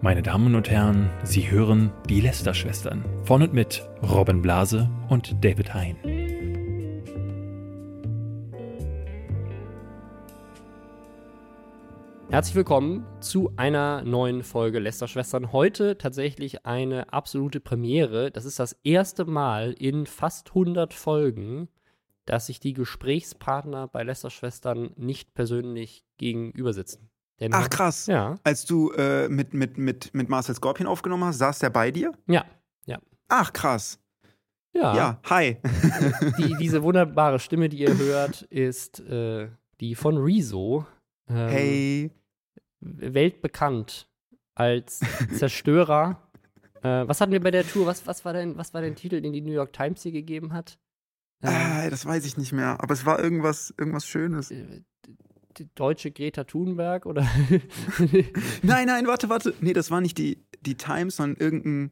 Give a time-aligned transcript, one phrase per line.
[0.00, 5.74] Meine Damen und Herren, Sie hören die Lester-Schwestern von und mit Robin Blase und David
[5.74, 5.96] Hein.
[12.30, 15.50] Herzlich willkommen zu einer neuen Folge Lester-Schwestern.
[15.50, 18.30] Heute tatsächlich eine absolute Premiere.
[18.30, 21.68] Das ist das erste Mal in fast 100 Folgen,
[22.24, 27.10] dass sich die Gesprächspartner bei Lester-Schwestern nicht persönlich gegenüber sitzen.
[27.40, 28.06] Denn, Ach krass.
[28.06, 28.36] Ja.
[28.42, 32.12] Als du äh, mit, mit, mit, mit Marcel Scorpion aufgenommen hast, saß der bei dir?
[32.26, 32.44] Ja,
[32.86, 32.98] ja.
[33.28, 34.00] Ach krass.
[34.72, 34.94] Ja.
[34.94, 35.56] Ja, hi.
[36.38, 39.48] Die, diese wunderbare Stimme, die ihr hört, ist äh,
[39.80, 40.86] die von Rezo.
[41.28, 42.10] Ähm, hey.
[42.80, 44.08] Weltbekannt
[44.54, 45.00] als
[45.36, 46.28] Zerstörer.
[46.82, 47.86] äh, was hatten wir bei der Tour?
[47.86, 50.52] Was, was, war denn, was war denn Titel, den die New York Times hier gegeben
[50.52, 50.78] hat?
[51.40, 54.52] Äh, das weiß ich nicht mehr, aber es war irgendwas, irgendwas Schönes.
[55.58, 57.22] Die deutsche Greta Thunberg oder?
[58.62, 59.54] nein, nein, warte, warte.
[59.60, 61.90] Nee, das war nicht die, die Times, sondern irgendein,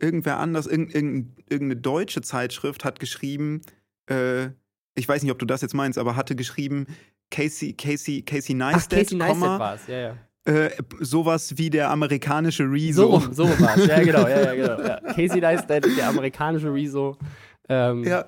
[0.00, 3.62] irgendwer anders, irgendein, irgendeine deutsche Zeitschrift hat geschrieben,
[4.10, 4.48] äh,
[4.96, 6.86] ich weiß nicht, ob du das jetzt meinst, aber hatte geschrieben,
[7.30, 10.16] Casey, Casey, Casey Neistat, Ach, Casey Neistat war es, ja, ja.
[10.46, 13.20] Äh, sowas wie der amerikanische Rezo.
[13.20, 14.80] So, so war es, ja, genau, ja, ja, genau.
[14.80, 15.00] Ja.
[15.12, 17.16] Casey Neistat, der amerikanische Rezo.
[17.68, 18.26] Ähm, ja.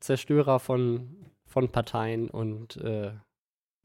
[0.00, 3.10] Zerstörer von, von Parteien und äh,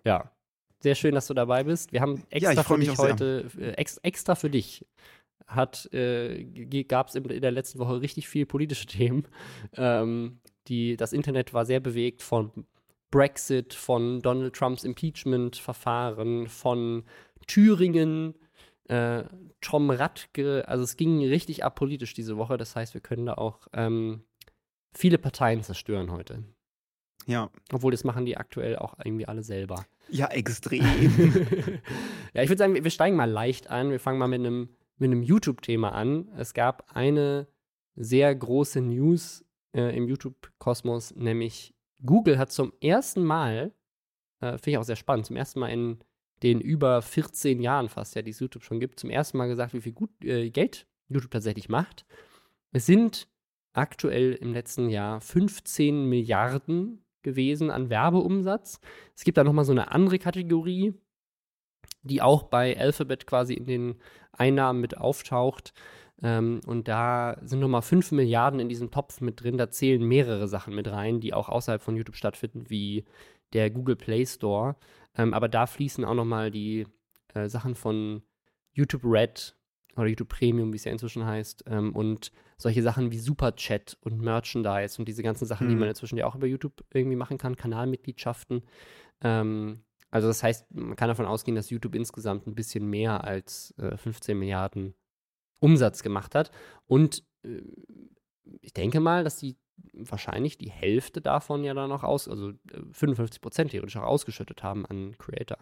[0.07, 0.31] ja.
[0.79, 1.91] Sehr schön, dass du dabei bist.
[1.91, 4.85] Wir haben extra ja, für dich heute, äh, ex, extra für dich,
[5.47, 6.43] hat, äh,
[6.83, 9.27] gab es in, in, der letzten Woche richtig viel politische Themen.
[9.73, 12.65] Ähm, die, das Internet war sehr bewegt von
[13.09, 17.05] Brexit, von Donald Trumps Impeachment-Verfahren, von
[17.47, 18.35] Thüringen,
[18.85, 19.23] äh,
[19.61, 20.67] Tom Radke.
[20.67, 22.57] Also es ging richtig apolitisch diese Woche.
[22.57, 24.23] Das heißt, wir können da auch ähm,
[24.93, 26.43] viele Parteien zerstören heute.
[27.25, 27.49] Ja.
[27.71, 29.85] Obwohl, das machen die aktuell auch irgendwie alle selber.
[30.09, 30.83] Ja, extrem.
[32.33, 33.91] ja, ich würde sagen, wir steigen mal leicht an.
[33.91, 36.29] Wir fangen mal mit einem, mit einem YouTube-Thema an.
[36.37, 37.47] Es gab eine
[37.95, 41.73] sehr große News äh, im YouTube-Kosmos, nämlich
[42.05, 43.73] Google hat zum ersten Mal,
[44.39, 45.99] äh, finde ich auch sehr spannend, zum ersten Mal in
[46.43, 49.73] den über 14 Jahren fast, ja, die es YouTube schon gibt, zum ersten Mal gesagt,
[49.73, 52.05] wie viel gut, äh, Geld YouTube tatsächlich macht.
[52.71, 53.27] Es sind
[53.73, 58.79] aktuell im letzten Jahr 15 Milliarden gewesen an Werbeumsatz.
[59.15, 60.93] Es gibt da nochmal so eine andere Kategorie,
[62.03, 63.95] die auch bei Alphabet quasi in den
[64.31, 65.73] Einnahmen mit auftaucht.
[66.23, 69.57] Ähm, und da sind nochmal 5 Milliarden in diesem Topf mit drin.
[69.57, 73.03] Da zählen mehrere Sachen mit rein, die auch außerhalb von YouTube stattfinden, wie
[73.51, 74.77] der Google Play Store.
[75.17, 76.87] Ähm, aber da fließen auch nochmal die
[77.33, 78.23] äh, Sachen von
[78.71, 79.56] YouTube Red
[80.01, 84.21] oder YouTube Premium, wie es ja inzwischen heißt, ähm, und solche Sachen wie Superchat und
[84.21, 85.71] Merchandise und diese ganzen Sachen, mhm.
[85.71, 88.63] die man inzwischen ja auch über YouTube irgendwie machen kann, Kanalmitgliedschaften.
[89.21, 93.73] Ähm, also das heißt, man kann davon ausgehen, dass YouTube insgesamt ein bisschen mehr als
[93.77, 94.93] äh, 15 Milliarden
[95.59, 96.51] Umsatz gemacht hat.
[96.85, 97.61] Und äh,
[98.61, 99.57] ich denke mal, dass die
[99.93, 102.53] wahrscheinlich die Hälfte davon ja dann auch aus, also
[102.91, 105.57] 55 äh, Prozent theoretisch auch ausgeschüttet haben an Creator.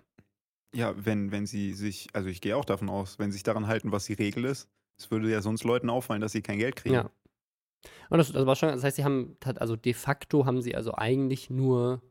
[0.76, 3.68] Ja, wenn, wenn sie sich, also ich gehe auch davon aus, wenn sie sich daran
[3.68, 6.76] halten, was die Regel ist, es würde ja sonst Leuten auffallen, dass sie kein Geld
[6.76, 6.96] kriegen.
[6.96, 7.10] Ja.
[8.10, 10.94] Und das, das war schon, das heißt, sie haben, also de facto haben sie also
[10.96, 12.02] eigentlich nur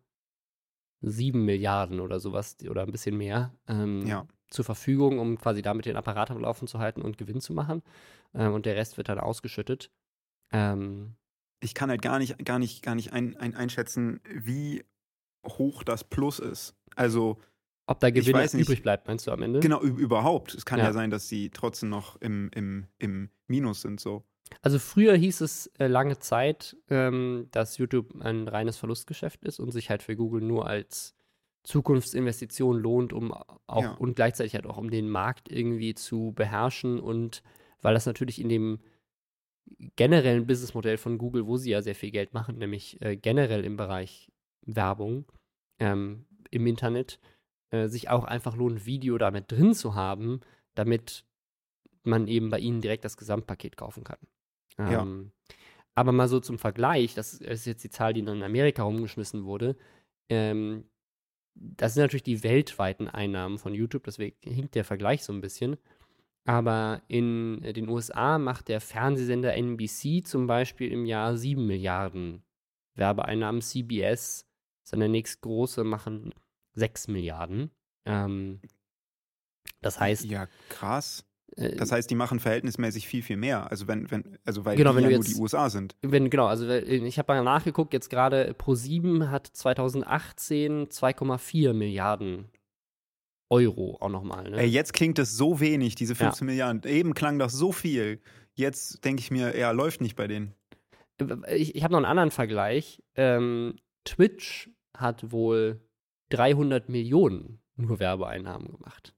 [1.01, 4.27] sieben Milliarden oder sowas oder ein bisschen mehr ähm, ja.
[4.49, 7.83] zur Verfügung, um quasi damit den Apparat am Laufen zu halten und Gewinn zu machen.
[8.35, 9.91] Ähm, und der Rest wird dann ausgeschüttet.
[10.53, 11.17] Ähm,
[11.61, 14.85] ich kann halt gar nicht, gar nicht, gar nicht ein, ein einschätzen, wie
[15.47, 16.75] hoch das Plus ist.
[16.97, 17.39] Also
[17.87, 19.61] ob da Gewinn übrig bleibt, meinst du am Ende?
[19.61, 20.55] Genau, überhaupt.
[20.55, 20.87] Es kann ja.
[20.87, 24.25] ja, sein, dass sie trotzdem noch im, im, im Minus sind, so.
[24.63, 29.71] Also früher hieß es äh, lange Zeit, ähm, dass YouTube ein reines Verlustgeschäft ist und
[29.73, 31.15] sich halt für Google nur als
[31.65, 33.93] Zukunftsinvestition lohnt, um auch ja.
[33.93, 37.43] und gleichzeitig halt auch um den Markt irgendwie zu beherrschen und
[37.81, 38.81] weil das natürlich in dem
[39.97, 43.77] generellen Businessmodell von Google, wo sie ja sehr viel Geld machen, nämlich äh, generell im
[43.77, 44.31] Bereich
[44.63, 45.25] Werbung
[45.79, 47.19] ähm, im Internet,
[47.75, 50.41] äh, sich auch einfach lohnt, Video damit drin zu haben,
[50.75, 51.25] damit
[52.05, 54.19] man eben bei ihnen direkt das Gesamtpaket kaufen kann.
[54.79, 55.55] Ähm, ja.
[55.97, 59.77] Aber mal so zum Vergleich, das ist jetzt die Zahl, die in Amerika rumgeschmissen wurde.
[60.29, 60.85] Ähm,
[61.55, 65.77] das sind natürlich die weltweiten Einnahmen von YouTube, deswegen hinkt der Vergleich so ein bisschen.
[66.45, 72.45] Aber in den USA macht der Fernsehsender NBC zum Beispiel im Jahr 7 Milliarden
[72.95, 73.63] Werbeeinnahmen.
[73.63, 74.47] CBS,
[74.83, 76.35] seine nächstgroße, machen
[76.75, 77.71] 6 Milliarden.
[78.05, 78.61] Ähm,
[79.81, 80.25] das heißt.
[80.25, 81.25] Ja, krass.
[81.57, 83.71] Äh, das heißt, die machen verhältnismäßig viel, viel mehr.
[83.71, 85.97] Also wenn, wenn, also weil genau, die wenn ja jetzt, nur die USA sind.
[86.03, 92.51] Wenn, genau, also ich habe mal nachgeguckt, jetzt gerade Pro7 hat 2018 2,4 Milliarden
[93.51, 94.51] Euro auch nochmal.
[94.51, 94.59] Ne?
[94.59, 96.51] Ey, jetzt klingt das so wenig, diese 15 ja.
[96.51, 96.83] Milliarden.
[96.91, 98.21] Eben klang das so viel.
[98.55, 100.55] Jetzt denke ich mir, ja, läuft nicht bei denen.
[101.49, 103.03] Ich, ich habe noch einen anderen Vergleich.
[103.15, 105.81] Ähm, Twitch hat wohl
[106.37, 109.15] 300 Millionen nur Werbeeinnahmen gemacht.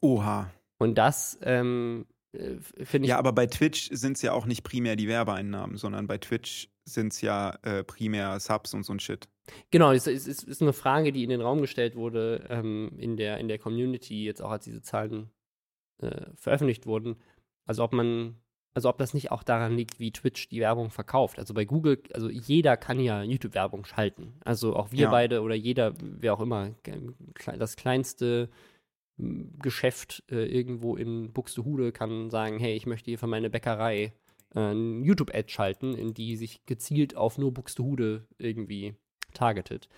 [0.00, 0.50] Oha.
[0.78, 3.10] Und das ähm, äh, finde ich.
[3.10, 6.68] Ja, aber bei Twitch sind es ja auch nicht primär die Werbeeinnahmen, sondern bei Twitch
[6.84, 9.28] sind es ja äh, primär Subs und so ein Shit.
[9.70, 13.16] Genau, es ist, ist, ist, eine Frage, die in den Raum gestellt wurde ähm, in,
[13.16, 15.30] der, in der Community, jetzt auch als diese Zahlen
[15.98, 17.16] äh, veröffentlicht wurden.
[17.64, 18.40] Also ob man,
[18.74, 21.38] also ob das nicht auch daran liegt, wie Twitch die Werbung verkauft.
[21.38, 24.34] Also bei Google, also jeder kann ja YouTube-Werbung schalten.
[24.44, 25.10] Also auch wir ja.
[25.10, 26.70] beide oder jeder, wer auch immer,
[27.58, 28.48] das kleinste
[29.18, 34.14] Geschäft äh, irgendwo in Buxtehude kann sagen, hey, ich möchte hier für meine Bäckerei
[34.54, 38.94] äh, ein YouTube-Ad schalten, in die sich gezielt auf nur Buxtehude irgendwie
[39.34, 39.88] targetet.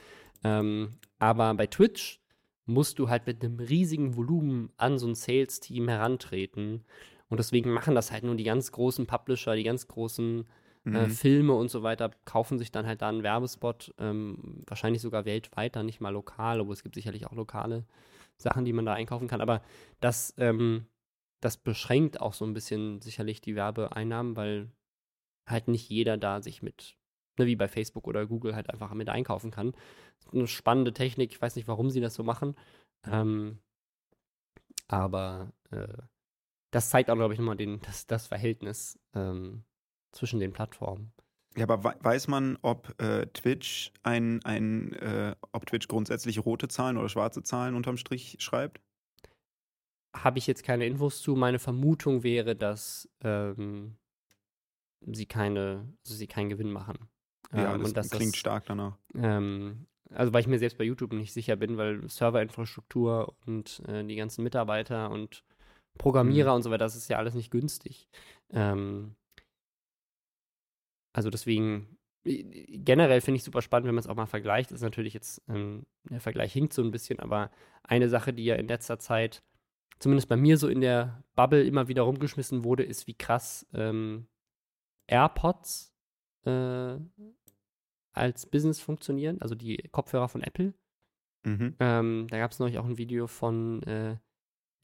[0.43, 2.21] Ähm, aber bei Twitch
[2.67, 6.85] musst du halt mit einem riesigen Volumen an so ein Sales-Team herantreten.
[7.29, 10.47] Und deswegen machen das halt nur die ganz großen Publisher, die ganz großen
[10.85, 10.97] äh, mhm.
[10.97, 15.25] äh, Filme und so weiter, kaufen sich dann halt da einen Werbespot, ähm, wahrscheinlich sogar
[15.25, 17.85] weltweit, dann nicht mal lokal, aber es gibt sicherlich auch lokale
[18.37, 19.41] Sachen, die man da einkaufen kann.
[19.41, 19.63] Aber
[20.01, 20.87] das, ähm,
[21.41, 24.71] das beschränkt auch so ein bisschen sicherlich die Werbeeinnahmen, weil
[25.47, 26.97] halt nicht jeder da sich mit,
[27.39, 29.73] ne, wie bei Facebook oder Google, halt einfach mit einkaufen kann.
[30.33, 32.55] Eine spannende Technik, ich weiß nicht, warum sie das so machen.
[33.07, 33.59] Ähm,
[34.89, 35.87] aber äh,
[36.75, 39.63] das zeigt auch, glaube ich, nochmal den, das, das Verhältnis ähm,
[40.13, 41.13] zwischen den Plattformen.
[41.57, 46.97] Ja, aber weiß man, ob äh, Twitch ein, ein äh, ob Twitch grundsätzlich rote Zahlen
[46.97, 48.81] oder schwarze Zahlen unterm Strich schreibt?
[50.17, 51.37] Habe ich jetzt keine Infos zu.
[51.37, 53.97] Meine Vermutung wäre, dass ähm,
[55.07, 57.09] sie keine, also sie keinen Gewinn machen.
[57.53, 58.99] Ja, ähm, das, das klingt das, stark danach.
[59.15, 64.05] Ähm, also weil ich mir selbst bei YouTube nicht sicher bin, weil Serverinfrastruktur und äh,
[64.05, 65.45] die ganzen Mitarbeiter und
[65.99, 66.57] Programmierer mhm.
[66.57, 68.09] und so weiter, das ist ja alles nicht günstig.
[68.51, 69.15] Ähm,
[71.13, 74.71] also deswegen, generell finde ich super spannend, wenn man es auch mal vergleicht.
[74.71, 77.51] Das ist natürlich jetzt, ähm, der Vergleich hinkt so ein bisschen, aber
[77.83, 79.43] eine Sache, die ja in letzter Zeit,
[79.99, 84.27] zumindest bei mir so in der Bubble immer wieder rumgeschmissen wurde, ist, wie krass ähm,
[85.07, 85.95] AirPods
[86.45, 86.97] äh,
[88.13, 90.75] als Business funktionieren, also die Kopfhörer von Apple.
[91.45, 91.77] Mhm.
[91.79, 94.17] Ähm, da gab es neulich auch ein Video von äh,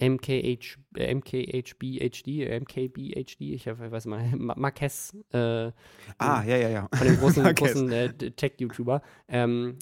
[0.01, 5.15] MKH, äh, MKHBHD, äh, MKBHD, ich weiß mal, Marquez.
[5.33, 5.73] Äh,
[6.19, 6.89] ah, ja, ja, ja.
[6.95, 9.03] Von dem großen, großen äh, Tech-YouTuber.
[9.29, 9.79] Ähm,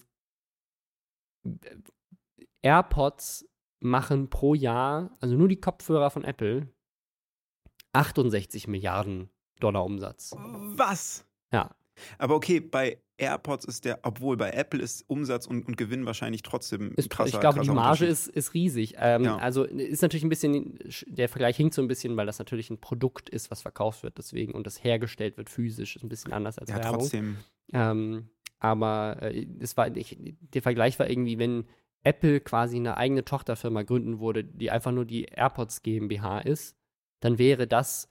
[2.63, 3.49] AirPods
[3.81, 6.69] machen pro Jahr, also nur die Kopfhörer von Apple,
[7.93, 9.31] 68 Milliarden
[9.61, 10.35] Dollar Umsatz.
[10.37, 11.25] Was?
[11.53, 11.75] Ja.
[12.19, 16.43] Aber okay, bei AirPods ist der, obwohl bei Apple ist Umsatz und, und Gewinn wahrscheinlich
[16.43, 18.95] trotzdem ist, krasser, Ich glaube, die Marge ist, ist riesig.
[18.99, 19.37] Ähm, ja.
[19.37, 22.79] Also ist natürlich ein bisschen, der Vergleich hinkt so ein bisschen, weil das natürlich ein
[22.79, 26.59] Produkt ist, was verkauft wird, deswegen und das hergestellt wird physisch, ist ein bisschen anders
[26.59, 27.01] als ja, Werbung.
[27.01, 27.37] trotzdem.
[27.73, 28.31] Ähm,
[28.61, 31.65] aber äh, es war, ich, der Vergleich war irgendwie, wenn
[32.05, 36.77] Apple quasi eine eigene Tochterfirma gründen würde, die einfach nur die AirPods GmbH ist,
[37.21, 38.09] dann wäre das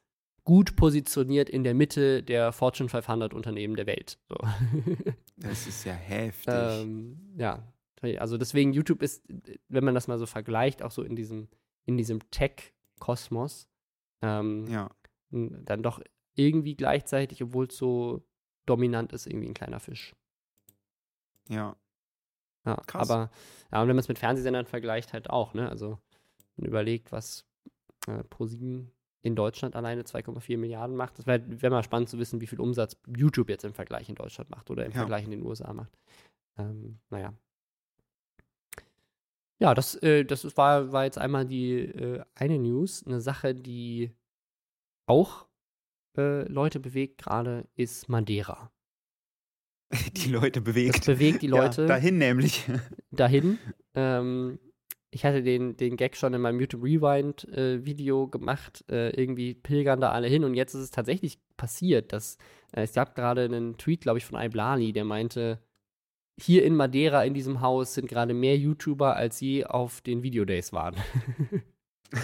[0.47, 4.17] gut positioniert in der Mitte der Fortune 500 Unternehmen der Welt.
[4.29, 4.35] So.
[5.39, 6.51] Das ist ja heftig.
[6.51, 7.61] ähm, ja,
[8.17, 9.23] also deswegen YouTube ist,
[9.67, 11.47] wenn man das mal so vergleicht, auch so in diesem,
[11.85, 13.69] in diesem Tech-Kosmos,
[14.23, 14.89] ähm, ja.
[15.29, 16.01] dann doch
[16.33, 18.25] irgendwie gleichzeitig, obwohl es so
[18.65, 20.15] dominant ist, irgendwie ein kleiner Fisch.
[21.49, 21.75] Ja.
[22.65, 23.09] Ja, Krass.
[23.09, 23.29] aber
[23.71, 25.69] ja, und wenn man es mit Fernsehsendern vergleicht, halt auch, ne?
[25.69, 25.99] Also
[26.55, 27.45] man überlegt, was
[28.07, 31.17] äh, ProSieben in Deutschland alleine 2,4 Milliarden macht.
[31.17, 34.15] Das wäre wär mal spannend zu wissen, wie viel Umsatz YouTube jetzt im Vergleich in
[34.15, 34.99] Deutschland macht oder im ja.
[34.99, 35.91] Vergleich in den USA macht.
[36.57, 37.33] Ähm, naja.
[39.59, 43.05] Ja, das, äh, das war, war jetzt einmal die äh, eine News.
[43.05, 44.11] Eine Sache, die
[45.07, 45.47] auch
[46.15, 48.71] äh, Leute bewegt gerade, ist Madeira.
[50.17, 50.97] Die Leute bewegt.
[50.97, 51.83] Das bewegt die Leute.
[51.83, 52.65] Ja, dahin nämlich.
[53.11, 53.57] Dahin.
[53.93, 54.59] Ähm,
[55.11, 58.83] ich hatte den, den Gag schon in meinem YouTube Rewind-Video äh, gemacht.
[58.89, 60.43] Äh, irgendwie pilgern da alle hin.
[60.43, 62.37] Und jetzt ist es tatsächlich passiert, dass
[62.73, 65.59] äh, es gab gerade einen Tweet, glaube ich, von Iblali, der meinte,
[66.39, 70.71] hier in Madeira in diesem Haus sind gerade mehr YouTuber, als je auf den Videodays
[70.71, 70.95] waren.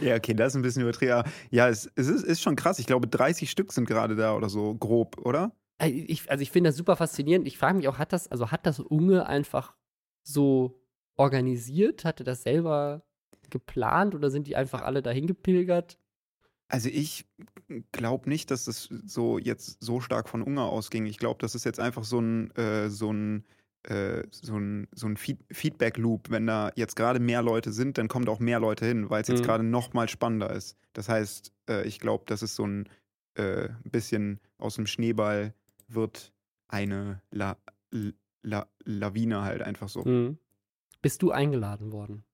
[0.00, 1.24] ja, okay, das ist ein bisschen übertrieben.
[1.50, 2.78] Ja, es, es ist, ist, schon krass.
[2.78, 5.52] Ich glaube, 30 Stück sind gerade da oder so, grob, oder?
[5.82, 7.46] Ich, also ich finde das super faszinierend.
[7.48, 9.74] Ich frage mich auch, hat das, also hat das Unge einfach
[10.22, 10.79] so
[11.20, 12.04] organisiert?
[12.04, 13.02] Hatte das selber
[13.50, 15.98] geplant oder sind die einfach alle dahin gepilgert?
[16.68, 17.26] Also ich
[17.92, 21.06] glaube nicht, dass das so jetzt so stark von Ungar ausging.
[21.06, 23.44] Ich glaube, das ist jetzt einfach so ein, äh, so ein
[23.82, 26.30] äh, so ein, so ein Feed Feedback-Loop.
[26.30, 29.28] Wenn da jetzt gerade mehr Leute sind, dann kommt auch mehr Leute hin, weil es
[29.28, 29.46] jetzt Mhm.
[29.46, 30.76] gerade noch mal spannender ist.
[30.92, 32.88] Das heißt, äh, ich glaube, das ist so ein
[33.34, 35.54] äh, bisschen aus dem Schneeball
[35.88, 36.32] wird
[36.68, 37.56] eine La
[38.42, 40.04] La Lawine halt einfach so.
[40.04, 40.38] Mhm.
[41.02, 42.24] Bist du eingeladen worden?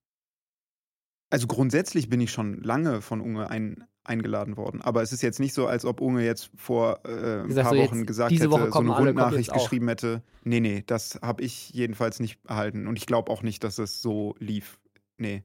[1.29, 4.81] Also grundsätzlich bin ich schon lange von Unge ein, eingeladen worden.
[4.81, 7.77] Aber es ist jetzt nicht so, als ob Unge jetzt vor äh, ein paar so
[7.77, 10.23] Wochen gesagt hätte, Woche so eine Rundnachricht geschrieben hätte.
[10.43, 12.87] Nee, nee, das habe ich jedenfalls nicht erhalten.
[12.87, 14.79] Und ich glaube auch nicht, dass es so lief.
[15.17, 15.43] Nee.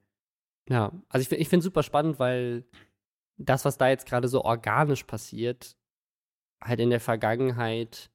[0.68, 2.64] Ja, also ich, ich finde es super spannend, weil
[3.36, 5.76] das, was da jetzt gerade so organisch passiert,
[6.62, 8.11] halt in der Vergangenheit,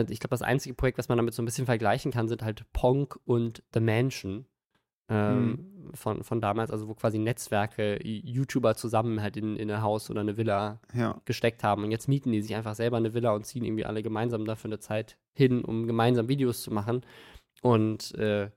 [0.00, 2.64] ich glaube, das einzige Projekt, was man damit so ein bisschen vergleichen kann, sind halt
[2.72, 4.46] Ponk und The Mansion
[5.08, 10.10] ähm, von, von damals, also wo quasi Netzwerke, YouTuber zusammen halt in, in ein Haus
[10.10, 11.20] oder eine Villa Ja.
[11.24, 11.84] gesteckt haben.
[11.84, 14.68] Und jetzt mieten die sich einfach selber eine Villa und ziehen irgendwie alle gemeinsam dafür
[14.70, 17.04] eine Zeit hin, um gemeinsam Videos zu machen.
[17.62, 18.50] Und äh,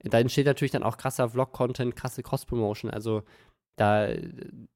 [0.00, 2.90] da entsteht natürlich dann auch krasser Vlog-Content, krasse Cross-Promotion.
[2.90, 3.22] Also
[3.76, 4.30] da äh,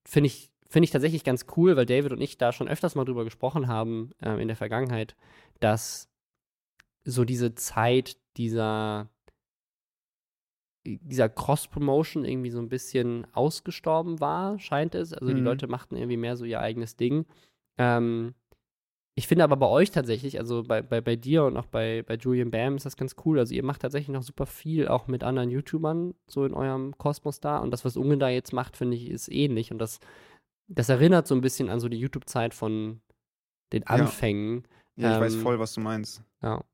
[0.07, 3.05] finde ich, finde ich tatsächlich ganz cool, weil David und ich da schon öfters mal
[3.05, 5.17] drüber gesprochen haben ähm, in der Vergangenheit,
[5.61, 6.09] dass
[7.05, 9.09] so diese Zeit dieser
[10.85, 15.13] dieser Cross-Promotion irgendwie so ein bisschen ausgestorben war, scheint es.
[15.13, 15.45] Also die Mhm.
[15.45, 17.27] Leute machten irgendwie mehr so ihr eigenes Ding.
[17.77, 18.35] Ähm,
[19.15, 22.15] ich finde aber bei euch tatsächlich, also bei, bei, bei dir und auch bei, bei
[22.15, 23.39] Julian Bam ist das ganz cool.
[23.39, 27.41] Also ihr macht tatsächlich noch super viel, auch mit anderen YouTubern, so in eurem Kosmos
[27.41, 27.59] da.
[27.59, 29.73] Und das, was Unge da jetzt macht, finde ich, ist ähnlich.
[29.73, 29.99] Und das,
[30.69, 33.01] das erinnert so ein bisschen an so die YouTube-Zeit von
[33.73, 34.67] den Anfängen.
[34.97, 36.23] Ja, ich weiß Ähm, voll, was du meinst.
[36.43, 36.65] Ja.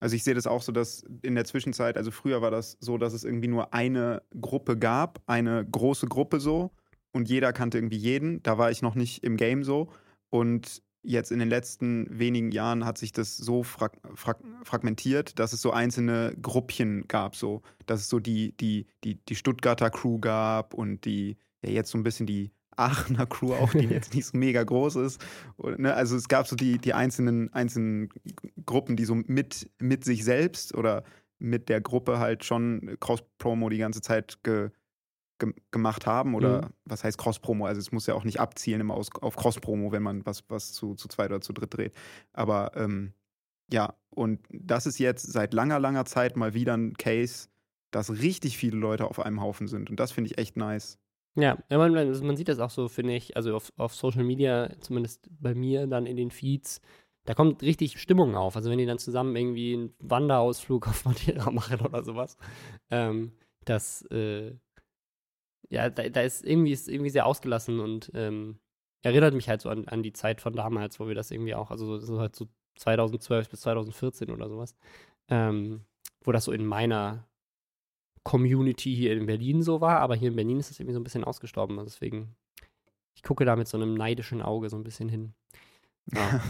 [0.00, 2.98] Also ich sehe das auch so, dass in der Zwischenzeit, also früher war das so,
[2.98, 6.70] dass es irgendwie nur eine Gruppe gab, eine große Gruppe so
[7.12, 8.42] und jeder kannte irgendwie jeden.
[8.42, 9.88] Da war ich noch nicht im Game so.
[10.28, 15.52] Und jetzt in den letzten wenigen Jahren hat sich das so frag frag fragmentiert, dass
[15.52, 20.18] es so einzelne Gruppchen gab, so, dass es so die, die, die, die Stuttgarter Crew
[20.18, 24.26] gab und die, ja jetzt so ein bisschen die Aachener Crew auch, die jetzt nicht
[24.26, 25.24] so mega groß ist.
[25.56, 28.10] Und, ne, also es gab so die, die einzelnen, einzelnen
[28.64, 31.04] Gruppen, die so mit, mit sich selbst oder
[31.38, 34.70] mit der Gruppe halt schon Cross-Promo die ganze Zeit ge,
[35.38, 36.34] ge, gemacht haben.
[36.34, 36.70] Oder Mhm.
[36.84, 37.66] was heißt Cross-Promo?
[37.66, 40.72] Also es muss ja auch nicht abzielen immer aus, auf Cross-Promo, wenn man was, was
[40.72, 41.92] zu, zu zweit oder zu dritt dreht.
[42.32, 43.12] Aber ähm,
[43.72, 47.48] ja, und das ist jetzt seit langer, langer Zeit mal wieder ein Case,
[47.90, 49.90] dass richtig viele Leute auf einem Haufen sind.
[49.90, 50.98] Und das finde ich echt nice.
[51.36, 55.28] Ja, man, man sieht das auch so, finde ich, also auf, auf Social Media, zumindest
[55.38, 56.80] bei mir dann in den Feeds,
[57.26, 58.56] da kommt richtig Stimmung auf.
[58.56, 62.38] Also wenn die dann zusammen irgendwie einen Wanderausflug auf Madeira machen oder sowas,
[62.90, 63.32] ähm,
[63.64, 64.54] das, äh,
[65.68, 68.58] ja, da, da ist irgendwie, ist irgendwie sehr ausgelassen und ähm,
[69.02, 71.70] erinnert mich halt so an, an die Zeit von damals, wo wir das irgendwie auch,
[71.70, 74.74] also so, so halt so 2012 bis 2014 oder sowas,
[75.28, 75.84] ähm,
[76.24, 77.26] wo das so in meiner
[78.26, 81.04] Community hier in Berlin so war, aber hier in Berlin ist es irgendwie so ein
[81.04, 81.78] bisschen ausgestorben.
[81.78, 82.34] Also deswegen,
[83.14, 85.32] ich gucke da mit so einem neidischen Auge so ein bisschen hin.
[86.12, 86.40] Ja.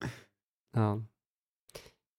[0.76, 1.00] ja.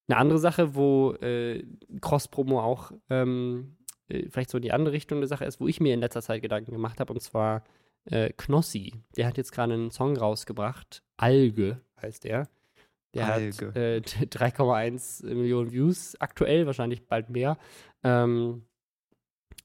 [0.08, 1.64] Eine andere Sache, wo äh,
[2.02, 5.80] Cross-Promo auch ähm, äh, vielleicht so in die andere Richtung der Sache ist, wo ich
[5.80, 7.64] mir in letzter Zeit Gedanken gemacht habe, und zwar
[8.06, 9.04] äh, Knossi.
[9.18, 12.50] Der hat jetzt gerade einen Song rausgebracht, Alge heißt der.
[13.14, 13.68] Der Alge.
[13.68, 17.60] hat äh, 3,1 Millionen Views aktuell, wahrscheinlich bald mehr.
[18.04, 18.66] Ähm,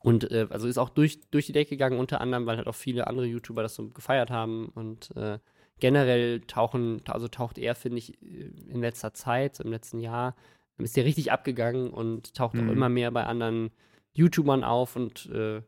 [0.02, 2.74] und äh, also ist auch durch, durch die Decke gegangen, unter anderem, weil halt auch
[2.74, 4.70] viele andere YouTuber das so gefeiert haben.
[4.74, 5.38] Und äh,
[5.78, 10.34] generell tauchen, also taucht er, finde ich, äh, in letzter Zeit, so im letzten Jahr,
[10.78, 12.70] ist der richtig abgegangen und taucht auch Mhm.
[12.70, 13.70] immer mehr bei anderen
[14.14, 15.60] YouTubern auf und äh,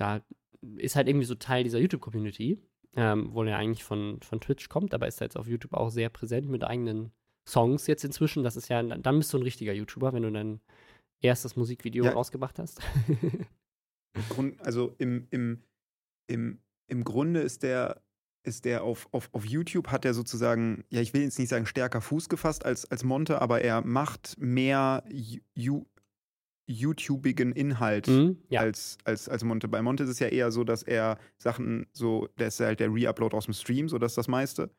[0.00, 0.20] ja,
[0.76, 2.58] ist halt irgendwie so Teil dieser YouTube-Community,
[2.96, 6.08] ähm, wo er eigentlich von, von Twitch kommt, aber ist jetzt auf YouTube auch sehr
[6.08, 7.12] präsent mit eigenen
[7.46, 8.42] Songs jetzt inzwischen.
[8.42, 10.60] Das ist ja, dann bist du ein richtiger YouTuber, wenn du dein
[11.22, 12.12] erstes Musikvideo Ja.
[12.12, 12.80] rausgebracht hast.
[14.28, 15.62] Grund, also im, im,
[16.26, 18.02] im, im Grunde ist der,
[18.42, 21.66] ist der auf, auf, auf YouTube, hat er sozusagen, ja, ich will jetzt nicht sagen
[21.66, 25.04] stärker Fuß gefasst als, als Monte, aber er macht mehr
[25.56, 25.86] Ju-
[26.66, 28.60] YouTubigen Inhalt Mhm, ja.
[28.60, 29.66] als, als, als Monte.
[29.68, 32.88] Bei Monte ist es ja eher so, dass er Sachen so, der ist halt der
[32.90, 34.70] Reupload aus dem Stream, so das ist das meiste.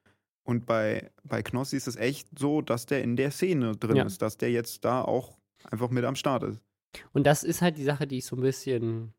[0.43, 4.03] Und bei, bei Knossi ist es echt so, dass der in der Szene drin Ja.
[4.05, 5.37] ist, dass der jetzt da auch
[5.69, 6.63] einfach mit am Start ist.
[7.13, 9.13] Und das ist halt die Sache, die ich so ein bisschen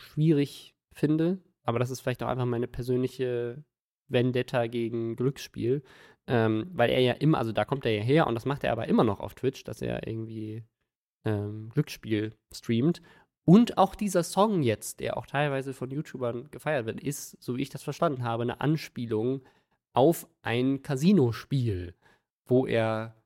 [0.00, 1.38] schwierig finde.
[1.64, 3.62] Aber das ist vielleicht auch einfach meine persönliche
[4.08, 5.82] Vendetta gegen Glücksspiel.
[6.26, 8.72] Ähm, weil er ja immer, also da kommt er ja her und das macht er
[8.72, 10.64] aber immer noch auf Twitch, dass er irgendwie
[11.24, 13.02] ähm, Glücksspiel streamt.
[13.44, 17.62] Und auch dieser Song jetzt, der auch teilweise von YouTubern gefeiert wird, ist, so wie
[17.62, 19.42] ich das verstanden habe, eine Anspielung
[19.92, 21.94] auf ein Casino-Spiel,
[22.46, 23.19] wo er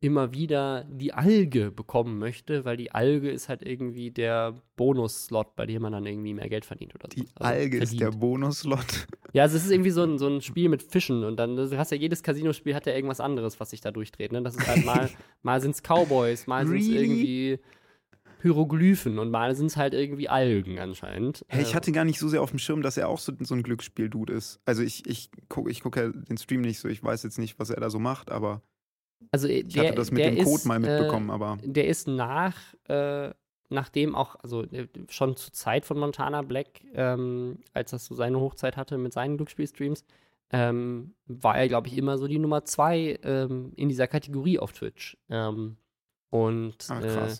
[0.00, 5.66] immer wieder die Alge bekommen möchte, weil die Alge ist halt irgendwie der Bonus-Slot, bei
[5.66, 7.20] dem man dann irgendwie mehr Geld verdient oder so.
[7.20, 7.92] Die also Alge verdient.
[7.92, 9.06] ist der Bonus-Slot.
[9.34, 11.76] Ja, also es ist irgendwie so ein, so ein Spiel mit Fischen und dann du
[11.76, 14.32] hast ja jedes Casino-Spiel hat ja irgendwas anderes, was sich da durchdreht.
[14.32, 14.42] Ne?
[14.42, 15.10] Das ist halt mal,
[15.42, 16.82] mal sind es Cowboys, mal really?
[16.82, 17.58] sind es irgendwie
[18.40, 21.44] Hieroglyphen und mal sind es halt irgendwie Algen anscheinend.
[21.48, 23.54] Hey, ich hatte gar nicht so sehr auf dem Schirm, dass er auch so, so
[23.54, 24.60] ein Glücksspiel-Dude ist.
[24.64, 27.58] Also ich, ich gucke ich guck ja den Stream nicht so, ich weiß jetzt nicht,
[27.58, 28.62] was er da so macht, aber
[29.30, 31.58] also ich der, hatte das mit dem ist, Code mal mitbekommen, äh, aber.
[31.62, 32.56] Der ist nach,
[32.88, 33.30] äh,
[33.68, 38.40] nachdem auch, also äh, schon zur Zeit von Montana Black, ähm, als das so seine
[38.40, 40.04] Hochzeit hatte mit seinen Glücksspielstreams,
[40.50, 44.72] ähm, war er, glaube ich, immer so die Nummer zwei ähm, in dieser Kategorie auf
[44.72, 45.16] Twitch.
[45.28, 45.76] Ähm,
[46.30, 47.34] und Ach, äh,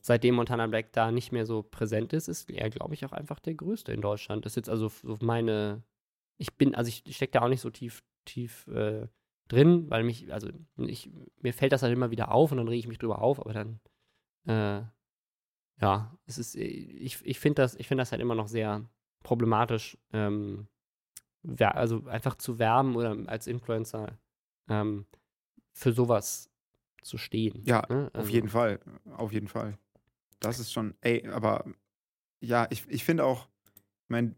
[0.00, 3.38] seitdem Montana Black da nicht mehr so präsent ist, ist er, glaube ich, auch einfach
[3.38, 4.44] der Größte in Deutschland.
[4.44, 5.82] Das ist jetzt also meine,
[6.36, 9.06] ich bin, also ich stecke da auch nicht so tief, tief äh,
[9.48, 12.80] drin, weil mich, also ich, mir fällt das halt immer wieder auf und dann rege
[12.80, 13.80] ich mich drüber auf, aber dann,
[14.46, 14.82] äh,
[15.80, 18.88] ja, es ist, ich, ich finde das, ich finde das halt immer noch sehr
[19.22, 20.68] problematisch, ähm,
[21.58, 24.18] also einfach zu werben oder als Influencer
[24.68, 25.06] ähm,
[25.72, 26.50] für sowas
[27.02, 27.62] zu stehen.
[27.64, 28.10] Ja, ne?
[28.12, 28.80] also, auf jeden Fall,
[29.16, 29.78] auf jeden Fall.
[30.40, 31.64] Das ist schon, ey, aber
[32.40, 33.48] ja, ich, ich finde auch,
[34.04, 34.34] ich meine,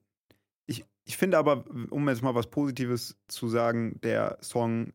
[0.66, 4.92] ich, ich finde aber, um jetzt mal was Positives zu sagen, der Song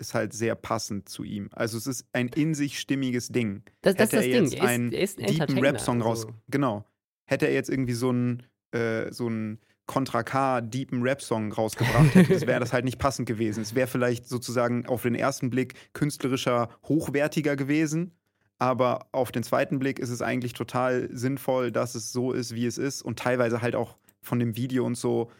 [0.00, 1.48] ist halt sehr passend zu ihm.
[1.52, 3.62] Also es ist ein in sich stimmiges Ding.
[3.82, 6.36] Das, das Hätte ist er das jetzt einen deepen Rap-Song raus, also.
[6.48, 6.84] genau.
[7.26, 8.42] Hätte er jetzt irgendwie so einen
[8.72, 13.60] äh, so einen Contra K deepen Rap-Song rausgebracht hätte, wäre das halt nicht passend gewesen.
[13.60, 18.12] Es wäre vielleicht sozusagen auf den ersten Blick künstlerischer, hochwertiger gewesen.
[18.58, 22.66] Aber auf den zweiten Blick ist es eigentlich total sinnvoll, dass es so ist, wie
[22.66, 23.02] es ist.
[23.02, 25.32] Und teilweise halt auch von dem Video und so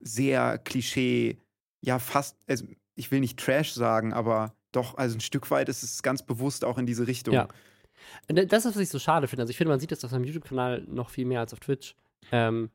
[0.00, 1.38] sehr Klischee,
[1.80, 2.64] ja, fast, also
[2.94, 6.64] ich will nicht Trash sagen, aber doch, also ein Stück weit ist es ganz bewusst
[6.64, 7.34] auch in diese Richtung.
[7.34, 7.48] Ja.
[8.26, 9.42] Das ist, was ich so schade finde.
[9.42, 11.94] Also ich finde, man sieht das auf seinem YouTube-Kanal noch viel mehr als auf Twitch.
[12.32, 12.70] Ähm,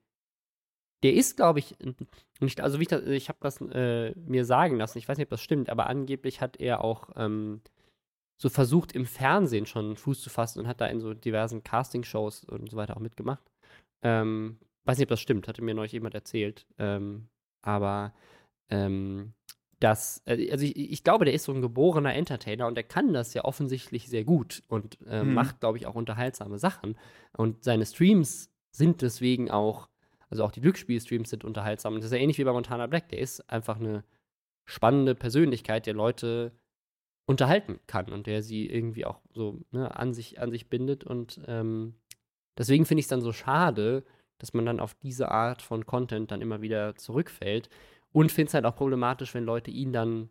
[1.03, 1.75] der ist, glaube ich,
[2.39, 5.41] nicht, also ich, ich habe das äh, mir sagen lassen, ich weiß nicht, ob das
[5.41, 7.61] stimmt, aber angeblich hat er auch ähm,
[8.37, 12.45] so versucht, im Fernsehen schon Fuß zu fassen und hat da in so diversen Casting-Shows
[12.45, 13.43] und so weiter auch mitgemacht.
[14.03, 16.65] Ähm, weiß nicht, ob das stimmt, hatte mir neulich jemand erzählt.
[16.77, 17.27] Ähm,
[17.61, 18.13] aber
[18.69, 19.33] ähm,
[19.79, 23.13] dass, äh, also ich, ich, glaube, der ist so ein geborener Entertainer und der kann
[23.13, 25.33] das ja offensichtlich sehr gut und äh, mhm.
[25.33, 26.97] macht, glaube ich, auch unterhaltsame Sachen.
[27.33, 29.89] Und seine Streams sind deswegen auch,
[30.29, 31.93] also auch die Glücksspiel-Streams sind unterhaltsam.
[31.93, 33.09] Und das ist ja ähnlich wie bei Montana Black.
[33.09, 34.03] Der ist einfach eine
[34.65, 36.51] spannende Persönlichkeit, der Leute
[37.25, 41.03] unterhalten kann und der sie irgendwie auch so ne, an, sich, an sich bindet.
[41.03, 41.95] Und ähm,
[42.57, 44.03] deswegen finde ich es dann so schade,
[44.39, 47.69] dass man dann auf diese Art von Content dann immer wieder zurückfällt.
[48.17, 50.29] Und finde es halt auch problematisch, wenn Leute ihn dann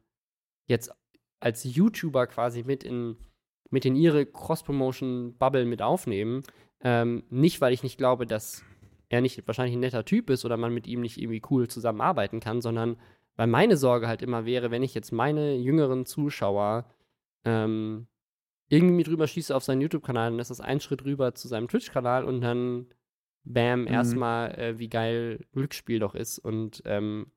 [0.66, 0.92] jetzt
[1.38, 3.14] als YouTuber quasi mit in,
[3.70, 6.42] mit in ihre Cross-Promotion-Bubble mit aufnehmen.
[6.80, 8.64] Ähm, nicht, weil ich nicht glaube, dass
[9.08, 12.40] er nicht wahrscheinlich ein netter Typ ist oder man mit ihm nicht irgendwie cool zusammenarbeiten
[12.40, 12.96] kann, sondern
[13.36, 16.90] weil meine Sorge halt immer wäre, wenn ich jetzt meine jüngeren Zuschauer
[17.44, 18.08] ähm,
[18.68, 22.24] irgendwie drüber schieße auf seinen YouTube-Kanal, dann ist das ein Schritt rüber zu seinem Twitch-Kanal
[22.24, 22.86] und dann
[23.44, 23.86] bam, mhm.
[23.86, 26.40] erstmal, äh, wie geil Glücksspiel doch ist.
[26.40, 27.30] Und ähm,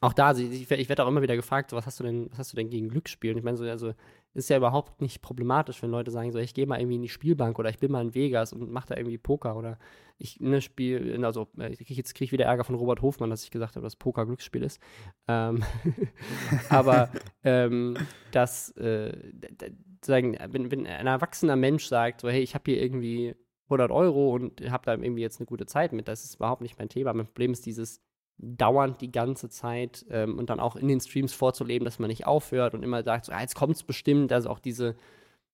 [0.00, 2.52] auch da, ich, ich werde auch immer wieder gefragt, was hast du denn, was hast
[2.52, 3.32] du denn gegen Glücksspiel?
[3.32, 3.94] Und ich meine, so, also
[4.34, 7.08] ist ja überhaupt nicht problematisch, wenn Leute sagen, so, ich gehe mal irgendwie in die
[7.08, 9.78] Spielbank oder ich bin mal in Vegas und mache da irgendwie Poker oder
[10.18, 13.44] ich ne, spiele, also ich krieg, jetzt kriege ich wieder Ärger von Robert Hofmann, dass
[13.44, 14.78] ich gesagt habe, dass Poker Glücksspiel ist.
[15.26, 15.64] Ähm,
[16.68, 17.10] aber
[17.44, 17.96] ähm,
[18.32, 19.16] dass äh,
[20.04, 24.34] sagen, wenn, wenn ein erwachsener Mensch sagt, so, hey, ich habe hier irgendwie 100 Euro
[24.34, 27.14] und habe da irgendwie jetzt eine gute Zeit mit, das ist überhaupt nicht mein Thema.
[27.14, 28.02] Mein Problem ist dieses
[28.38, 32.26] dauernd die ganze Zeit ähm, und dann auch in den Streams vorzuleben, dass man nicht
[32.26, 34.96] aufhört und immer sagt, so, ah, jetzt kommt es bestimmt, also auch diese,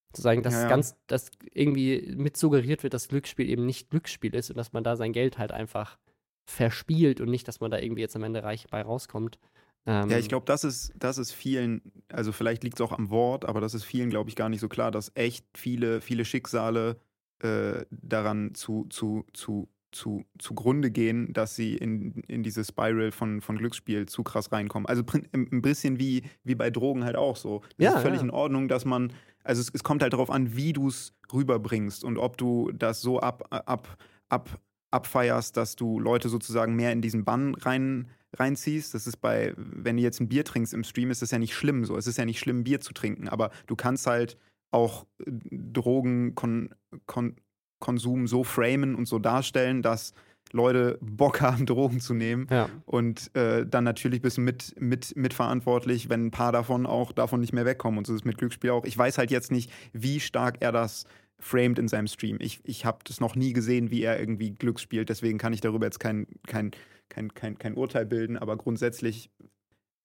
[0.08, 0.68] sozusagen, dass ja, ja.
[0.68, 4.84] ganz, dass irgendwie mit suggeriert wird, dass Glücksspiel eben nicht Glücksspiel ist und dass man
[4.84, 5.98] da sein Geld halt einfach
[6.44, 9.38] verspielt und nicht, dass man da irgendwie jetzt am Ende reich bei rauskommt.
[9.86, 13.10] Ähm, ja, ich glaube, das ist, das ist vielen, also vielleicht liegt es auch am
[13.10, 16.24] Wort, aber das ist vielen, glaube ich, gar nicht so klar, dass echt viele, viele
[16.24, 17.00] Schicksale
[17.40, 23.40] äh, daran zu, zu, zu zu, zugrunde gehen, dass sie in, in diese Spiral von,
[23.40, 24.86] von Glücksspiel zu krass reinkommen.
[24.86, 25.02] Also
[25.32, 27.60] ein bisschen wie, wie bei Drogen halt auch so.
[27.76, 28.24] Das ja, ist völlig ja.
[28.24, 29.12] in Ordnung, dass man,
[29.44, 33.00] also es, es kommt halt darauf an, wie du es rüberbringst und ob du das
[33.00, 33.96] so ab, ab,
[34.28, 38.94] ab, abfeierst, dass du Leute sozusagen mehr in diesen Bann rein, reinziehst.
[38.94, 41.54] Das ist bei, wenn du jetzt ein Bier trinkst im Stream, ist das ja nicht
[41.54, 41.96] schlimm so.
[41.96, 44.38] Es ist ja nicht schlimm, Bier zu trinken, aber du kannst halt
[44.70, 46.74] auch Drogen kon,
[47.06, 47.36] kon,
[47.82, 50.14] Konsum so framen und so darstellen, dass
[50.52, 52.46] Leute Bock haben, Drogen zu nehmen.
[52.50, 52.70] Ja.
[52.86, 57.40] Und äh, dann natürlich bist du mit, mit, mitverantwortlich, wenn ein paar davon auch davon
[57.40, 57.98] nicht mehr wegkommen.
[57.98, 58.84] Und so ist es mit Glücksspiel auch.
[58.84, 61.04] Ich weiß halt jetzt nicht, wie stark er das
[61.38, 62.38] framed in seinem Stream.
[62.40, 65.08] Ich, ich habe das noch nie gesehen, wie er irgendwie Glück spielt.
[65.08, 66.70] Deswegen kann ich darüber jetzt kein, kein,
[67.08, 68.36] kein, kein, kein Urteil bilden.
[68.36, 69.30] Aber grundsätzlich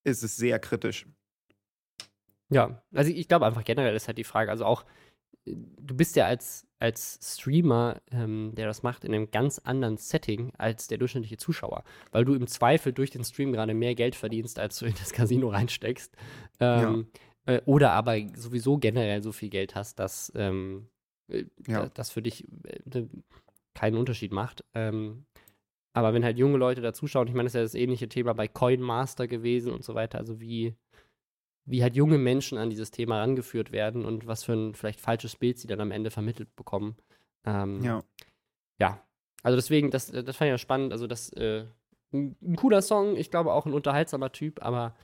[0.03, 1.05] ist es sehr kritisch.
[2.49, 4.85] Ja, also ich glaube einfach generell ist halt die Frage, also auch,
[5.55, 10.51] du bist ja als, als Streamer, ähm, der das macht, in einem ganz anderen Setting
[10.57, 14.59] als der durchschnittliche Zuschauer, weil du im Zweifel durch den Stream gerade mehr Geld verdienst,
[14.59, 16.15] als du in das Casino reinsteckst.
[16.59, 17.07] Ähm,
[17.47, 17.55] ja.
[17.55, 20.87] äh, oder aber sowieso generell so viel Geld hast, dass ähm,
[21.29, 21.89] äh, ja.
[21.89, 23.05] das für dich äh,
[23.73, 24.63] keinen Unterschied macht.
[24.73, 25.25] Ähm,
[25.93, 28.33] aber wenn halt junge Leute da zuschauen, ich meine, das ist ja das ähnliche Thema
[28.33, 30.75] bei Coin Master gewesen und so weiter, also wie
[31.67, 35.35] wie halt junge Menschen an dieses Thema rangeführt werden und was für ein vielleicht falsches
[35.35, 36.95] Bild sie dann am Ende vermittelt bekommen.
[37.45, 38.03] Ähm, ja.
[38.79, 39.03] Ja.
[39.43, 40.93] Also deswegen, das, das fand ich ja spannend.
[40.93, 41.65] Also das äh,
[42.13, 44.95] ein, ein, cooler Song, ich glaube auch ein unterhaltsamer Typ, aber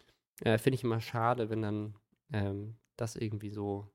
[0.41, 1.95] äh, finde ich immer schade, wenn dann
[2.32, 3.91] ähm, das irgendwie so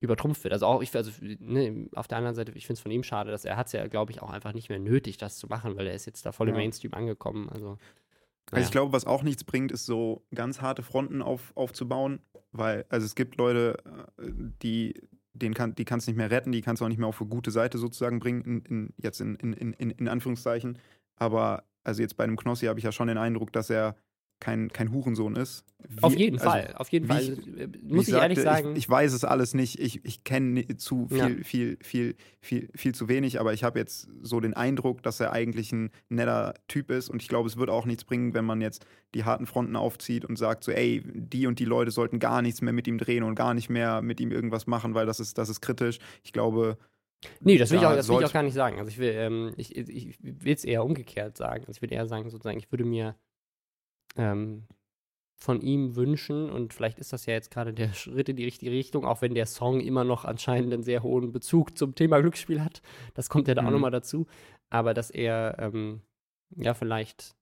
[0.00, 0.54] übertrumpft wird.
[0.54, 3.30] Also auch ich, also ne, auf der anderen Seite, ich finde es von ihm schade,
[3.30, 5.76] dass er hat es ja, glaube ich, auch einfach nicht mehr nötig, das zu machen,
[5.76, 6.54] weil er ist jetzt da voll ja.
[6.54, 7.50] im Mainstream angekommen.
[7.50, 7.78] Also
[8.50, 8.66] also ja.
[8.66, 12.20] ich glaube, was auch nichts bringt, ist so ganz harte Fronten auf, aufzubauen,
[12.52, 13.78] weil, also es gibt Leute,
[14.18, 14.30] äh,
[14.62, 14.94] die,
[15.32, 17.20] den kann, die kannst du nicht mehr retten, die kannst du auch nicht mehr auf
[17.20, 20.78] eine gute Seite sozusagen bringen, in, in, jetzt in, in, in, in Anführungszeichen.
[21.16, 23.96] Aber also jetzt bei einem Knossi habe ich ja schon den Eindruck, dass er
[24.44, 25.64] kein, kein Hurensohn ist.
[25.88, 27.22] Wie, auf jeden also, Fall, auf jeden Fall.
[27.22, 28.72] Ich, also, äh, muss ich, sagte, ehrlich sagen.
[28.72, 29.80] Ich, ich, weiß es alles nicht.
[29.80, 31.28] Ich, ich kenne zu viel, ja.
[31.42, 35.32] viel, viel, viel, viel zu wenig, aber ich habe jetzt so den Eindruck, dass er
[35.32, 38.60] eigentlich ein netter Typ ist und ich glaube, es wird auch nichts bringen, wenn man
[38.60, 42.42] jetzt die harten Fronten aufzieht und sagt so, ey, die und die Leute sollten gar
[42.42, 45.20] nichts mehr mit ihm drehen und gar nicht mehr mit ihm irgendwas machen, weil das
[45.20, 46.00] ist, das ist kritisch.
[46.22, 46.76] Ich glaube,
[47.40, 48.78] Nee, das will, da ich, auch, das will ich auch gar nicht sagen.
[48.78, 51.64] Also ich will ähm, ich, ich will es eher umgekehrt sagen.
[51.66, 53.16] Also ich würde eher sagen, sozusagen, ich würde mir
[54.16, 54.64] ähm,
[55.36, 56.50] von ihm wünschen.
[56.50, 59.34] Und vielleicht ist das ja jetzt gerade der Schritt in die richtige Richtung, auch wenn
[59.34, 62.82] der Song immer noch anscheinend einen sehr hohen Bezug zum Thema Glücksspiel hat.
[63.14, 63.68] Das kommt ja da mhm.
[63.68, 64.26] auch nochmal dazu.
[64.70, 66.00] Aber dass er ähm,
[66.56, 67.36] ja vielleicht.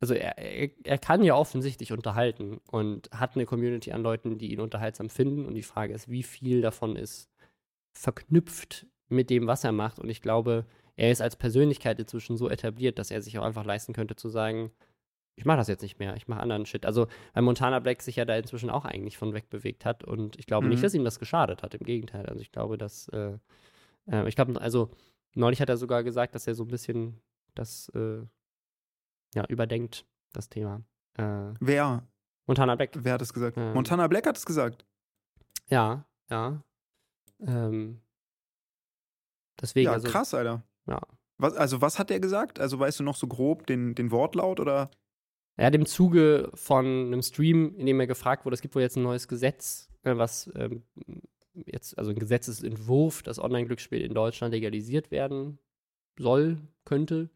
[0.00, 4.52] Also er, er, er, kann ja offensichtlich unterhalten und hat eine Community an Leuten, die
[4.52, 5.46] ihn unterhaltsam finden.
[5.46, 7.30] Und die Frage ist, wie viel davon ist
[7.92, 10.00] verknüpft mit dem, was er macht.
[10.00, 13.64] Und ich glaube, er ist als Persönlichkeit inzwischen so etabliert, dass er sich auch einfach
[13.64, 14.72] leisten könnte zu sagen,
[15.34, 16.84] ich mache das jetzt nicht mehr, ich mache anderen Shit.
[16.84, 20.38] Also, weil Montana Black sich ja da inzwischen auch eigentlich von weg bewegt hat und
[20.38, 20.72] ich glaube mhm.
[20.72, 22.26] nicht, dass ihm das geschadet hat, im Gegenteil.
[22.26, 23.38] Also, ich glaube, dass, äh,
[24.10, 24.90] äh, ich glaube, also,
[25.34, 27.20] neulich hat er sogar gesagt, dass er so ein bisschen
[27.54, 28.22] das, äh,
[29.34, 30.82] ja, überdenkt, das Thema.
[31.16, 32.06] Äh, Wer?
[32.46, 32.90] Montana Black.
[32.94, 33.56] Wer hat es gesagt?
[33.56, 34.84] Ähm, Montana Black hat es gesagt.
[35.68, 36.62] Ja, ja.
[37.40, 38.00] Ähm,
[39.60, 39.86] deswegen.
[39.86, 40.62] Ja, also, krass, Alter.
[40.86, 41.00] Ja.
[41.38, 42.60] Was, also, was hat er gesagt?
[42.60, 44.90] Also, weißt du noch so grob den, den Wortlaut oder?
[45.56, 48.82] Er hat im Zuge von einem Stream, in dem er gefragt wurde, es gibt wohl
[48.82, 50.82] jetzt ein neues Gesetz, äh, was ähm,
[51.66, 55.58] jetzt, also ein Gesetzesentwurf, dass Online-Glücksspiel in Deutschland legalisiert werden
[56.18, 57.30] soll, könnte.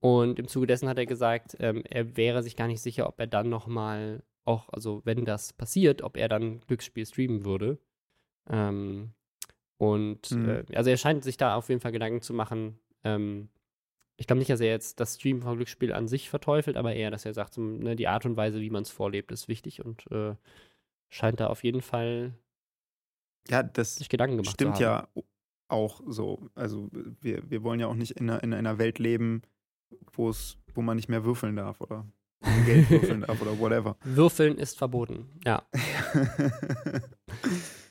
[0.00, 3.18] Und im Zuge dessen hat er gesagt, ähm, er wäre sich gar nicht sicher, ob
[3.18, 7.78] er dann nochmal, auch, also wenn das passiert, ob er dann Glücksspiel streamen würde.
[8.50, 9.12] Ähm,
[9.78, 10.48] und mhm.
[10.48, 13.48] äh, also er scheint sich da auf jeden Fall Gedanken zu machen, ähm,
[14.16, 17.10] ich glaube nicht, dass er jetzt das Stream von Glücksspiel an sich verteufelt, aber eher,
[17.10, 20.10] dass er sagt, ne, die Art und Weise, wie man es vorlebt, ist wichtig und
[20.10, 20.34] äh,
[21.08, 22.34] scheint da auf jeden Fall
[23.48, 25.08] ja, das sich Gedanken gemacht stimmt zu haben.
[25.16, 25.22] ja
[25.68, 26.50] auch so.
[26.54, 26.88] Also
[27.20, 29.42] wir, wir wollen ja auch nicht in einer, in einer Welt leben,
[30.12, 30.32] wo
[30.74, 32.06] wo man nicht mehr würfeln darf, oder?
[32.66, 33.96] Geld würfeln darf oder whatever.
[34.04, 35.62] Würfeln ist verboten, ja.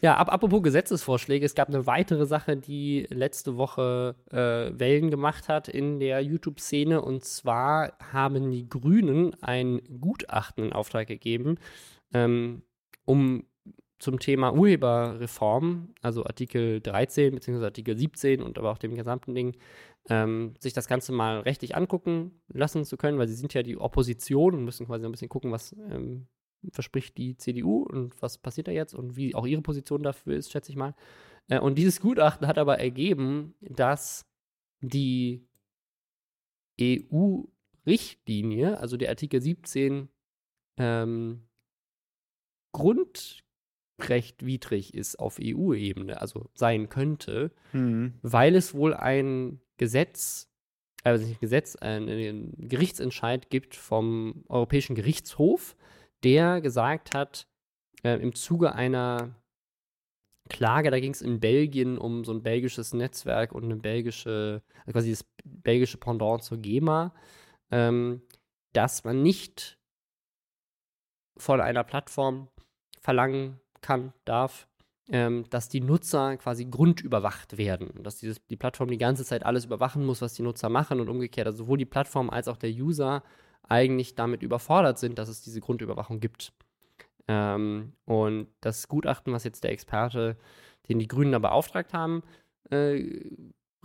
[0.04, 5.48] ja, ab, apropos Gesetzesvorschläge, es gab eine weitere Sache, die letzte Woche äh, Wellen gemacht
[5.48, 7.02] hat in der YouTube-Szene.
[7.02, 11.58] Und zwar haben die Grünen ein Gutachten in Auftrag gegeben,
[12.14, 12.64] ähm,
[13.06, 13.46] um
[13.98, 17.64] zum Thema Urheberreform, also Artikel 13 bzw.
[17.64, 19.56] Artikel 17 und aber auch dem gesamten Ding,
[20.10, 23.78] ähm, sich das Ganze mal rechtlich angucken lassen zu können, weil sie sind ja die
[23.78, 26.28] Opposition und müssen quasi ein bisschen gucken, was ähm,
[26.72, 30.52] verspricht die CDU und was passiert da jetzt und wie auch ihre Position dafür ist,
[30.52, 30.96] schätze ich mal.
[31.50, 34.26] Äh, und dieses Gutachten hat aber ergeben, dass
[34.82, 35.46] die
[36.82, 40.10] EU-Richtlinie, also der Artikel 17,
[40.78, 41.44] ähm,
[42.72, 48.16] grundrechtwidrig ist auf EU-Ebene, also sein könnte, mhm.
[48.22, 50.50] weil es wohl ein Gesetz,
[51.04, 55.76] also nicht Gesetz, einen Gerichtsentscheid gibt vom Europäischen Gerichtshof,
[56.24, 57.48] der gesagt hat,
[58.04, 59.36] äh, im Zuge einer
[60.50, 64.92] Klage, da ging es in Belgien um so ein belgisches Netzwerk und eine belgische, also
[64.92, 67.14] quasi das belgische Pendant zur GEMA,
[67.72, 68.22] ähm,
[68.74, 69.80] dass man nicht
[71.38, 72.50] von einer Plattform
[73.00, 74.68] verlangen kann, darf,
[75.10, 78.04] ähm, dass die Nutzer quasi grundüberwacht werden.
[78.04, 81.10] Dass dieses, die Plattform die ganze Zeit alles überwachen muss, was die Nutzer machen und
[81.10, 81.48] umgekehrt.
[81.48, 83.24] Also sowohl die Plattform als auch der User
[83.68, 86.54] eigentlich damit überfordert sind, dass es diese Grundüberwachung gibt.
[87.28, 90.38] Ähm, und das Gutachten, was jetzt der Experte,
[90.90, 92.24] den die Grünen da beauftragt haben,
[92.70, 93.30] äh,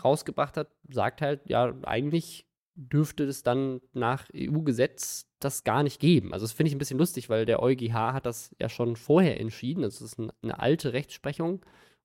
[0.02, 6.32] rausgebracht hat, sagt halt, ja, eigentlich dürfte es dann nach EU-Gesetz das gar nicht geben.
[6.32, 9.40] Also das finde ich ein bisschen lustig, weil der EuGH hat das ja schon vorher
[9.40, 9.82] entschieden.
[9.82, 11.64] Das ist ein, eine alte Rechtsprechung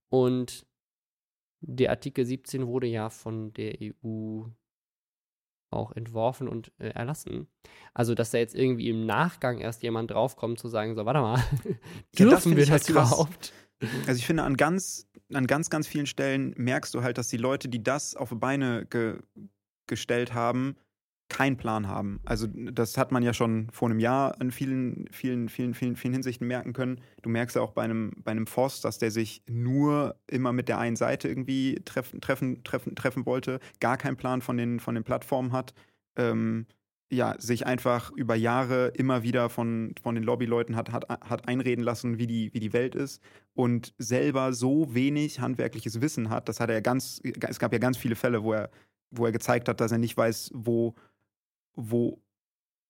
[0.10, 0.66] und
[1.62, 4.44] der Artikel 17 wurde ja von der EU
[5.74, 7.48] auch entworfen und äh, erlassen.
[7.94, 11.44] Also, dass da jetzt irgendwie im Nachgang erst jemand draufkommt zu sagen, so, warte mal,
[12.16, 13.54] ja, dürfen das wir das halt überhaupt?
[14.08, 17.38] Also ich finde, an ganz, an ganz, ganz vielen Stellen merkst du halt, dass die
[17.38, 19.20] Leute, die das auf Beine ge
[19.86, 20.78] gestellt haben,
[21.34, 22.20] keinen Plan haben.
[22.24, 26.14] Also das hat man ja schon vor einem Jahr in vielen, vielen, vielen, vielen, vielen
[26.14, 27.02] Hinsichten merken können.
[27.22, 30.70] Du merkst ja auch bei einem, bei einem Voss, dass der sich nur immer mit
[30.70, 34.96] der einen Seite irgendwie treffen, treffen, treffen, treffen wollte, gar keinen Plan von den, von
[34.96, 35.74] den Plattformen hat.
[36.16, 36.68] Ähm,
[37.12, 41.84] ja, sich einfach über Jahre immer wieder von, von den Lobbyleuten hat, hat, hat einreden
[41.84, 43.22] lassen, wie die, wie die Welt ist
[43.54, 46.50] und selber so wenig handwerkliches Wissen hat.
[46.50, 48.70] Das hat er ganz, es gab ja ganz viele Fälle, wo er,
[49.12, 50.96] wo er gezeigt hat, dass er nicht weiß, wo,
[51.76, 52.22] wo,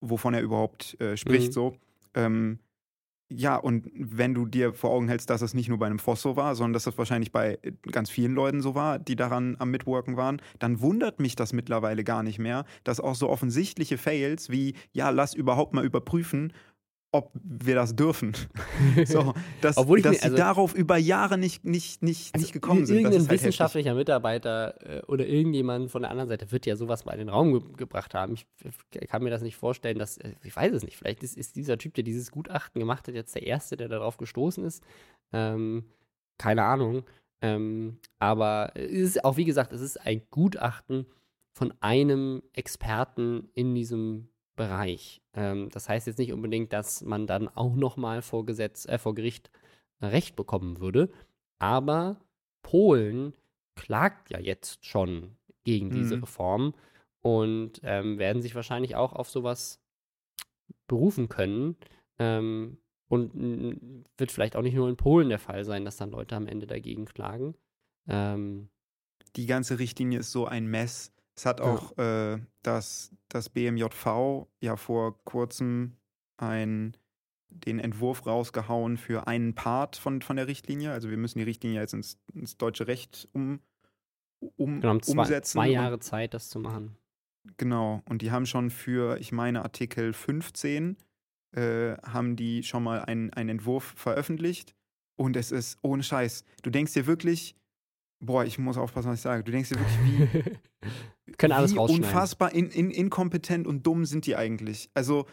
[0.02, 1.50] wovon er überhaupt äh, spricht.
[1.50, 1.54] Mhm.
[1.54, 1.78] So.
[2.14, 2.60] Ähm,
[3.36, 6.22] ja, und wenn du dir vor Augen hältst, dass es nicht nur bei einem Voss
[6.22, 9.56] so war, sondern dass das wahrscheinlich bei äh, ganz vielen Leuten so war, die daran
[9.60, 13.98] am Mitworken waren, dann wundert mich das mittlerweile gar nicht mehr, dass auch so offensichtliche
[13.98, 16.54] Fails wie, ja, lass überhaupt mal überprüfen,
[17.14, 18.34] ob wir das dürfen.
[19.06, 22.54] so, dass, Obwohl dass mir, also, sie darauf über Jahre nicht, nicht, nicht, also nicht
[22.54, 22.98] gekommen sind.
[22.98, 24.00] Irgendein halt wissenschaftlicher heftig.
[24.00, 27.54] Mitarbeiter äh, oder irgendjemand von der anderen Seite wird ja sowas mal in den Raum
[27.54, 28.34] ge gebracht haben.
[28.34, 28.48] Ich,
[29.00, 31.56] ich, kann mir das nicht vorstellen, dass, äh, ich weiß es nicht, vielleicht ist, ist,
[31.56, 34.84] dieser Typ, der dieses Gutachten gemacht hat, jetzt der Erste, der darauf gestoßen ist.
[35.32, 35.86] Ähm,
[36.40, 37.04] keine Ahnung.
[37.42, 41.06] Ähm, aber es ist auch, wie gesagt, es ist ein Gutachten
[41.52, 45.22] von einem Experten in diesem Bereich.
[45.34, 49.16] Ähm, das heißt jetzt nicht unbedingt, dass man dann auch nochmal vor Gesetz, äh, vor
[49.16, 49.50] Gericht
[50.02, 51.10] Recht bekommen würde,
[51.60, 52.18] aber
[52.62, 53.34] Polen
[53.76, 56.24] klagt ja jetzt schon gegen diese mhm.
[56.24, 56.74] Reform
[57.22, 59.80] und ähm, werden sich wahrscheinlich auch auf sowas
[60.88, 61.78] berufen können.
[62.20, 62.78] Ähm,
[63.14, 66.48] und wird vielleicht auch nicht nur in Polen der Fall sein, dass dann Leute am
[66.48, 67.54] Ende dagegen klagen.
[68.08, 68.70] Ähm,
[69.36, 71.13] die ganze Richtlinie ist so ein Mess.
[71.36, 72.34] Es hat auch ja.
[72.34, 75.98] äh, das, das BMJV ja vor kurzem
[76.38, 76.96] ein,
[77.50, 80.92] den Entwurf rausgehauen für einen Part von, von der Richtlinie.
[80.92, 83.60] Also wir müssen die Richtlinie jetzt ins, ins deutsche Recht um,
[84.58, 85.54] um, genau, zwei, umsetzen.
[85.54, 86.98] Zwei Jahre Zeit, das zu machen.
[87.58, 90.98] Genau, und die haben schon für, ich meine, Artikel 15
[91.52, 94.76] äh, haben die schon mal einen, einen Entwurf veröffentlicht.
[95.16, 96.44] Und es ist ohne Scheiß.
[96.64, 97.56] Du denkst dir wirklich,
[98.26, 99.44] boah, ich muss aufpassen, was ich sage.
[99.44, 104.26] Du denkst dir wirklich, wie, Können alles wie unfassbar in, in, inkompetent und dumm sind
[104.26, 104.90] die eigentlich.
[104.94, 105.26] Also,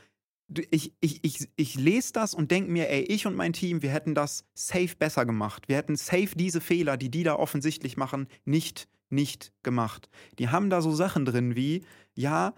[0.70, 3.90] ich, ich, ich, ich lese das und denke mir, ey, ich und mein Team, wir
[3.90, 5.68] hätten das safe besser gemacht.
[5.68, 10.09] Wir hätten safe diese Fehler, die die da offensichtlich machen, nicht, nicht gemacht.
[10.38, 12.55] Die haben da so Sachen drin wie, ja,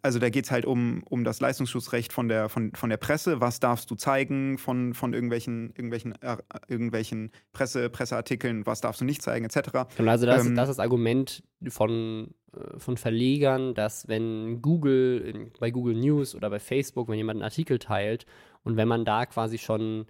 [0.00, 3.38] also da geht es halt um, um das Leistungsschutzrecht von der, von, von der Presse.
[3.40, 9.04] Was darfst du zeigen von, von irgendwelchen, irgendwelchen, äh, irgendwelchen Presse, Presseartikeln, was darfst du
[9.04, 9.86] nicht zeigen, etc.
[9.96, 15.50] Genau, also das, ähm, das ist das Argument von, äh, von Verlegern, dass wenn Google,
[15.60, 18.24] bei Google News oder bei Facebook, wenn jemand einen Artikel teilt
[18.64, 20.06] und wenn man da quasi schon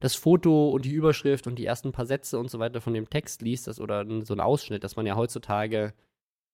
[0.00, 3.08] das Foto und die Überschrift und die ersten paar Sätze und so weiter von dem
[3.08, 5.94] Text liest, das, oder so ein Ausschnitt, dass man ja heutzutage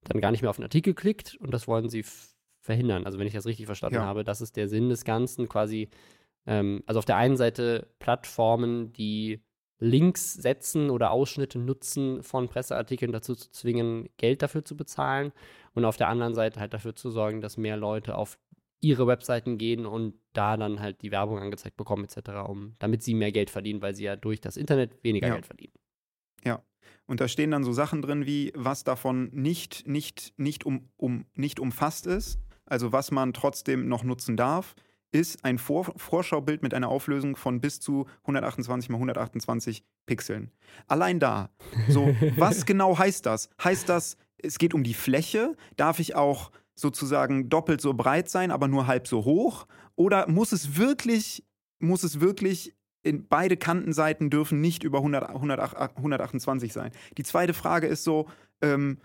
[0.05, 2.05] dann gar nicht mehr auf den Artikel klickt und das wollen sie
[2.61, 3.07] verhindern.
[3.07, 4.05] Also wenn ich das richtig verstanden ja.
[4.05, 5.89] habe, das ist der Sinn des Ganzen quasi.
[6.47, 9.43] Ähm, also auf der einen Seite Plattformen, die
[9.79, 15.33] Links setzen oder Ausschnitte nutzen von Presseartikeln dazu zu zwingen, Geld dafür zu bezahlen
[15.75, 18.39] und auf der anderen Seite halt dafür zu sorgen, dass mehr Leute auf
[18.81, 23.15] ihre Webseiten gehen und da dann halt die Werbung angezeigt bekommen etc., um, damit sie
[23.15, 25.35] mehr Geld verdienen, weil sie ja durch das Internet weniger ja.
[25.35, 25.73] Geld verdienen.
[27.07, 31.27] Und da stehen dann so Sachen drin wie, was davon nicht, nicht, nicht, um, um,
[31.35, 34.75] nicht umfasst ist, also was man trotzdem noch nutzen darf,
[35.12, 40.53] ist ein Vor Vorschaubild mit einer Auflösung von bis zu 128 mal 128 Pixeln.
[40.87, 41.51] Allein da.
[41.88, 43.51] So, was genau heißt das?
[43.62, 45.57] Heißt das, es geht um die Fläche?
[45.77, 49.66] Darf ich auch sozusagen doppelt so breit sein, aber nur halb so hoch?
[49.97, 51.45] Oder muss es wirklich,
[51.81, 56.91] muss es wirklich in beide Kantenseiten dürfen nicht über 100, 100, 128 sein.
[57.17, 58.29] Die zweite Frage ist so,
[58.61, 58.99] ähm,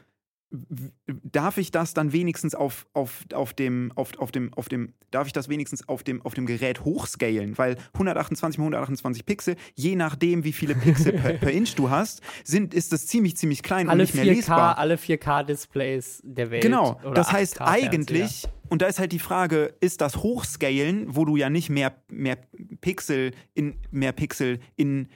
[1.08, 5.28] darf ich das dann wenigstens auf, auf, auf, dem, auf, auf, dem, auf dem, darf
[5.28, 7.58] ich das wenigstens auf dem, auf dem Gerät hochscalen?
[7.58, 12.22] Weil 128 mal 128 Pixel, je nachdem, wie viele Pixel per, per, Inch du hast,
[12.44, 14.78] sind, ist das ziemlich, ziemlich klein alle und nicht mehr 4K, lesbar.
[14.78, 16.64] Alle 4K-Displays der Welt.
[16.64, 21.38] Genau, das heißt eigentlich, und da ist halt die Frage, ist das Hochscalen, wo du
[21.38, 22.38] ja nicht mehr, mehr
[22.82, 25.08] Pixel in mehr Pixel in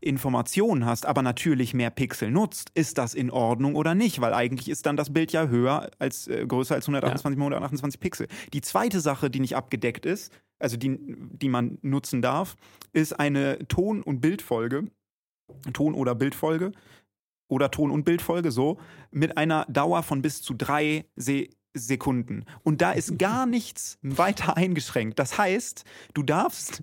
[0.00, 4.20] Informationen hast, aber natürlich mehr Pixel nutzt, ist das in Ordnung oder nicht?
[4.20, 7.44] Weil eigentlich ist dann das Bild ja höher als äh, größer als 128 ja.
[7.44, 8.26] 128 Pixel.
[8.52, 12.56] Die zweite Sache, die nicht abgedeckt ist, also die, die man nutzen darf,
[12.92, 14.90] ist eine Ton- und Bildfolge,
[15.72, 16.72] Ton- oder Bildfolge
[17.48, 18.76] oder Ton- und Bildfolge so,
[19.12, 21.46] mit einer Dauer von bis zu drei Se
[21.86, 22.44] Sekunden.
[22.62, 25.18] Und da ist gar nichts weiter eingeschränkt.
[25.18, 26.82] Das heißt, du darfst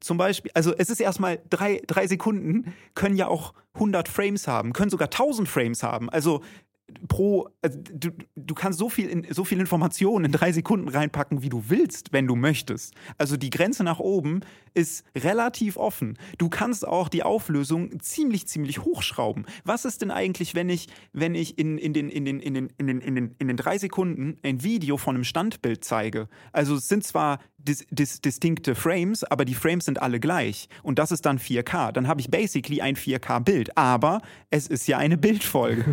[0.00, 4.72] zum Beispiel, also es ist erstmal drei, drei Sekunden, können ja auch 100 Frames haben,
[4.72, 6.10] können sogar 1000 Frames haben.
[6.10, 6.42] Also
[7.08, 11.42] pro, also du, du kannst so viel, in, so viel Informationen in drei Sekunden reinpacken,
[11.42, 12.94] wie du willst, wenn du möchtest.
[13.18, 14.40] Also die Grenze nach oben
[14.74, 16.18] ist relativ offen.
[16.38, 19.46] Du kannst auch die Auflösung ziemlich, ziemlich hochschrauben.
[19.64, 22.70] Was ist denn eigentlich, wenn ich, wenn ich in, in, den, in, den, in, den,
[22.76, 26.28] in, den, in, den, in den drei Sekunden ein Video von einem Standbild zeige?
[26.52, 30.68] Also es sind zwar dis, dis, distinkte Frames, aber die Frames sind alle gleich.
[30.82, 31.92] Und das ist dann 4K.
[31.92, 33.76] Dann habe ich basically ein 4K-Bild.
[33.76, 35.84] Aber es ist ja eine Bildfolge.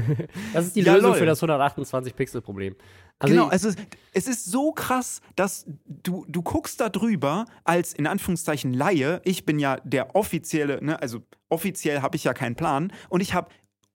[0.53, 1.19] das ist die ja, Lösung lol.
[1.19, 2.75] für das 128-Pixel-Problem.
[3.19, 3.69] Also genau, also
[4.13, 9.21] es ist so krass, dass du, du guckst da drüber als in Anführungszeichen Laie.
[9.23, 13.33] Ich bin ja der offizielle, ne, also offiziell habe ich ja keinen Plan und ich
[13.33, 13.49] habe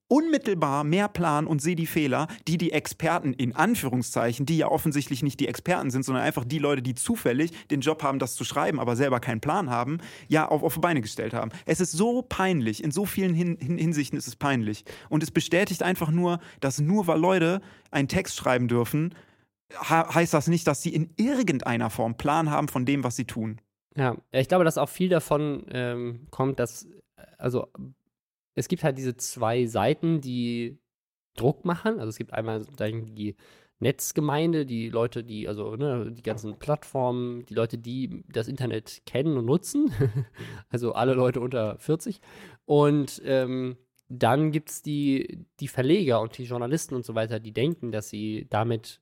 [0.09, 5.23] unmittelbar mehr Plan und sehe die Fehler, die die Experten in Anführungszeichen, die ja offensichtlich
[5.23, 8.45] nicht die Experten sind, sondern einfach die Leute, die zufällig den Job haben, das zu
[8.45, 11.51] schreiben, aber selber keinen Plan haben, ja auf, auf Beine gestellt haben.
[11.67, 14.85] Es ist so peinlich, in so vielen Hin Hin Hinsichten ist es peinlich.
[15.09, 19.15] Und es bestätigt einfach nur, dass nur weil Leute einen Text schreiben dürfen,
[19.89, 23.61] heißt das nicht, dass sie in irgendeiner Form Plan haben von dem, was sie tun.
[23.95, 26.87] Ja, ich glaube, dass auch viel davon ähm, kommt, dass
[27.37, 27.69] also
[28.59, 30.79] es gibt halt diese zwei Seiten, die
[31.37, 31.99] Druck machen.
[31.99, 33.37] Also es gibt einmal die
[33.79, 39.37] Netzgemeinde, die Leute, die, also ne, die ganzen Plattformen, die Leute, die das Internet kennen
[39.37, 39.93] und nutzen.
[40.71, 42.21] also alle Leute unter 40.
[42.65, 43.77] Und ähm,
[44.09, 48.09] dann gibt es die, die Verleger und die Journalisten und so weiter, die denken, dass
[48.09, 49.01] sie damit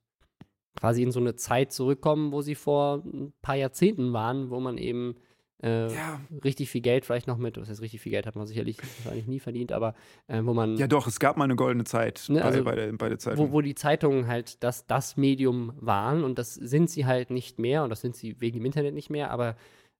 [0.78, 4.76] quasi in so eine Zeit zurückkommen, wo sie vor ein paar Jahrzehnten waren, wo man
[4.76, 5.16] eben
[5.62, 6.20] äh, ja.
[6.44, 9.26] richtig viel Geld vielleicht noch mit, was heißt richtig viel Geld hat man sicherlich wahrscheinlich
[9.26, 9.94] nie verdient, aber
[10.26, 10.76] äh, wo man.
[10.76, 13.48] Ja, doch, es gab mal eine goldene Zeit ne, also, bei, der, bei der Zeitung.
[13.48, 17.58] Wo, wo die Zeitungen halt das, das Medium waren und das sind sie halt nicht
[17.58, 19.56] mehr und das sind sie wegen dem Internet nicht mehr, aber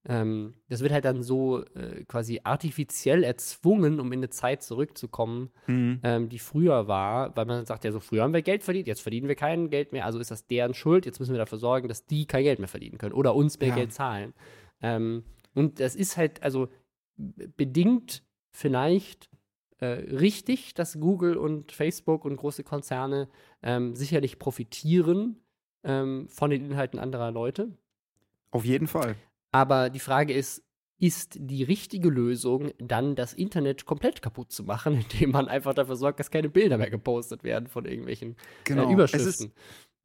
[0.09, 5.51] ähm, das wird halt dann so äh, quasi artifiziell erzwungen, um in eine Zeit zurückzukommen,
[5.67, 6.01] mhm.
[6.05, 9.01] ähm, die früher war, weil man sagt, ja, so früher haben wir Geld verdient, jetzt
[9.01, 11.89] verdienen wir kein Geld mehr, also ist das deren Schuld, jetzt müssen wir dafür sorgen,
[11.89, 13.75] dass die kein Geld mehr verdienen können oder uns mehr ja.
[13.75, 14.33] Geld zahlen.
[14.83, 15.25] Ähm,
[15.57, 16.69] und das ist halt, also
[17.17, 19.31] bedingt vielleicht
[19.79, 23.29] äh, richtig, dass Google und Facebook und große Konzerne
[23.63, 25.41] ähm, sicherlich profitieren
[25.83, 27.77] ähm, von den Inhalten anderer Leute.
[28.51, 29.17] Auf jeden Fall.
[29.51, 30.63] Aber die Frage ist,
[30.99, 35.97] ist die richtige Lösung, dann das Internet komplett kaputt zu machen, indem man einfach dafür
[35.97, 38.89] sorgt, dass keine Bilder mehr gepostet werden von irgendwelchen äh, genau.
[38.89, 39.47] äh, Überschriften.
[39.47, 39.53] Ähm.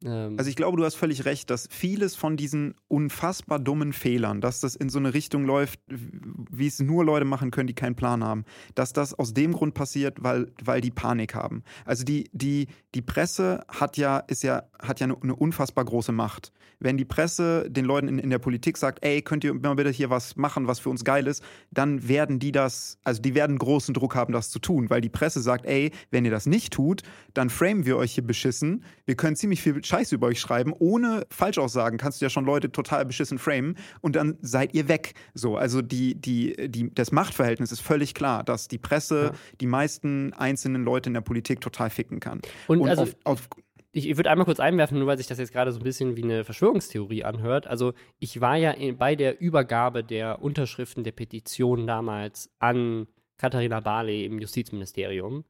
[0.04, 4.60] Also ich glaube, du hast völlig recht, dass vieles von diesen unfassbar dummen Fehlern, dass
[4.60, 8.24] das in so eine Richtung läuft, wie es nur Leute machen können, die keinen Plan
[8.24, 11.62] haben, dass das aus dem Grund passiert, weil, weil die Panik haben.
[11.84, 16.12] Also die, die, die Presse hat ja, ist ja, hat ja eine, eine unfassbar große
[16.12, 16.52] Macht.
[16.80, 19.90] Wenn die Presse den Leuten in, in der Politik sagt, ey, könnt ihr mal bitte
[19.90, 23.56] hier was machen, was für uns geil ist, dann werden die das, also die werden
[23.56, 26.72] großen Druck haben, das zu tun, weil die Presse sagt, ey, wenn ihr das nicht
[26.72, 27.02] tut,
[27.34, 28.84] dann framen wir euch hier beschissen.
[29.06, 32.72] Wir können ziemlich viel Scheiße über euch schreiben, ohne Falschaussagen kannst du ja schon Leute
[32.72, 35.12] total beschissen framen und dann seid ihr weg.
[35.34, 39.32] So, also die, die, die, das Machtverhältnis ist völlig klar, dass die Presse ja.
[39.60, 42.40] die meisten einzelnen Leute in der Politik total ficken kann.
[42.68, 43.48] Und, und also, auf, auf
[43.92, 46.16] ich, ich würde einmal kurz einwerfen, nur weil sich das jetzt gerade so ein bisschen
[46.16, 47.66] wie eine Verschwörungstheorie anhört.
[47.66, 53.80] Also ich war ja in, bei der Übergabe der Unterschriften der Petition damals an Katharina
[53.80, 55.44] Barley im Justizministerium.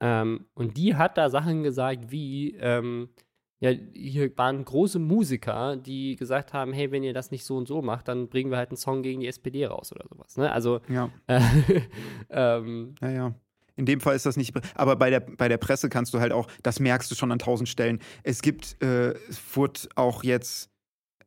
[0.00, 3.08] Ähm, und die hat da Sachen gesagt wie, ähm,
[3.60, 7.66] ja, hier waren große Musiker, die gesagt haben, hey, wenn ihr das nicht so und
[7.66, 10.36] so macht, dann bringen wir halt einen Song gegen die SPD raus oder sowas.
[10.36, 10.52] Ne?
[10.52, 11.10] Also ja.
[11.26, 11.40] Äh,
[12.30, 13.34] ähm, ja, ja.
[13.76, 16.32] In dem Fall ist das nicht, aber bei der, bei der Presse kannst du halt
[16.32, 18.00] auch, das merkst du schon an tausend Stellen.
[18.22, 20.70] Es gibt, äh, es wurde auch jetzt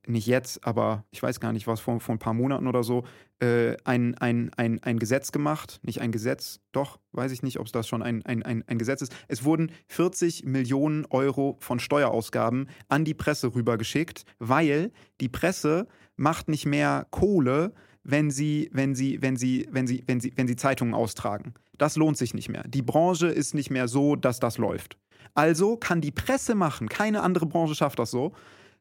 [0.07, 3.03] nicht jetzt, aber ich weiß gar nicht, was vor, vor ein paar Monaten oder so,
[3.41, 5.79] äh, ein, ein, ein, ein Gesetz gemacht.
[5.83, 8.77] Nicht ein Gesetz, doch, weiß ich nicht, ob es das schon ein, ein, ein, ein
[8.77, 9.15] Gesetz ist.
[9.27, 16.49] Es wurden 40 Millionen Euro von Steuerausgaben an die Presse rübergeschickt, weil die Presse macht
[16.49, 17.73] nicht mehr Kohle,
[18.03, 21.53] wenn sie, wenn sie, wenn sie, wenn sie, wenn sie, wenn sie Zeitungen austragen.
[21.77, 22.63] Das lohnt sich nicht mehr.
[22.67, 24.97] Die Branche ist nicht mehr so, dass das läuft.
[25.33, 28.33] Also kann die Presse machen, keine andere Branche schafft das so,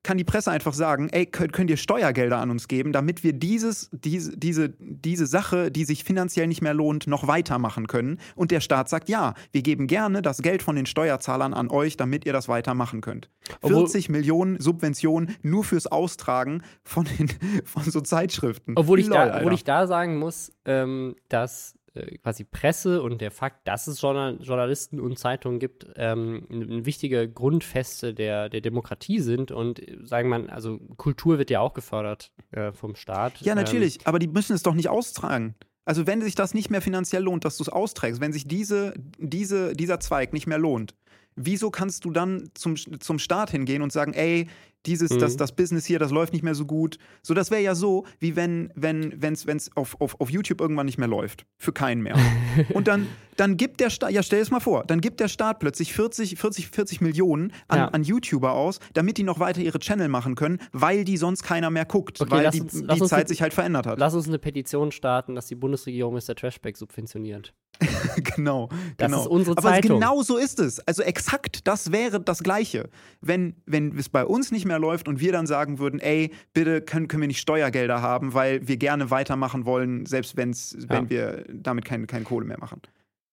[0.02, 3.32] kann die Presse einfach sagen, ey, könnt, könnt ihr Steuergelder an uns geben, damit wir
[3.32, 8.18] dieses, diese, diese, diese Sache, die sich finanziell nicht mehr lohnt, noch weitermachen können.
[8.34, 11.96] Und der Staat sagt, ja, wir geben gerne das Geld von den Steuerzahlern an euch,
[11.96, 13.28] damit ihr das weitermachen könnt.
[13.60, 17.28] Obwohl- 40 Millionen Subventionen nur fürs Austragen von, den,
[17.64, 18.74] von so Zeitschriften.
[18.76, 21.74] Obwohl ich, Lol, da, obwohl ich da sagen muss, ähm, dass
[22.22, 27.28] quasi Presse und der Fakt, dass es Journal Journalisten und Zeitungen gibt, ähm, eine wichtige
[27.30, 29.50] Grundfeste der, der Demokratie sind.
[29.50, 33.40] Und äh, sagen wir mal, also Kultur wird ja auch gefördert äh, vom Staat.
[33.40, 35.54] Ja, Ähm, natürlich, aber die müssen es doch nicht austragen.
[35.84, 38.92] Also wenn sich das nicht mehr finanziell lohnt, dass du es austrägst, wenn sich diese,
[39.18, 40.94] diese, dieser Zweig nicht mehr lohnt,
[41.34, 44.48] wieso kannst du dann zum, zum Staat hingehen und sagen, ey,
[44.86, 45.18] dieses, Mhm.
[45.18, 46.98] das, das Business hier, das läuft nicht mehr so gut.
[47.22, 50.86] So, das wäre ja so, wie wenn wenn wenn's, wenn's auf, auf, auf YouTube irgendwann
[50.86, 51.46] nicht mehr läuft.
[51.58, 52.16] Für keinen mehr.
[52.74, 53.06] und dann,
[53.36, 56.38] dann gibt der Staat, ja stell es mal vor, dann gibt der Staat plötzlich 40,
[56.38, 57.88] 40, 40 Millionen an, Ja.
[57.88, 61.70] an YouTuber aus, damit die noch weiter ihre Channel machen können, weil die sonst keiner
[61.70, 63.98] mehr guckt, Okay, weil die, uns- die Zeit mit- sich halt verändert hat.
[63.98, 66.34] Lass uns eine Petition starten, dass die Bundesregierung Mr.
[66.34, 67.52] Trashback subventioniert.
[68.36, 69.20] genau, Das genau.
[69.22, 70.00] ist unsere Aber Zeitung.
[70.00, 70.80] genau so ist es.
[70.80, 72.88] Also exakt das wäre das Gleiche.
[73.20, 76.80] Wenn, wenn es bei uns nicht mehr läuft und wir dann sagen würden, ey, bitte
[76.80, 81.44] können, können wir nicht Steuergelder haben, weil wir gerne weitermachen wollen, selbst wenn's, wenn wir
[81.52, 82.80] damit keine, keine Kohle mehr machen.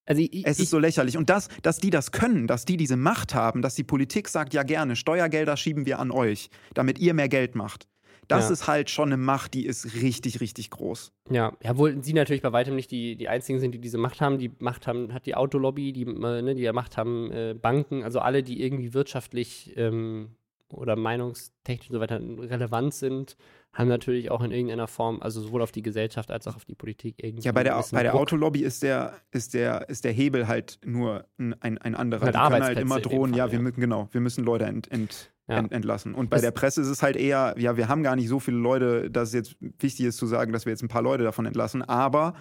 [0.08, 1.18] Also ich, Es ich, ist so lächerlich.
[1.18, 4.54] Und das, dass die das können, dass die diese Macht haben, dass die Politik sagt,
[4.54, 7.88] ja gerne, Steuergelder schieben wir an euch, damit ihr mehr Geld macht.
[8.28, 8.54] Das Ja.
[8.54, 11.12] ist halt schon eine Macht, die ist richtig, richtig groß.
[11.30, 14.20] Ja, ja, obwohl sie natürlich bei weitem nicht die, die einzigen sind, die diese Macht
[14.22, 14.40] haben.
[14.40, 18.20] Die Macht haben, hat die Autolobby, die, äh, ne, die Macht haben äh, Banken, also
[18.20, 20.30] alle, die irgendwie wirtschaftlich ähm,
[20.70, 23.38] oder meinungstechnisch und so weiter relevant sind,
[23.74, 26.76] haben natürlich auch in irgendeiner Form, also sowohl auf die Gesellschaft als auch auf die
[26.76, 27.44] Politik irgendwie.
[27.44, 28.22] Ja, bei der, bei der Druck.
[28.22, 32.22] Autolobby ist der, ist, der, ist der Hebel halt nur ein, ein, anderer.
[32.26, 33.64] Halt die können halt immer drohen, Fall, ja, wir ja.
[33.64, 35.58] müssen, genau, wir müssen Leute ent, ent, Ja.
[35.58, 36.16] ent, entlassen.
[36.16, 38.40] Und bei Das- der Presse ist es halt eher, ja, wir haben gar nicht so
[38.40, 41.24] viele Leute, dass es jetzt wichtig ist zu sagen, dass wir jetzt ein paar Leute
[41.24, 42.34] davon entlassen, aber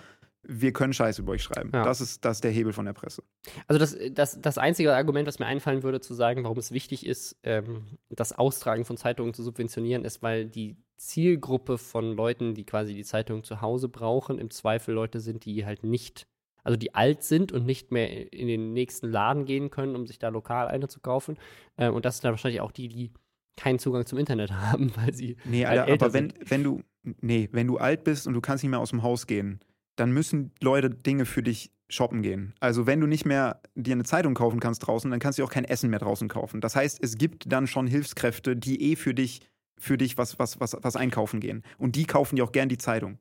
[0.46, 1.70] wir können Scheiß über euch schreiben.
[1.72, 1.84] Ja.
[1.84, 3.22] Das, ist, das ist der Hebel von der Presse.
[3.66, 7.06] Also das, das, das einzige Argument, was mir einfallen würde, zu sagen, warum es wichtig
[7.06, 12.64] ist, ähm, das Austragen von Zeitungen zu subventionieren, ist, weil die Zielgruppe von Leuten, die
[12.64, 16.26] quasi die Zeitung zu Hause brauchen, im Zweifel Leute sind, die halt nicht,
[16.62, 20.18] also die alt sind und nicht mehr in den nächsten Laden gehen können, um sich
[20.18, 21.36] da lokal eine zu kaufen.
[21.78, 23.12] Ähm, und das sind dann wahrscheinlich auch die, die
[23.56, 26.50] keinen Zugang zum Internet haben, weil sie Nee, halt Alter, älter aber wenn, sind.
[26.50, 26.82] wenn du,
[27.20, 29.60] nee, wenn du alt bist und du kannst nicht mehr aus dem Haus gehen,
[29.96, 32.54] dann müssen Leute Dinge für dich shoppen gehen.
[32.60, 35.50] Also wenn du nicht mehr dir eine Zeitung kaufen kannst draußen, dann kannst du auch
[35.50, 36.60] kein Essen mehr draußen kaufen.
[36.60, 39.40] Das heißt, es gibt dann schon Hilfskräfte, die eh für dich,
[39.78, 41.62] für dich was, was, was, was einkaufen gehen.
[41.78, 43.18] Und die kaufen dir auch gern die Zeitung.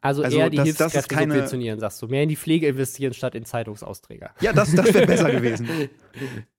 [0.00, 2.06] Also, Also eher die das- das ist Hilfskräfte keine- subventionieren, sagst du.
[2.08, 4.34] Mehr in die Pflege investieren statt in Zeitungsausträger.
[4.40, 5.68] Ja, das, das wäre besser gewesen.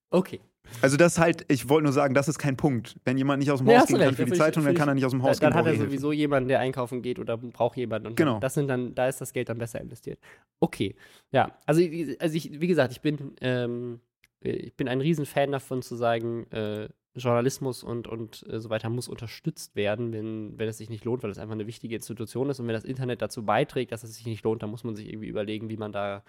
[0.09, 0.39] Okay.
[0.81, 2.95] Also das halt, ich wollte nur sagen, das ist kein Punkt.
[3.05, 4.75] Wenn jemand nicht aus dem Ja, Haus du gehen kann für die ich- Zeitung, dann
[4.75, 5.57] kann er nicht aus dem Haus dann gehen.
[5.57, 8.07] hat braucht er sowieso jemanden, der einkaufen geht oder braucht jemanden.
[8.09, 8.39] Und Genau.
[8.39, 10.19] das sind dann, da ist das Geld dann besser investiert.
[10.59, 10.95] Okay.
[11.31, 11.81] Ja, also,
[12.19, 13.99] also ich, wie gesagt, ich bin, ähm,
[14.41, 19.07] ich bin ein Riesenfan davon zu sagen, äh, Journalismus und, und äh, so weiter muss
[19.07, 22.59] unterstützt werden, wenn, wenn es sich nicht lohnt, weil es einfach eine wichtige Institution ist.
[22.59, 25.09] Und wenn das Internet dazu beiträgt, dass es sich nicht lohnt, dann muss man sich
[25.09, 26.21] irgendwie überlegen, wie man da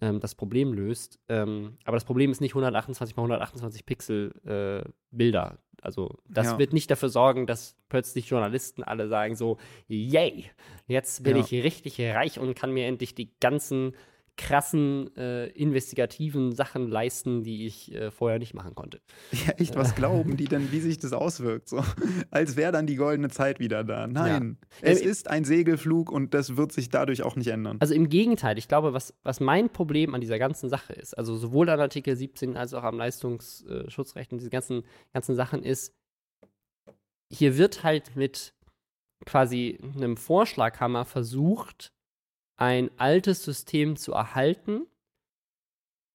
[0.00, 1.18] ähm, das Problem löst.
[1.28, 4.32] Ähm, aber das Problem ist nicht 128 mal 128 Pixel
[4.86, 5.58] äh, Bilder.
[5.80, 6.58] Also das Ja.
[6.58, 10.46] wird nicht dafür sorgen, dass plötzlich Journalisten alle sagen so, yay,
[10.86, 11.42] jetzt bin Ja.
[11.44, 13.94] ich richtig reich und kann mir endlich die ganzen
[14.36, 19.00] krassen äh, investigativen Sachen leisten, die ich äh, vorher nicht machen konnte.
[19.30, 21.68] Ja, echt, was glauben die denn, wie sich das auswirkt?
[21.68, 21.84] So,
[22.30, 24.06] als wäre dann die goldene Zeit wieder da.
[24.06, 27.76] Nein, es Ähm, ist ein Segelflug und das wird sich dadurch auch nicht ändern.
[27.80, 31.36] Also im Gegenteil, ich glaube, was, was mein Problem an dieser ganzen Sache ist, also
[31.36, 34.82] sowohl an Artikel 17 als auch am Leistungsschutzrecht und diese ganzen,
[35.12, 35.94] ganzen Sachen ist,
[37.32, 38.52] hier wird halt mit
[39.26, 41.93] quasi einem Vorschlaghammer versucht,
[42.56, 44.86] ein altes System zu erhalten,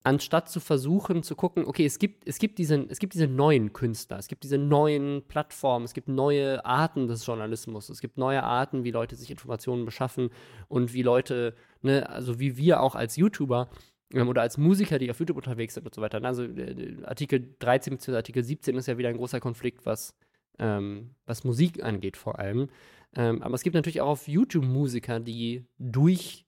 [0.03, 3.73] anstatt zu versuchen zu gucken, okay, es gibt, es gibt, diese, es gibt diese neuen
[3.73, 8.43] Künstler, es gibt diese neuen Plattformen, es gibt neue Arten des Journalismus, es gibt neue
[8.43, 10.29] Arten, wie Leute sich Informationen beschaffen
[10.69, 13.69] und wie Leute, ne, also wie wir auch als YouTuber
[14.13, 16.21] ähm, oder als Musiker, die auf YouTube unterwegs sind und so weiter.
[16.21, 18.15] ne, Also äh, Artikel 13 bzw.
[18.15, 20.15] Artikel 17 ist ja wieder ein großer Konflikt, was
[20.59, 22.69] ähm, was Musik angeht vor allem.
[23.15, 26.45] Ähm, aber es gibt natürlich auch auf YouTube Musiker, die durch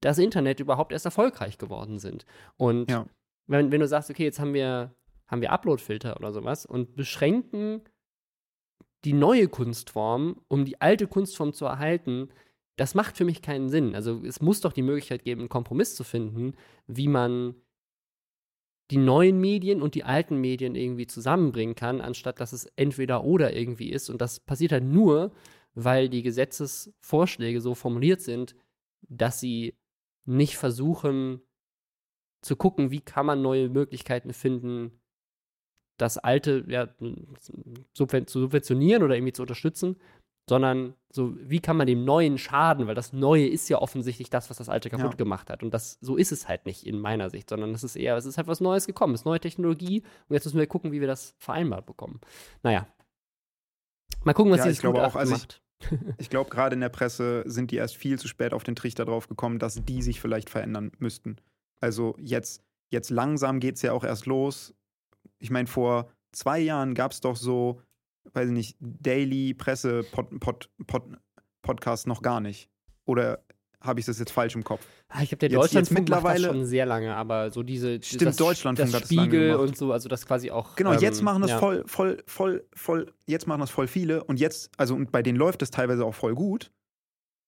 [0.00, 2.24] das Internet überhaupt erst erfolgreich geworden sind.
[2.56, 3.06] Und Ja.
[3.46, 4.94] wenn, wenn du sagst, okay, jetzt haben wir,
[5.26, 7.82] haben wir Upload-Filter oder sowas und beschränken
[9.04, 12.30] die neue Kunstform, um die alte Kunstform zu erhalten,
[12.76, 13.94] das macht für mich keinen Sinn.
[13.94, 16.54] Also es muss doch die Möglichkeit geben, einen Kompromiss zu finden,
[16.86, 17.54] wie man
[18.90, 23.52] die neuen Medien und die alten Medien irgendwie zusammenbringen kann, anstatt dass es entweder oder
[23.54, 24.10] irgendwie ist.
[24.10, 25.32] Und das passiert halt nur,
[25.76, 28.56] weil die Gesetzesvorschläge so formuliert sind,
[29.02, 29.76] dass sie
[30.24, 31.42] nicht versuchen
[32.42, 35.00] zu gucken, wie kann man neue Möglichkeiten finden,
[35.98, 36.88] das Alte ja,
[37.92, 39.96] zu subventionieren oder irgendwie zu unterstützen,
[40.48, 44.48] sondern so, wie kann man dem Neuen schaden, weil das Neue ist ja offensichtlich das,
[44.48, 45.16] was das Alte kaputt Ja.
[45.16, 45.62] gemacht hat.
[45.62, 48.26] Und das, so ist es halt nicht in meiner Sicht, sondern es ist eher, es
[48.26, 51.00] ist halt was Neues gekommen, es ist neue Technologie und jetzt müssen wir gucken, wie
[51.00, 52.20] wir das vereinbart bekommen.
[52.62, 52.86] Naja.
[54.24, 55.62] Mal gucken, was Ja, dieses ich glaube auch, also macht.
[56.18, 59.04] Ich glaube, gerade in der Presse sind die erst viel zu spät auf den Trichter
[59.04, 61.36] drauf gekommen, dass die sich vielleicht verändern müssten.
[61.80, 64.74] Also jetzt, jetzt langsam geht es ja auch erst los.
[65.38, 67.82] Ich meine, vor zwei Jahren gab es doch so,
[68.32, 70.68] weiß ich nicht, Daily Presse -Pod -Pod
[71.62, 72.70] -Pod noch gar nicht.
[73.04, 73.44] Oder
[73.80, 74.80] habe ich das jetzt falsch im Kopf?
[75.08, 78.02] Ah, Ich glaube, der Jetzt- jetzt Deutschlandfunk das mittlerweile- schon sehr lange, aber so diese
[78.02, 79.60] Stimmt, das, Deutschlandfunk das Spiegel gemacht.
[79.68, 80.74] und so, also das quasi auch.
[80.76, 81.58] Genau, jetzt ähm, machen das ja.
[81.58, 85.38] voll, voll, voll, voll, jetzt machen das voll viele und jetzt, also und bei denen
[85.38, 86.70] läuft das teilweise auch voll gut.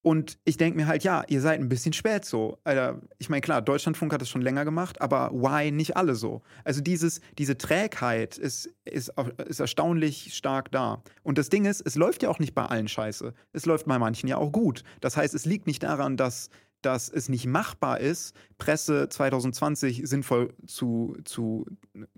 [0.03, 2.59] Und ich denke mir halt, ja, ihr seid ein bisschen spät so.
[2.65, 6.43] Alter, ich meine, klar, Deutschlandfunk hat es schon länger gemacht, aber why nicht alle so?
[6.65, 9.13] Also dieses, diese Trägheit ist, ist,
[9.47, 11.03] ist erstaunlich stark da.
[11.23, 13.35] Und das Ding ist, es läuft ja auch nicht bei allen scheiße.
[13.53, 14.85] Es läuft bei manchen ja auch gut.
[15.01, 16.49] Das heißt, es liegt nicht daran, dass,
[16.83, 21.67] dass es nicht machbar ist, Presse 2020 sinnvoll zu, zu,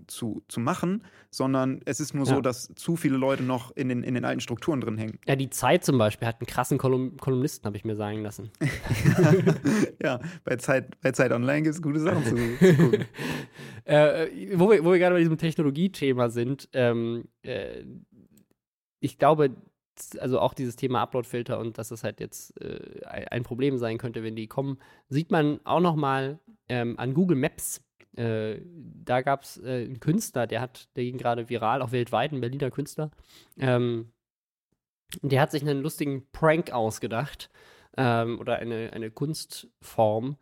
[0.06, 2.34] zu, zu machen, sondern es ist nur Ja.
[2.34, 5.18] so, dass zu viele Leute noch in den, in den alten Strukturen drin hängen.
[5.26, 8.50] Ja, die Zeit zum Beispiel hat einen krassen Kolum Kolumnisten, habe ich mir sagen lassen.
[10.02, 13.04] ja, bei Zeit, bei Zeit Online gibt es gute Sachen zu, zu gucken.
[13.84, 14.26] äh,
[14.58, 17.84] wo, wir, wo wir gerade bei diesem Technologiethema sind, ähm, äh,
[19.00, 19.56] ich glaube,
[20.18, 23.98] also auch dieses Thema Uploadfilter und dass es halt jetzt äh, ein ein Problem sein
[23.98, 24.78] könnte, wenn die kommen,
[25.08, 26.38] sieht man auch noch mal
[26.68, 27.82] ähm, an Google Maps.
[28.16, 32.32] Äh, da gab es äh, einen Künstler, der hat, der ging gerade viral, auch weltweit,
[32.32, 33.10] ein Berliner Künstler.
[33.58, 34.12] Ähm,
[35.22, 37.50] der hat sich einen lustigen Prank ausgedacht
[37.96, 40.36] ähm, oder eine, eine Kunstform.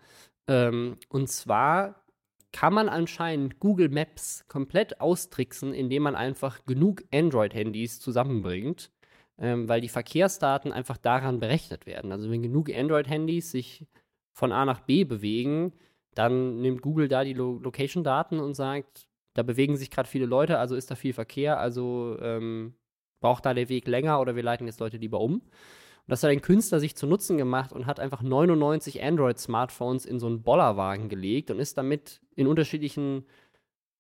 [0.47, 2.05] Ähm, und zwar
[2.53, 8.91] kann man anscheinend Google Maps komplett austricksen, indem man einfach genug Android-Handys zusammenbringt,
[9.39, 12.13] ähm, weil die Verkehrsdaten einfach daran berechnet werden.
[12.13, 13.87] Also wenn genug Android-Handys sich
[14.33, 15.73] von A nach B bewegen,
[16.15, 20.59] dann nimmt Google da die Lo Location-Daten und sagt, da bewegen sich gerade viele Leute,
[20.59, 22.75] also ist da viel Verkehr, also ähm,
[23.21, 25.35] braucht da der Weg länger oder wir leiten jetzt Leute lieber um.
[25.35, 30.19] Und das hat ein Künstler sich zu Nutzen gemacht und hat einfach 99 Android-Smartphones in
[30.19, 33.27] so einen Bollerwagen gelegt und ist damit in unterschiedlichen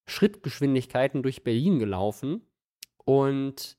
[0.06, 2.42] Schrittgeschwindigkeiten durch Berlin gelaufen
[3.04, 3.77] und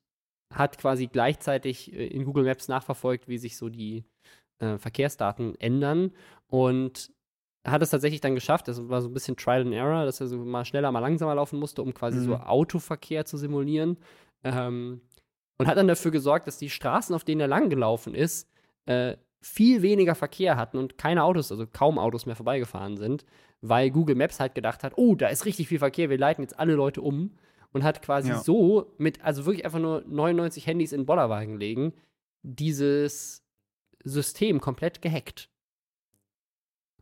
[0.53, 4.03] hat quasi gleichzeitig äh, in Google Maps nachverfolgt, wie sich so die
[4.59, 6.11] äh, Verkehrsdaten ändern
[6.47, 7.11] und
[7.67, 10.27] hat es tatsächlich dann geschafft, das war so ein bisschen Trial and Error, dass er
[10.27, 12.23] so mal schneller, mal langsamer laufen musste, um quasi Mhm.
[12.23, 13.97] so Autoverkehr zu simulieren.
[14.43, 15.01] Ähm,
[15.57, 18.47] und hat dann dafür gesorgt, dass die Straßen, auf denen er lang gelaufen ist,
[18.85, 23.25] äh, viel weniger Verkehr hatten und keine Autos, also kaum Autos mehr vorbeigefahren sind,
[23.61, 26.57] weil Google Maps halt gedacht hat, oh, da ist richtig viel Verkehr, wir leiten jetzt
[26.57, 27.31] alle Leute um
[27.71, 28.39] und hat quasi Ja.
[28.39, 31.93] so mit, also wirklich einfach nur 99 Handys in den Bollerwagen legen,
[32.41, 33.43] dieses
[34.03, 35.49] System komplett gehackt.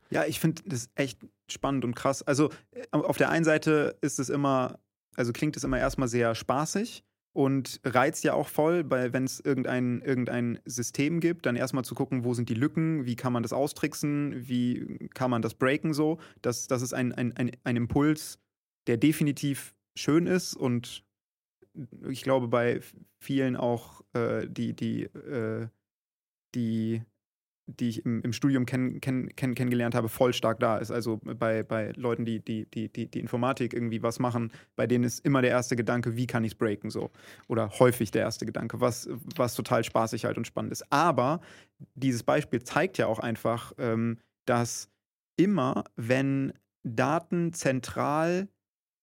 [0.09, 2.23] Ja, ich finde das echt spannend und krass.
[2.23, 4.79] Also äh, auf der einen Seite ist es immer,
[5.15, 7.03] also klingt es immer erstmal sehr spaßig
[7.33, 11.93] und reizt ja auch voll, weil wenn es irgendein, irgendein System gibt, dann erstmal zu
[11.93, 15.93] gucken, wo sind die Lücken, wie kann man das austricksen, wie kann man das breaken
[15.93, 16.19] so.
[16.41, 18.39] Das, das ist ein, ein, ein, ein Impuls,
[18.87, 21.03] der definitiv schön ist und
[22.09, 22.79] ich glaube bei
[23.19, 25.67] vielen auch äh, die, die, äh,
[26.55, 27.03] die
[27.67, 30.89] die ich im, im Studium kenn, kenn, kenn, kennengelernt habe, voll stark da ist.
[30.89, 35.03] Also bei, bei Leuten, die, die, die, die, die Informatik irgendwie was machen, bei denen
[35.03, 37.11] ist immer der erste Gedanke, wie kann ich es breaken so.
[37.47, 40.91] Oder häufig der erste Gedanke, was, was total spaßig halt und spannend ist.
[40.91, 41.41] Aber
[41.95, 44.89] dieses Beispiel zeigt ja auch einfach, ähm, dass
[45.35, 48.47] immer, wenn Daten zentral,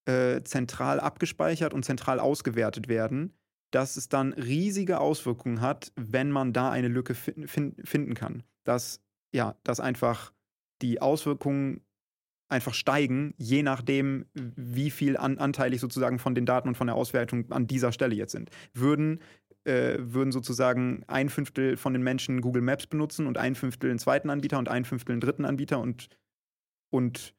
[0.07, 3.35] äh, zentral abgespeichert und zentral ausgewertet werden,
[3.71, 8.43] dass es dann riesige Auswirkungen hat, wenn man da eine Lücke fin fin finden kann.
[8.65, 9.01] Dass,
[9.33, 10.33] ja, dass einfach
[10.83, 11.81] die Auswirkungen
[12.49, 16.97] einfach steigen, je nachdem, wie viel an, anteilig sozusagen von den Daten und von der
[16.97, 18.51] Auswertung an dieser Stelle jetzt sind.
[18.73, 19.21] Würden,
[19.65, 23.99] äh, würden sozusagen ein Fünftel von den Menschen Google Maps benutzen und ein Fünftel einen
[23.99, 26.09] zweiten Anbieter und ein Fünftel einen dritten Anbieter und,
[26.91, 27.35] und,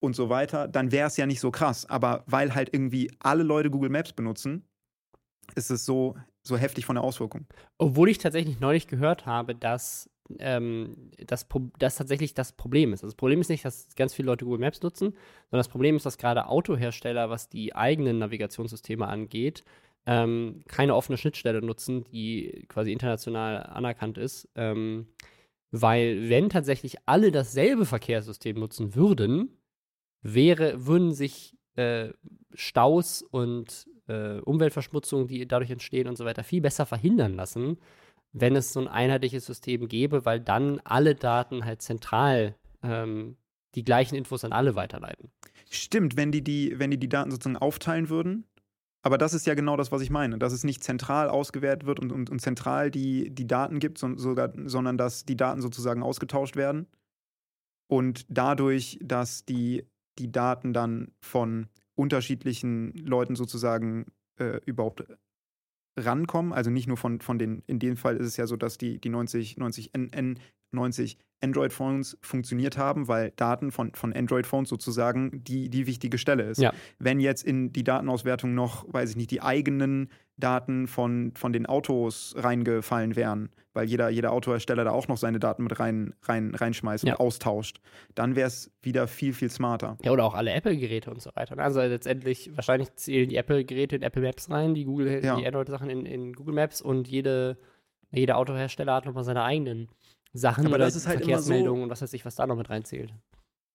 [0.00, 1.86] und so weiter, dann wäre es ja nicht so krass.
[1.86, 4.64] Aber weil halt irgendwie alle Leute Google Maps benutzen,
[5.54, 7.46] ist es so, so heftig von der Auswirkung.
[7.78, 11.46] Obwohl ich tatsächlich neulich gehört habe, dass ähm, das,
[11.78, 13.02] das tatsächlich das Problem ist.
[13.02, 15.96] Also das Problem ist nicht, dass ganz viele Leute Google Maps nutzen, sondern das Problem
[15.96, 19.64] ist, dass gerade Autohersteller, was die eigenen Navigationssysteme angeht,
[20.06, 24.48] ähm, keine offene Schnittstelle nutzen, die quasi international anerkannt ist.
[24.54, 25.08] Ähm,
[25.72, 29.50] weil wenn tatsächlich alle dasselbe Verkehrssystem nutzen würden,
[30.34, 32.10] wäre, würden sich äh,
[32.54, 37.78] Staus und äh, Umweltverschmutzung, die dadurch entstehen und so weiter, viel besser verhindern lassen,
[38.32, 43.36] wenn es so ein einheitliches System gäbe, weil dann alle Daten halt zentral ähm,
[43.74, 45.30] die gleichen Infos an alle weiterleiten.
[45.70, 48.44] Stimmt, wenn die, die, wenn die die Daten sozusagen aufteilen würden.
[49.02, 52.00] Aber das ist ja genau das, was ich meine, dass es nicht zentral ausgewertet wird
[52.00, 56.02] und, und, und zentral die, die Daten gibt, so, sogar, sondern dass die Daten sozusagen
[56.02, 56.86] ausgetauscht werden.
[57.88, 59.86] Und dadurch, dass die,
[60.18, 64.06] die Daten dann von unterschiedlichen Leuten sozusagen
[64.38, 65.04] äh, überhaupt
[65.98, 66.52] rankommen.
[66.52, 69.00] Also nicht nur von, von den, in dem Fall ist es ja so, dass die,
[69.00, 70.38] die 90, 90 N,
[70.72, 76.60] 90 Android-Phones funktioniert haben, weil Daten von, von Android-Phones sozusagen die, die wichtige Stelle ist.
[76.60, 76.72] Ja.
[76.98, 81.66] Wenn jetzt in die Datenauswertung noch, weiß ich nicht, die eigenen Daten von, von den
[81.66, 86.54] Autos reingefallen wären, weil jeder, jeder Autohersteller da auch noch seine Daten mit rein, rein,
[86.54, 87.14] reinschmeißt ja.
[87.14, 87.80] und austauscht,
[88.14, 89.96] dann wäre es wieder viel, viel smarter.
[90.02, 91.58] Ja, oder auch alle Apple-Geräte und so weiter.
[91.58, 95.36] Also letztendlich, wahrscheinlich zählen die Apple-Geräte in Apple Maps rein, die Google, ja.
[95.36, 97.56] die Android-Sachen in, in Google Maps und jede,
[98.12, 99.88] jeder Autohersteller hat nochmal seine eigenen
[100.34, 102.56] Sachen Aber oder das ist halt Verkehrsmeldungen so, und was weiß ich, was da noch
[102.56, 103.14] mit reinzählt.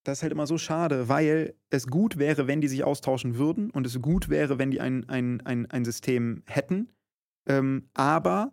[0.03, 3.69] Das ist halt immer so schade, weil es gut wäre, wenn die sich austauschen würden
[3.69, 6.91] und es gut wäre, wenn die ein, ein, ein, ein System hätten.
[7.47, 8.51] Ähm, aber,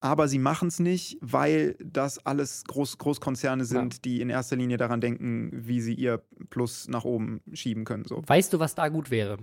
[0.00, 4.00] aber sie machen es nicht, weil das alles Groß, Großkonzerne sind, ja.
[4.04, 8.04] die in erster Linie daran denken, wie sie ihr Plus nach oben schieben können.
[8.04, 8.22] So.
[8.24, 9.38] Weißt du, was da gut wäre?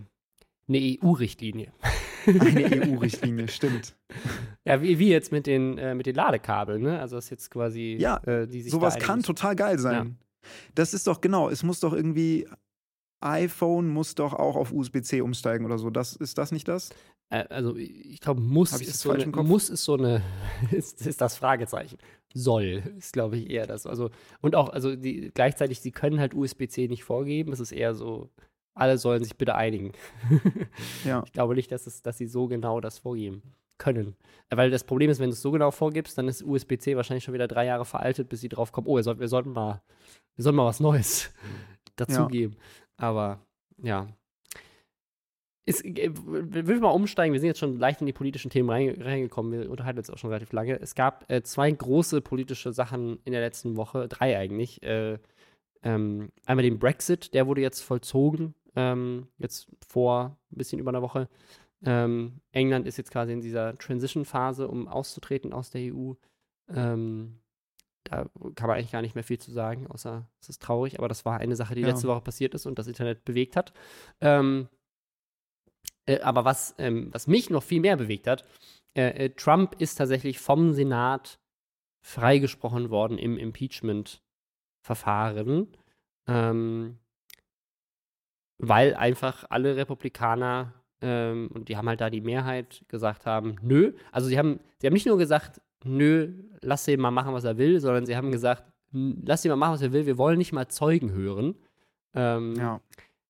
[0.70, 1.74] Eine EU-Richtlinie.
[2.28, 3.96] Eine EU-Richtlinie, stimmt.
[4.64, 7.00] Ja, wie, wie jetzt mit den, äh, mit den Ladekabeln, ne?
[7.00, 9.94] Also das ist jetzt quasi, ja, äh, die sich sowas kann total geil sein.
[9.94, 10.26] Ja.
[10.76, 12.48] Das ist doch genau, es muss doch irgendwie
[13.22, 15.90] iPhone muss doch auch auf USB-C umsteigen oder so.
[15.90, 16.90] Das, ist das nicht das?
[17.30, 20.24] Also ich glaube, muss, ist so eine, muss ist so eine,
[20.72, 21.98] ist, ist das Fragezeichen.
[22.34, 23.86] Soll, ist glaube ich eher das.
[23.86, 24.10] Also,
[24.42, 27.52] und auch, also die, gleichzeitig, sie können halt USB-C nicht vorgeben.
[27.52, 28.30] Es ist eher so,
[28.74, 29.92] alle sollen sich bitte einigen.
[31.06, 31.24] ja.
[31.26, 33.44] Ich glaube nicht, dass, es, dass sie so genau das vorgeben
[33.80, 34.16] können.
[34.52, 37.34] Weil das Problem ist, wenn du es so genau vorgibst, dann ist USB-C wahrscheinlich schon
[37.34, 39.82] wieder drei Jahre veraltet, bis sie drauf kommen, oh, wir, soll, wir sollten mal,
[40.36, 41.34] wir sollten mal was Neues
[41.96, 42.56] dazugeben.
[42.56, 43.08] Ja.
[43.08, 43.40] Aber
[43.82, 44.08] ja.
[45.66, 48.70] Ist, äh, will ich mal umsteigen, wir sind jetzt schon leicht in die politischen Themen
[48.70, 50.80] reingekommen, wir unterhalten uns auch schon relativ lange.
[50.80, 54.84] Es gab äh, zwei große politische Sachen in der letzten Woche, drei eigentlich.
[54.84, 55.18] Äh,
[55.82, 61.02] ähm, einmal den Brexit, der wurde jetzt vollzogen ähm, jetzt vor ein bisschen über einer
[61.02, 61.28] Woche.
[61.86, 66.14] Ähm, England ist jetzt quasi in dieser Transition-Phase, um auszutreten aus der EU.
[66.70, 67.40] Ähm,
[68.04, 68.26] da
[68.56, 71.24] kann man eigentlich gar nicht mehr viel zu sagen, außer es ist traurig, aber das
[71.26, 71.88] war eine Sache, die ja.
[71.88, 73.74] letzte Woche passiert ist und das Internet bewegt hat.
[74.20, 74.68] Ähm,
[76.06, 78.46] äh, aber was, ähm, was mich noch viel mehr bewegt hat,
[78.96, 81.40] äh, äh, Trump ist tatsächlich vom Senat
[82.02, 85.68] freigesprochen worden im Impeachment-Verfahren.
[86.28, 87.00] Ähm,
[88.60, 93.94] weil einfach alle Republikaner, ähm, und die haben halt da die Mehrheit, gesagt haben, nö.
[94.12, 97.58] Also sie haben, sie haben nicht nur gesagt, nö, lass ihn mal machen, was er
[97.58, 100.52] will, sondern sie haben gesagt, lass ihn mal machen, was er will, wir wollen nicht
[100.52, 101.56] mal Zeugen hören.
[102.14, 102.82] Ähm, ja.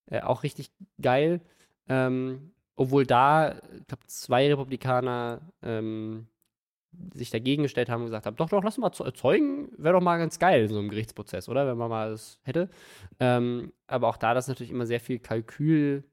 [0.08, 1.42] Äh, auch richtig geil.
[1.88, 6.28] Ähm, obwohl da, ich glaube, zwei Republikaner ähm,
[7.14, 10.18] sich dagegen gestellt haben und gesagt haben, doch, doch, lass mal zeugen, wäre doch mal
[10.18, 11.68] ganz geil in so einem Gerichtsprozess, oder?
[11.68, 12.70] Wenn man mal das hätte.
[13.20, 16.04] Ähm, aber auch da das ist natürlich immer sehr viel Kalkül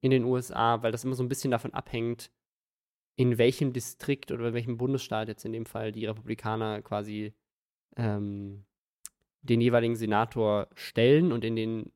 [0.00, 2.30] in den USA, weil das immer so ein bisschen davon abhängt,
[3.16, 7.34] in welchem Distrikt oder in welchem Bundesstaat jetzt in dem Fall die Republikaner quasi
[7.96, 8.64] ähm,
[9.42, 11.92] den jeweiligen Senator stellen und in den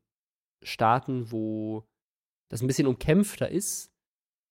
[0.61, 1.83] Staaten, wo
[2.49, 3.91] das ein bisschen umkämpfter ist,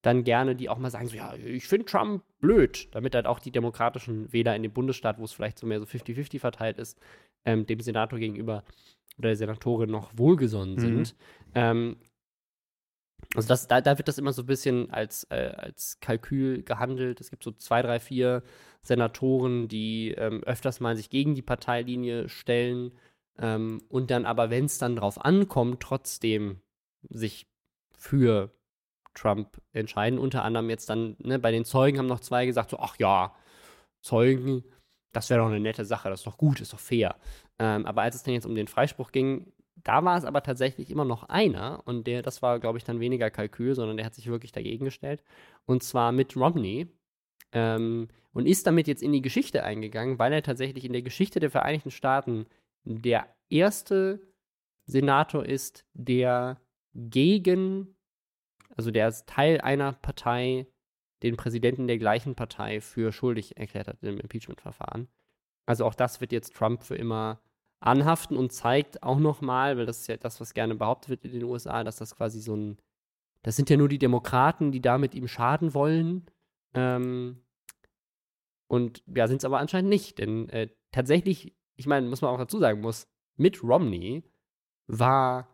[0.03, 3.39] dann gerne die auch mal sagen, so, ja, ich finde Trump blöd, damit halt auch
[3.39, 7.01] die demokratischen Wähler in dem Bundesstaat, wo es vielleicht so mehr so 50-50 verteilt ist,
[7.45, 8.65] ähm, dem Senator gegenüber
[9.17, 10.81] oder der Senatorin noch wohlgesonnen mhm.
[10.81, 11.17] sind.
[11.55, 11.97] Ähm,
[13.35, 17.21] also das, da, da, wird das immer so ein bisschen als, äh, als Kalkül gehandelt.
[17.21, 18.43] Es gibt so zwei, drei, vier
[18.83, 22.93] Senatoren, die ähm, öfters mal sich gegen die Parteilinie stellen
[23.39, 26.61] ähm, und dann aber, wenn es dann drauf ankommt, trotzdem
[27.09, 27.47] sich
[27.97, 28.51] für
[29.15, 30.19] Trump entscheiden.
[30.19, 33.35] Unter anderem jetzt dann, ne, bei den Zeugen haben noch zwei gesagt, so, ach ja,
[34.03, 34.65] Zeugen,
[35.13, 37.17] das wäre doch eine nette Sache, das ist doch gut, ist doch fair.
[37.59, 40.91] Ähm, aber als es dann jetzt um den Freispruch ging, da war es aber tatsächlich
[40.91, 44.15] immer noch einer und der, das war, glaube ich, dann weniger Kalkül, sondern der hat
[44.15, 45.23] sich wirklich dagegen gestellt.
[45.67, 46.89] Und zwar Mitt Romney.
[47.53, 51.39] Ähm, und ist damit jetzt in die Geschichte eingegangen, weil er tatsächlich in der Geschichte
[51.39, 52.47] der Vereinigten Staaten
[52.83, 54.21] der erste
[54.87, 56.61] Senator ist, der
[56.95, 57.97] gegen,
[58.77, 60.67] also der als Teil einer Partei
[61.23, 65.09] den Präsidenten der gleichen Partei für schuldig erklärt hat im Impeachment-Verfahren.
[65.65, 67.41] Also auch das wird jetzt Trump für immer
[67.81, 71.33] anhaften und zeigt auch nochmal, weil das ist ja das, was gerne behauptet wird in
[71.33, 72.79] den USA, dass das quasi so ein,
[73.43, 76.27] das sind ja nur die Demokraten, die damit ihm schaden wollen.
[76.73, 77.43] Ähm,
[78.69, 82.39] und ja, sind es aber anscheinend nicht, denn äh, tatsächlich, ich meine, muss man auch
[82.39, 83.07] dazu sagen muss,
[83.37, 84.25] Mitt Romney
[84.87, 85.49] war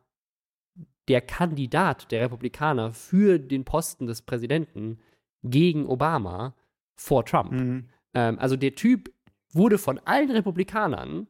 [1.08, 5.00] der Kandidat der Republikaner für den Posten des Präsidenten
[5.42, 6.54] gegen Obama
[6.94, 7.52] vor Trump.
[7.52, 7.88] Mhm.
[8.14, 9.12] Ähm, also der Typ
[9.52, 11.26] wurde von allen Republikanern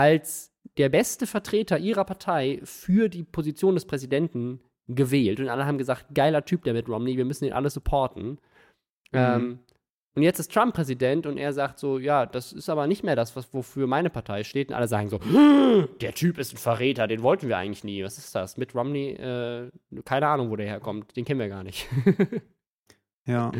[0.00, 5.40] als der beste Vertreter ihrer Partei für die Position des Präsidenten gewählt.
[5.40, 8.30] Und alle haben gesagt, geiler Typ, der mit Romney, wir müssen ihn alle supporten.
[8.30, 8.38] Mhm.
[9.12, 9.58] Ähm,
[10.16, 13.14] und jetzt ist Trump Präsident und er sagt so, ja, das ist aber nicht mehr
[13.14, 14.70] das, was, wofür meine Partei steht.
[14.70, 15.20] Und alle sagen so,
[16.00, 18.02] der Typ ist ein Verräter, den wollten wir eigentlich nie.
[18.02, 18.56] Was ist das?
[18.56, 19.70] Mit Romney, äh,
[20.04, 21.14] keine Ahnung, wo der herkommt.
[21.14, 21.86] Den kennen wir gar nicht.
[23.26, 23.52] Ja.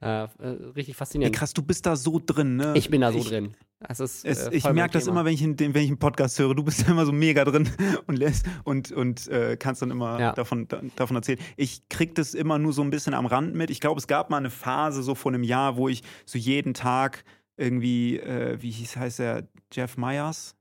[0.00, 0.28] Äh, äh,
[0.74, 1.36] richtig Ey, faszinierend.
[1.36, 2.74] krass, du bist da so drin, ne?
[2.76, 3.54] ich bin da so ich, drin.
[3.88, 6.54] Ist, Es, äh, ich merke das immer, wenn ich, den, wenn ich einen Podcast höre.
[6.54, 7.68] Du bist da immer so mega drin
[8.06, 10.32] und lässt und, und äh, kannst dann immer Ja.
[10.32, 11.38] davon, da, davon erzählen.
[11.56, 13.70] Ich krieg das immer nur so ein bisschen am Rand mit.
[13.70, 16.74] Ich glaube, es gab mal eine Phase so vor einem Jahr, wo ich so jeden
[16.74, 17.24] Tag
[17.56, 20.56] irgendwie, äh, wie hieß heißt er, Jeff Myers?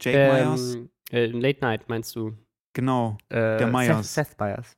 [0.00, 0.74] Jake Myers?
[0.76, 2.32] Ähm, äh, Late Night meinst du?
[2.72, 3.18] Genau.
[3.30, 4.14] Der Myers.
[4.14, 4.76] Seth, Seth Myers.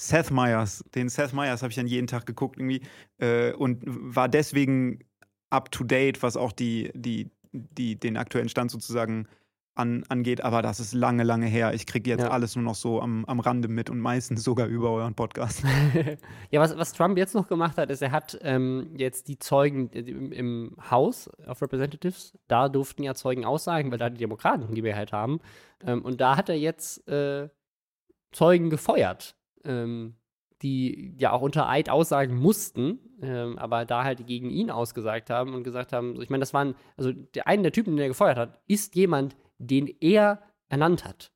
[0.00, 2.80] Seth Meyers, den Seth Meyers habe ich dann jeden Tag geguckt irgendwie
[3.18, 5.00] äh, und war deswegen
[5.50, 9.26] up to date, was auch die, die, die, den aktuellen Stand sozusagen
[9.74, 10.42] an, angeht.
[10.42, 11.74] Aber das ist lange, lange her.
[11.74, 12.30] Ich kriege jetzt Ja.
[12.30, 15.64] alles nur noch so am, am Rande mit und meistens sogar über euren Podcast.
[16.50, 19.90] ja, was, was Trump jetzt noch gemacht hat, ist, er hat ähm, jetzt die Zeugen
[19.90, 24.82] im, im House of Representatives, da durften ja Zeugen aussagen, weil da die Demokraten die
[24.82, 25.40] Mehrheit haben.
[25.84, 27.48] Ähm, und da hat er jetzt äh,
[28.32, 30.14] Zeugen gefeuert, ähm,
[30.62, 35.54] die ja auch unter Eid aussagen mussten, ähm, aber da halt gegen ihn ausgesagt haben
[35.54, 38.08] und gesagt haben, so, ich meine, das waren, also der eine der Typen, den er
[38.08, 41.32] gefeuert hat, ist jemand, den er ernannt hat.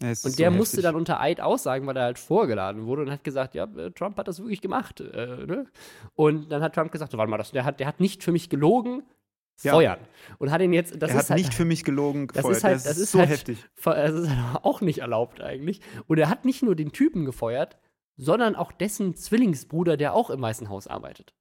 [0.00, 0.84] Und so der musste heftig.
[0.84, 4.16] dann unter Eid aussagen, weil er halt vorgeladen wurde und hat gesagt, ja, äh, Trump
[4.16, 5.00] hat das wirklich gemacht.
[5.00, 5.66] Äh, ne?
[6.14, 8.32] Und dann hat Trump gesagt, so, warte mal, das, der, hat, der hat nicht für
[8.32, 9.02] mich gelogen,
[9.64, 9.72] Ja.
[9.74, 9.98] feuern.
[10.38, 12.26] Und hat ihn jetzt, das er ist hat halt, nicht für mich gelogen.
[12.28, 12.56] das gefeuert.
[12.56, 13.64] ist halt, das ist so halt, heftig.
[13.84, 15.80] Das ist halt auch nicht erlaubt eigentlich.
[16.06, 17.76] Und er hat nicht nur den Typen gefeuert,
[18.16, 21.34] sondern auch dessen Zwillingsbruder, der auch im Weißen Haus arbeitet.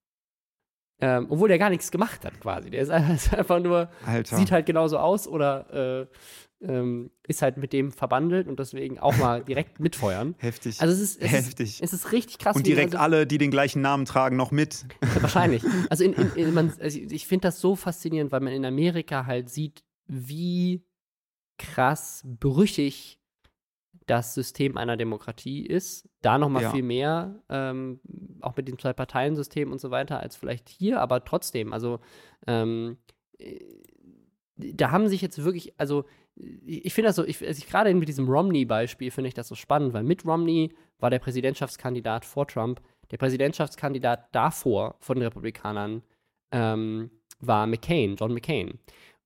[1.03, 2.69] Ähm, obwohl der gar nichts gemacht hat, quasi.
[2.69, 4.36] Der ist einfach- einfach nur, Alter.
[4.38, 6.07] sieht halt genauso aus oder äh,
[6.62, 10.36] ähm, ist halt mit dem verbandelt und deswegen auch mal direkt mitfeuern.
[10.38, 10.82] heftig.
[10.82, 11.80] Also es ist, es ist, heftig.
[11.82, 12.55] es ist richtig krass.
[12.55, 14.86] und direkt also, alle, die den gleichen Namen tragen, noch mit.
[15.20, 15.64] Wahrscheinlich.
[15.89, 19.26] Also, in, in, in, man, also ich finde das so faszinierend, weil man in Amerika
[19.26, 20.86] halt sieht, wie
[21.57, 23.20] krass brüchig
[24.07, 26.09] das System einer Demokratie ist.
[26.22, 26.72] Da noch mal Ja.
[26.72, 27.99] viel mehr, ähm,
[28.41, 31.99] auch mit dem Zwei-Parteien-System und so weiter, als vielleicht hier, aber trotzdem, also
[32.47, 32.97] ähm,
[33.38, 33.59] äh,
[34.57, 36.05] da haben sich jetzt wirklich, also
[36.65, 39.55] ich finde das so, ich, also ich, gerade mit diesem Romney-Beispiel finde ich das so
[39.55, 42.81] spannend, weil mit Romney war der Präsidentschaftskandidat vor Trump.
[43.11, 46.01] Der Präsidentschaftskandidat davor von den Republikanern
[46.51, 48.79] ähm, war McCain, John McCain.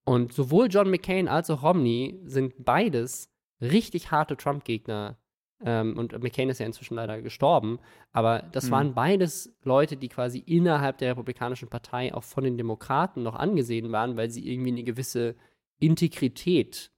[0.06, 3.30] Und sowohl John McCain als auch Romney sind beides
[3.62, 5.18] richtig harte Trump-Gegner.
[5.64, 7.80] Ähm, und McCain ist ja inzwischen leider gestorben.
[8.12, 8.72] Aber das Hm.
[8.72, 13.92] waren beides Leute, die quasi innerhalb der Republikanischen Partei auch von den Demokraten noch angesehen
[13.92, 15.36] waren, weil sie irgendwie eine gewisse
[15.80, 16.92] Integrität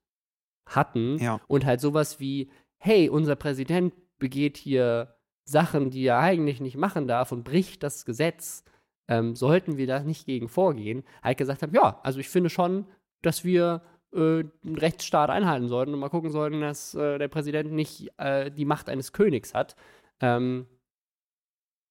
[0.68, 1.39] hatten Ja.
[1.47, 5.15] und halt sowas wie, hey, unser Präsident begeht hier
[5.45, 8.63] Sachen, die er eigentlich nicht machen darf und bricht das Gesetz,
[9.07, 12.86] ähm, sollten wir da nicht gegen vorgehen, halt gesagt haben, ja, also ich finde schon,
[13.22, 13.82] dass wir
[14.13, 18.51] äh, einen Rechtsstaat einhalten sollten und mal gucken sollten, dass äh, der Präsident nicht äh,
[18.51, 19.76] die Macht eines Königs hat.
[20.20, 20.68] Ähm,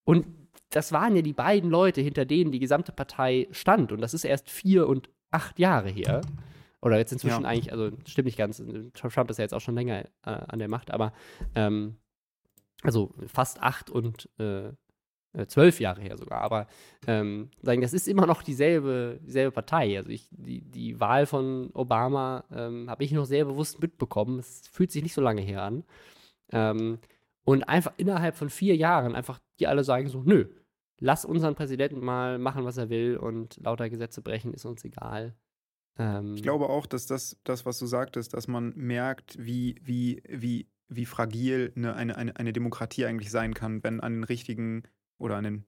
[0.04, 0.26] und
[0.70, 3.92] das waren ja die beiden Leute, hinter denen die gesamte Partei stand.
[3.92, 6.20] Und das ist erst vier und acht Jahre her.
[6.82, 7.48] Oder jetzt inzwischen Ja.
[7.48, 8.62] eigentlich, also stimmt nicht ganz.
[8.94, 11.12] Trump ist ja jetzt auch schon länger äh, an der Macht, aber
[11.54, 11.96] ähm,
[12.82, 14.72] also fast acht und äh,
[15.36, 16.66] äh, zwölf Jahre her sogar, aber
[17.06, 19.96] ähm, sagen, das ist immer noch dieselbe, dieselbe Partei.
[19.96, 24.38] Also ich, die, die Wahl von Obama ähm, habe ich noch sehr bewusst mitbekommen.
[24.38, 25.84] Es fühlt sich nicht so lange her an.
[26.52, 26.98] Ähm,
[27.44, 30.46] und einfach innerhalb von vier Jahren einfach die alle sagen so, nö,
[31.00, 35.34] lass unseren Präsidenten mal machen, was er will und lauter Gesetze brechen, ist uns egal.
[35.98, 40.22] Ähm, ich glaube auch, dass das, das, was du sagtest, dass man merkt, wie, wie,
[40.28, 44.82] wie, wie fragil eine, eine, eine, eine Demokratie eigentlich sein kann, wenn an den richtigen
[45.18, 45.64] oder an den,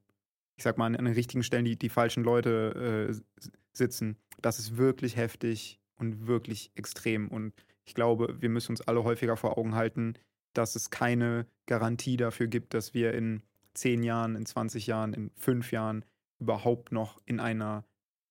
[0.56, 4.16] ich sag mal, an den richtigen Stellen die, die falschen Leute äh, sitzen.
[4.40, 7.28] Das ist wirklich heftig und wirklich extrem.
[7.28, 7.54] Und
[7.84, 10.14] ich glaube, wir müssen uns alle häufiger vor Augen halten,
[10.52, 13.42] dass es keine Garantie dafür gibt, dass wir in
[13.74, 16.04] zehn Jahren, in 20 Jahren, in fünf Jahren
[16.38, 17.84] überhaupt noch in einer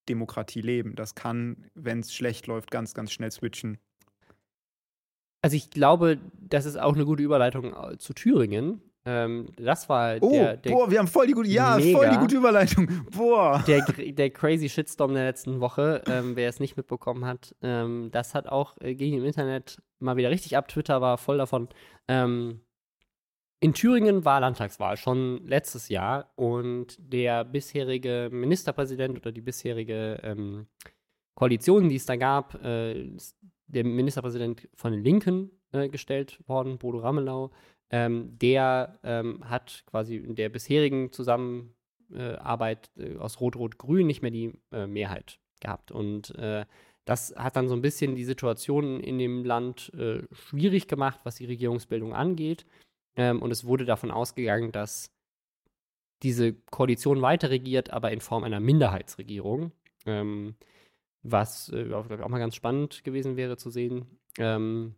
[0.08, 0.94] Demokratie leben.
[0.96, 3.78] Das kann, wenn es schlecht läuft, ganz, ganz schnell switchen.
[5.42, 8.82] Also ich glaube, das ist auch eine gute Überleitung äh, zu Thüringen.
[9.04, 12.10] Ähm, das war oh, der, der, Boah, wir haben voll die gute, ja, mega, voll
[12.10, 12.88] die gute Überleitung.
[13.10, 13.62] Boah.
[13.66, 18.34] Der, der crazy Shitstorm der letzten Woche, ähm, wer es nicht mitbekommen hat, ähm, das
[18.34, 20.68] hat auch äh, gegen im Internet mal wieder richtig ab.
[20.68, 21.68] Twitter war voll davon.
[22.08, 22.60] Ähm,
[23.60, 30.66] in Thüringen war Landtagswahl schon letztes Jahr und der bisherige Ministerpräsident oder die bisherige ähm,
[31.34, 33.10] Koalition, die es da gab, äh,
[33.66, 37.50] der Ministerpräsident von den Linken äh, gestellt worden, Bodo Ramelau,
[37.90, 44.52] ähm, der ähm, hat quasi in der bisherigen Zusammenarbeit äh, aus Rot-Rot-Grün nicht mehr die
[44.72, 45.90] äh, Mehrheit gehabt.
[45.90, 46.64] Und äh,
[47.04, 51.36] das hat dann so ein bisschen die Situation in dem Land äh, schwierig gemacht, was
[51.36, 52.66] die Regierungsbildung angeht.
[53.18, 55.10] Ähm, und es wurde davon ausgegangen, dass
[56.22, 59.72] diese Koalition weiter regiert, aber in Form einer Minderheitsregierung.
[60.06, 60.54] Ähm,
[61.22, 64.06] was äh, auch, auch mal ganz spannend gewesen wäre zu sehen.
[64.38, 64.94] Ähm,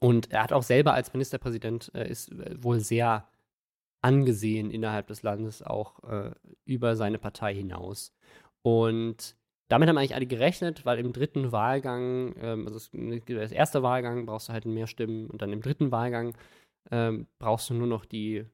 [0.00, 3.28] und er hat auch selber als Ministerpräsident, äh, ist äh, wohl sehr
[4.00, 6.32] angesehen innerhalb des Landes, auch äh,
[6.64, 8.12] über seine Partei hinaus.
[8.62, 9.36] Und
[9.68, 14.48] damit haben eigentlich alle gerechnet, weil im dritten Wahlgang, ähm, also das, erste Wahlgang brauchst
[14.48, 16.34] du halt mehr Stimmen und dann im dritten Wahlgang
[16.90, 18.44] ähm, brauchst du nur noch die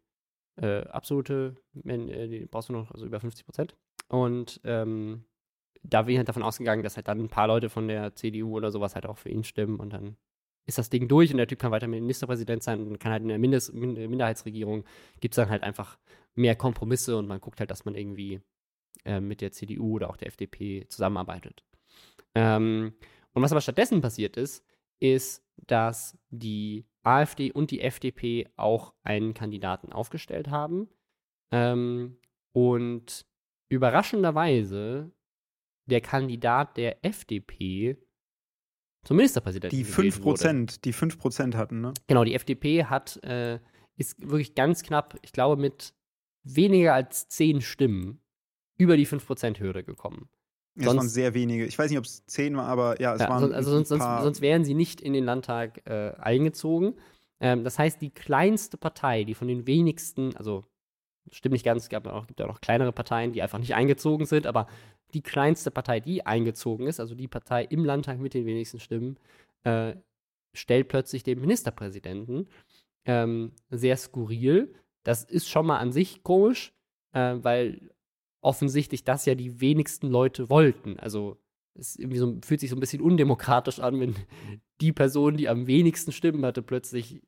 [0.57, 3.77] äh, absolute, äh, die brauchst du noch also über 50 Prozent.
[4.09, 5.25] Und ähm,
[5.83, 8.57] da bin ich halt davon ausgegangen, dass halt dann ein paar Leute von der CDU
[8.57, 10.17] oder sowas halt auch für ihn stimmen und dann
[10.67, 13.29] ist das Ding durch und der Typ kann weiter Ministerpräsident sein und kann halt in
[13.29, 14.85] der Mindest Minderheitsregierung
[15.21, 15.99] gibt es dann halt einfach
[16.35, 18.41] mehr Kompromisse und man guckt halt, dass man irgendwie
[19.05, 21.65] äh, mit der CDU oder auch der FDP zusammenarbeitet.
[22.35, 22.95] Ähm,
[23.35, 24.65] und was aber stattdessen passiert ist,
[25.01, 30.89] ist, dass die AfD und die FDP auch einen Kandidaten aufgestellt haben.
[31.51, 32.17] Ähm,
[32.53, 33.27] und
[33.69, 35.13] überraschenderweise
[35.87, 37.99] der Kandidat der FDP
[39.05, 39.77] zum Ministerpräsidenten.
[39.77, 41.93] Die 5 Prozent, die 5 Prozent hatten, ne?
[42.07, 43.61] Genau, die FDP hat, äh,
[43.97, 45.95] ist wirklich ganz knapp, ich glaube, mit
[46.43, 48.21] weniger als 10 Stimmen
[48.77, 50.29] über die 5%-Hürde gekommen.
[50.77, 51.67] Ja, sonst, es waren sehr wenige.
[51.67, 53.53] Ich weiß nicht, ob es 10 war, aber ja, es ja, waren.
[53.53, 56.95] Also sonst, sonst, sonst, wären sie nicht in den Landtag äh, eingezogen.
[57.41, 60.65] Ähm, das heißt, die kleinste Partei, die von den wenigsten, also
[61.31, 63.75] stimmt nicht ganz, es gab auch, gibt ja auch noch kleinere Parteien, die einfach nicht
[63.75, 64.67] eingezogen sind, aber
[65.15, 69.17] die kleinste Partei, die eingezogen ist, also die Partei im Landtag mit den wenigsten Stimmen,
[69.63, 69.95] äh,
[70.55, 72.49] stellt plötzlich den Ministerpräsidenten.
[73.07, 74.75] Ähm, sehr skurril.
[75.03, 76.73] Das ist schon mal an sich komisch,
[77.13, 77.91] äh, weil
[78.45, 80.99] offensichtlich das ja die wenigsten Leute wollten.
[80.99, 81.39] Also
[81.75, 84.15] es irgendwie so, fühlt sich so ein bisschen undemokratisch an, wenn
[84.81, 87.23] die Person, die am wenigsten Stimmen hatte, plötzlich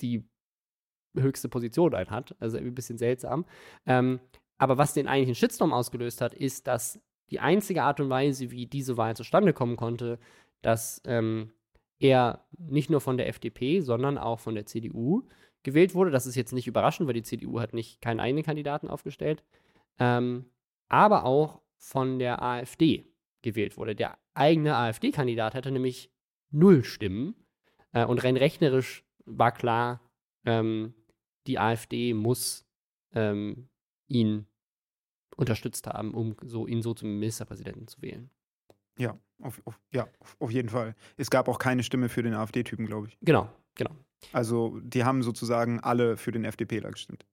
[0.00, 0.28] die
[1.16, 2.36] höchste Position ein hat.
[2.38, 3.44] Also ein bisschen seltsam.
[3.86, 4.20] Ähm,
[4.56, 8.66] aber was den eigentlichen Shitstorm ausgelöst hat, ist, dass die einzige Art und Weise, wie
[8.66, 10.18] diese Wahl zustande kommen konnte,
[10.62, 11.52] dass ähm,
[11.98, 15.24] er nicht nur von der FDP, sondern auch von der CDU
[15.62, 16.10] gewählt wurde.
[16.10, 19.44] Das ist jetzt nicht überraschend, weil die CDU hat nicht keinen eigenen Kandidaten aufgestellt.
[19.98, 20.46] Ähm,
[20.88, 23.06] aber auch von der AfD
[23.42, 23.94] gewählt wurde.
[23.94, 26.10] Der eigene AfD-Kandidat hatte nämlich
[26.50, 27.34] null Stimmen.
[27.92, 30.00] Äh, und rein rechnerisch war klar,
[30.44, 30.94] ähm,
[31.46, 32.66] die AfD muss
[33.12, 33.68] ähm,
[34.06, 34.46] ihn
[35.36, 38.30] unterstützt haben, um so, ihn so zum Ministerpräsidenten zu wählen.
[38.98, 40.08] Ja, auf, auf, ja,
[40.40, 40.96] auf jeden Fall.
[41.16, 43.18] Es gab auch keine Stimme für den AfD-Typen, glaube ich.
[43.20, 43.92] Genau, genau.
[44.32, 47.24] Also die haben sozusagen alle für den FDPler gestimmt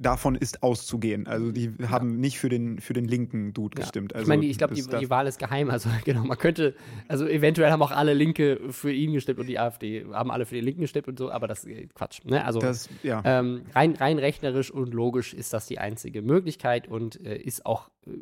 [0.00, 1.26] davon ist auszugehen.
[1.26, 2.16] Also die haben ja.
[2.16, 3.84] nicht für den, für den linken Dude ja.
[3.84, 4.14] gestimmt.
[4.14, 5.70] Also ich meine, ich glaube, die, die, Wahl ist geheim.
[5.70, 6.74] Also genau, man könnte,
[7.06, 10.54] also eventuell haben auch alle Linke für ihn gestimmt und die AfD haben alle für
[10.54, 12.24] den Linken gestimmt und so, aber das ist äh, Quatsch.
[12.24, 12.44] Ne?
[12.44, 13.22] Also das, ja.
[13.24, 17.90] ähm, rein, rein rechnerisch und logisch ist das die einzige Möglichkeit und äh, ist auch
[18.06, 18.12] äh,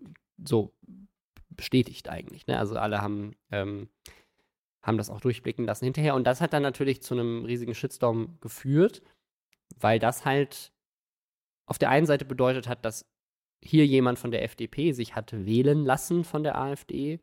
[0.44, 0.74] so
[1.50, 2.48] bestätigt eigentlich.
[2.48, 2.58] Ne?
[2.58, 3.88] Also alle haben, ähm,
[4.82, 6.16] haben das auch durchblicken lassen hinterher.
[6.16, 9.02] Und das hat dann natürlich zu einem riesigen Shitstorm geführt,
[9.78, 10.72] weil das halt
[11.68, 13.06] auf der einen Seite bedeutet hat, dass
[13.62, 17.20] hier jemand von der FDP sich hat wählen lassen von der AfD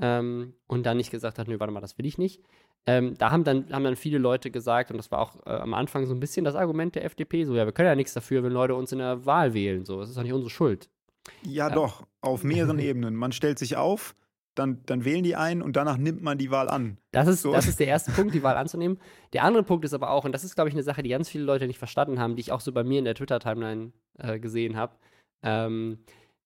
[0.00, 2.40] ähm, und dann nicht gesagt hat, nö, warte mal, das will ich nicht.
[2.86, 5.74] Ähm, da haben dann, haben dann viele Leute gesagt, und das war auch äh, am
[5.74, 8.42] Anfang so ein bisschen das Argument der FDP, so, ja, wir können ja nichts dafür,
[8.42, 10.88] wenn Leute uns in der Wahl wählen, so, das ist doch nicht unsere Schuld.
[11.42, 13.14] Ja, doch, auf mehreren Ebenen.
[13.14, 14.14] Man stellt sich auf,
[14.58, 16.98] dann, dann wählen die ein und danach nimmt man die Wahl an.
[17.12, 17.52] Das ist, so.
[17.52, 18.98] das ist der erste Punkt, die Wahl anzunehmen.
[19.32, 21.28] Der andere Punkt ist aber auch, und das ist, glaube ich, eine Sache, die ganz
[21.28, 24.38] viele Leute nicht verstanden haben, die ich auch so bei mir in der Twitter-Timeline äh,
[24.38, 24.96] gesehen habe.
[25.42, 25.98] Ähm,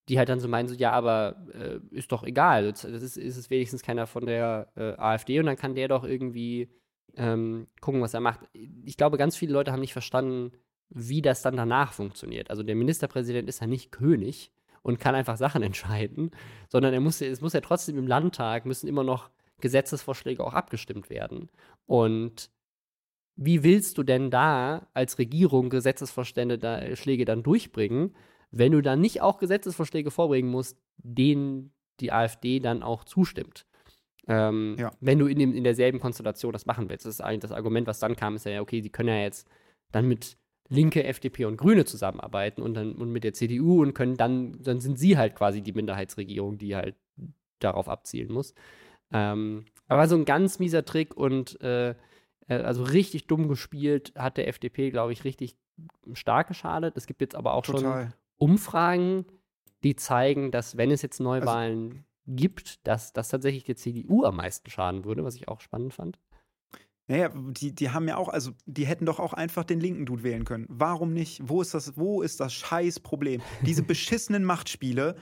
[0.09, 2.65] die halt dann so meinen, so, ja, aber äh, ist doch egal.
[2.65, 6.03] Das ist, ist es wenigstens keiner von der äh, AfD und dann kann der doch
[6.03, 6.69] irgendwie
[7.15, 8.41] ähm, gucken, was er macht.
[8.83, 10.51] Ich glaube, ganz viele Leute haben nicht verstanden,
[10.89, 12.49] wie das dann danach funktioniert.
[12.49, 14.51] Also der Ministerpräsident ist ja nicht König
[14.83, 16.31] und kann einfach Sachen entscheiden,
[16.69, 19.31] sondern er muss, es muss ja trotzdem im Landtag, müssen immer noch
[19.61, 21.49] Gesetzesvorschläge auch abgestimmt werden.
[21.87, 22.51] Und
[23.35, 28.15] wie willst du denn da als Regierung Gesetzesvorschläge dann durchbringen,
[28.51, 33.65] wenn du dann nicht auch Gesetzesvorschläge vorbringen musst, denen die AfD dann auch zustimmt.
[34.27, 34.91] Ähm, ja.
[34.99, 37.05] Wenn du in, dem, in derselben Konstellation das machen willst.
[37.05, 39.47] Das ist eigentlich das Argument, was dann kam, ist ja, okay, sie können ja jetzt
[39.91, 40.37] dann mit
[40.73, 44.79] Linke, FDP und Grüne zusammenarbeiten und dann und mit der CDU und können dann, dann
[44.79, 46.95] sind sie halt quasi die Minderheitsregierung, die halt
[47.59, 48.53] darauf abzielen muss.
[49.11, 51.95] Ähm, aber so ein ganz mieser Trick und äh, äh
[52.47, 55.55] also richtig dumm gespielt, hat der FDP, glaube ich, richtig
[56.13, 56.97] stark geschadet.
[56.97, 58.05] Es gibt jetzt aber auch Total.
[58.05, 59.25] schon Umfragen,
[59.83, 64.37] die zeigen, dass wenn es jetzt Neuwahlen also, gibt, dass das tatsächlich der CDU am
[64.37, 66.17] meisten schaden würde, was ich auch spannend fand.
[67.07, 70.23] Naja, die, die haben ja auch, also die hätten doch auch einfach den linken Dude
[70.23, 70.65] wählen können.
[70.69, 71.41] Warum nicht?
[71.43, 73.41] Wo ist das, wo ist das Scheißproblem?
[73.65, 75.15] Diese beschissenen Machtspiele,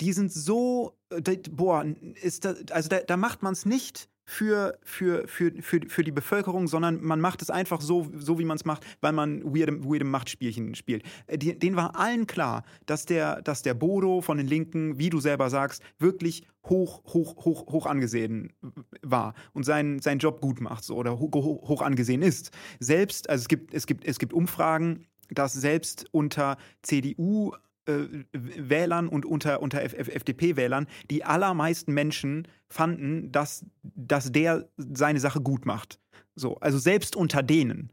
[0.00, 1.84] die sind so, äh, boah,
[2.20, 6.10] ist das, also da, da macht man es nicht für, für, für, für, für die
[6.10, 9.84] Bevölkerung, sondern man macht es einfach so, so wie man es macht, weil man weirde,
[9.84, 11.02] weirde Machtspielchen spielt.
[11.26, 15.10] Äh, die, denen war allen klar, dass der, dass der Bodo von den Linken, wie
[15.10, 18.54] du selber sagst, wirklich hoch, hoch, hoch, hoch angesehen
[19.02, 22.52] war und seinen, seinen Job gut macht so, oder hoch, hoch angesehen ist.
[22.80, 27.52] Selbst, also es gibt, es gibt, es gibt Umfragen, dass selbst unter CDU
[27.86, 35.66] Wählern und unter, unter FDP-Wählern, die allermeisten Menschen fanden, dass, dass der seine Sache gut
[35.66, 35.98] macht.
[36.34, 37.90] So, also selbst unter denen.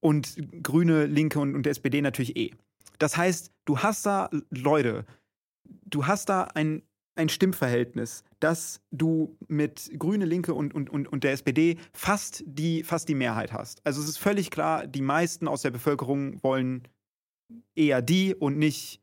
[0.00, 2.52] Und Grüne, Linke und, und SPD natürlich eh.
[2.98, 5.04] Das heißt, du hast da Leute,
[5.84, 6.82] du hast da ein,
[7.14, 12.82] ein Stimmverhältnis, dass du mit Grüne, Linke und, und, und, und der SPD fast die,
[12.82, 13.84] fast die Mehrheit hast.
[13.86, 16.88] Also es ist völlig klar, die meisten aus der Bevölkerung wollen
[17.74, 19.00] eher die und nicht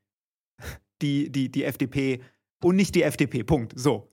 [1.01, 2.22] die, die, die FDP
[2.64, 3.43] und nicht die FDP.
[3.43, 3.74] Punkt.
[3.76, 4.10] So.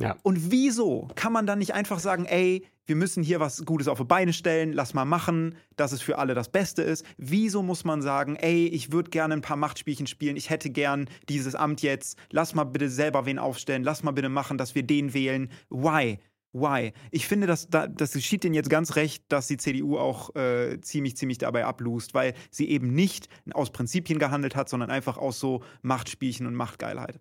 [0.00, 0.16] Ja.
[0.22, 3.98] Und wieso kann man dann nicht einfach sagen, ey, wir müssen hier was Gutes auf
[3.98, 7.06] die Beine stellen, lass mal machen, dass es für alle das Beste ist?
[7.16, 11.08] Wieso muss man sagen, ey, ich würde gerne ein paar Machtspielchen spielen, ich hätte gern
[11.28, 14.82] dieses Amt jetzt, lass mal bitte selber wen aufstellen, lass mal bitte machen, dass wir
[14.82, 15.50] den wählen?
[15.70, 16.18] Why?
[16.54, 16.92] Why?
[17.10, 21.16] Ich finde, dass, das geschieht denen jetzt ganz recht, dass die CDU auch äh, ziemlich,
[21.16, 25.64] ziemlich dabei ablust, weil sie eben nicht aus Prinzipien gehandelt hat, sondern einfach aus so
[25.82, 27.20] Machtspielchen und Machtgeilheit.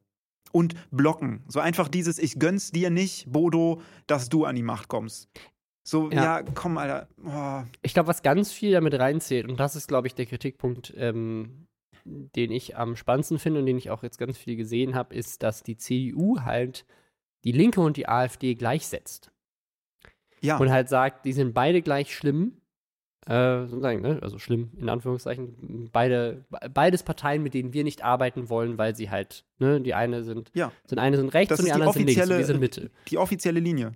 [0.51, 1.43] Und blocken.
[1.47, 5.27] So einfach dieses, ich gönn's dir nicht, Bodo, dass du an die Macht kommst.
[5.83, 7.07] So, ja, ja komm, Alter.
[7.25, 7.63] Oh.
[7.81, 11.67] Ich glaube, was ganz viel damit reinzählt, und das ist, glaube ich, der Kritikpunkt, ähm,
[12.05, 15.41] den ich am spannendsten finde und den ich auch jetzt ganz viel gesehen habe, ist,
[15.41, 16.85] dass die CDU halt
[17.43, 19.31] die Linke und die AfD gleichsetzt.
[20.41, 20.57] Ja.
[20.57, 22.57] Und halt sagt, die sind beide gleich schlimm.
[23.25, 24.19] Äh, sozusagen, ne?
[24.21, 25.89] also schlimm in Anführungszeichen.
[25.93, 30.23] Beide, beides Parteien, mit denen wir nicht arbeiten wollen, weil sie halt, ne, die eine
[30.25, 30.73] sind, ja.
[30.85, 32.91] sind eine sind rechts das und die, die anderen sind links, wir sind Mitte.
[33.07, 33.93] Die offizielle Linie.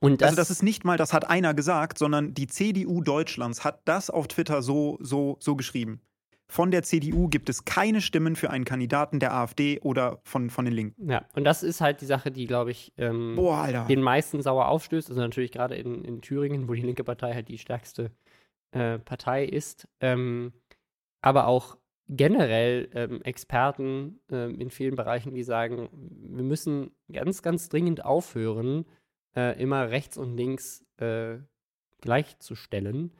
[0.00, 3.64] Und das, also das ist nicht mal, das hat einer gesagt, sondern die CDU Deutschlands
[3.64, 6.00] hat das auf Twitter so, so, so geschrieben
[6.46, 10.64] von der CDU gibt es keine Stimmen für einen Kandidaten der AfD oder von, von
[10.64, 11.10] den Linken.
[11.10, 14.68] Ja, und das ist halt die Sache, die, glaube ich, ähm, Boah, den meisten sauer
[14.68, 15.08] aufstößt.
[15.08, 18.10] Also natürlich gerade in, in Thüringen, wo die linke Partei halt die stärkste
[18.72, 19.88] äh, Partei ist.
[20.00, 20.52] Ähm,
[21.22, 21.78] aber auch
[22.08, 28.84] generell ähm, Experten ähm, in vielen Bereichen, die sagen, wir müssen ganz, ganz dringend aufhören,
[29.34, 31.38] äh, immer rechts und links äh,
[32.00, 33.12] gleichzustellen.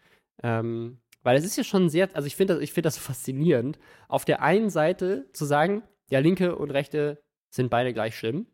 [0.43, 4.25] Ähm, weil es ist ja schon sehr, also ich finde das, find das faszinierend, auf
[4.25, 7.21] der einen Seite zu sagen, ja, Linke und Rechte
[7.51, 8.47] sind beide gleich schlimm.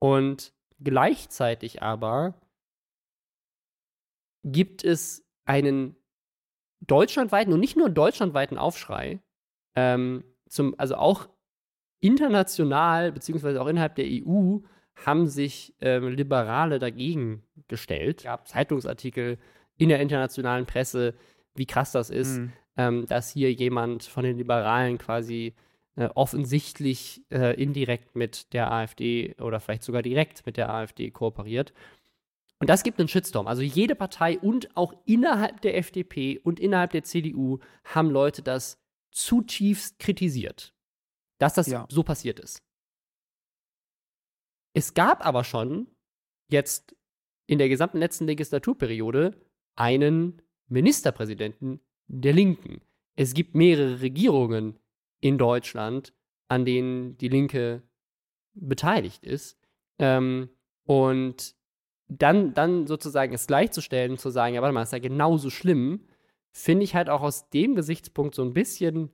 [0.00, 2.40] Und gleichzeitig aber
[4.44, 5.96] gibt es einen
[6.80, 9.20] deutschlandweiten und nicht nur deutschlandweiten Aufschrei,
[9.76, 11.28] ähm, zum, also auch
[12.00, 14.58] international, beziehungsweise auch innerhalb der EU,
[14.96, 18.18] haben sich ähm, Liberale dagegen gestellt.
[18.18, 19.38] Es gab Zeitungsartikel
[19.78, 21.14] in der internationalen Presse,
[21.54, 22.38] wie krass das ist.
[22.38, 22.52] Mhm.
[22.76, 25.54] ähm, dass hier jemand von den Liberalen quasi
[25.94, 31.74] äh, offensichtlich äh, indirekt mit der AfD oder vielleicht sogar direkt mit der AfD kooperiert.
[32.58, 33.46] Und das gibt einen Shitstorm.
[33.46, 38.78] Also jede Partei und auch innerhalb der FDP und innerhalb der CDU haben Leute das
[39.10, 40.72] zutiefst kritisiert,
[41.38, 41.86] dass das ja.
[41.90, 42.62] so passiert ist.
[44.74, 45.88] Es gab aber schon
[46.50, 46.96] jetzt
[47.46, 49.44] in der gesamten letzten Legislaturperiode
[49.76, 50.40] einen
[50.72, 52.80] Ministerpräsidenten der Linken.
[53.16, 54.78] Es gibt mehrere Regierungen
[55.20, 56.14] in Deutschland,
[56.48, 57.82] an denen die Linke
[58.54, 59.58] beteiligt ist.
[59.98, 60.50] Ähm,
[60.84, 61.54] und
[62.08, 66.06] dann, dann sozusagen es gleichzustellen, zu sagen, ja, warte mal, ist ja genauso schlimm,
[66.50, 69.10] finde ich halt auch aus dem Gesichtspunkt so ein bisschen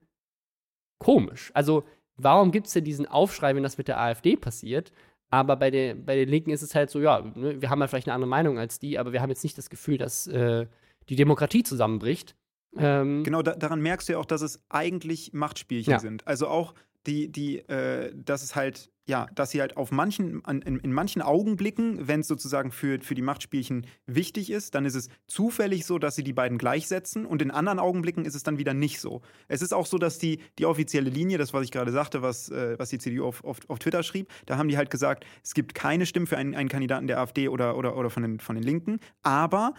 [0.98, 1.52] komisch.
[1.54, 1.84] Also,
[2.16, 4.92] warum gibt es denn diesen Aufschrei, wenn das mit der AfD passiert?
[5.30, 7.90] Aber bei, der, bei den Linken ist es halt so, ja, ne, wir haben halt
[7.90, 10.66] vielleicht eine andere Meinung als die, aber wir haben jetzt nicht das Gefühl, dass äh,
[11.08, 12.36] die Demokratie zusammenbricht.
[12.76, 15.98] Ähm, genau, da, daran merkst du ja auch, dass es eigentlich Machtspielchen ja.
[15.98, 16.26] sind.
[16.26, 16.74] Also auch
[17.06, 20.92] die, die, äh, dass es halt, ja, dass sie halt auf manchen, an, in, in,
[20.92, 25.86] manchen Augenblicken, wenn es sozusagen für, für die Machtspielchen wichtig ist, dann ist es zufällig
[25.86, 29.00] so, dass sie die beiden gleichsetzen und in anderen Augenblicken ist es dann wieder nicht
[29.00, 29.22] so.
[29.46, 32.50] Es ist auch so, dass die, die offizielle Linie, das, was ich gerade sagte, was,
[32.50, 35.54] äh, was die CDU auf, auf, auf Twitter schrieb, da haben die halt gesagt, es
[35.54, 38.56] gibt keine Stimmen für einen, einen Kandidaten der AfD oder, oder, oder von, den, von
[38.56, 39.72] den Linken, aber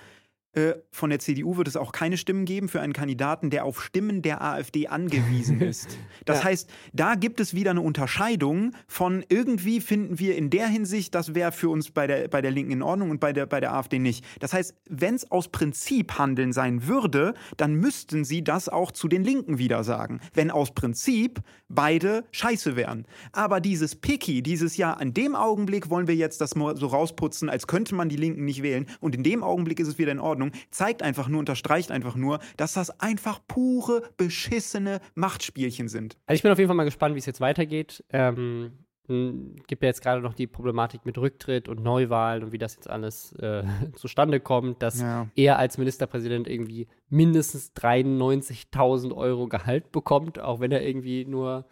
[0.53, 3.83] äh, von der CDU wird es auch keine Stimmen geben für einen Kandidaten, der auf
[3.83, 5.99] Stimmen der AfD angewiesen ist.
[6.25, 6.45] Das ja.
[6.45, 11.35] heißt, da gibt es wieder eine Unterscheidung von irgendwie finden wir in der Hinsicht, das
[11.35, 13.73] wäre für uns bei der, bei der Linken in Ordnung und bei der, bei der
[13.73, 14.25] AfD nicht.
[14.39, 19.07] Das heißt, wenn es aus Prinzip Handeln sein würde, dann müssten sie das auch zu
[19.07, 20.19] den Linken wieder sagen.
[20.33, 23.05] Wenn aus Prinzip beide scheiße wären.
[23.33, 27.67] Aber dieses Picky, dieses Ja, in dem Augenblick wollen wir jetzt das so rausputzen, als
[27.67, 30.38] könnte man die Linken nicht wählen und in dem Augenblick ist es wieder in Ordnung
[30.41, 36.17] Ordnung, zeigt einfach nur, unterstreicht einfach nur, dass das einfach pure, beschissene Machtspielchen sind.
[36.25, 38.03] Also ich bin auf jeden Fall mal gespannt, wie es jetzt weitergeht.
[38.11, 38.71] Ähm,
[39.07, 42.89] gibt ja jetzt gerade noch die Problematik mit Rücktritt und Neuwahlen und wie das jetzt
[42.89, 43.63] alles äh,
[43.95, 45.27] zustande kommt, dass ja.
[45.35, 51.65] er als Ministerpräsident irgendwie mindestens 93.000 Euro Gehalt bekommt, auch wenn er irgendwie nur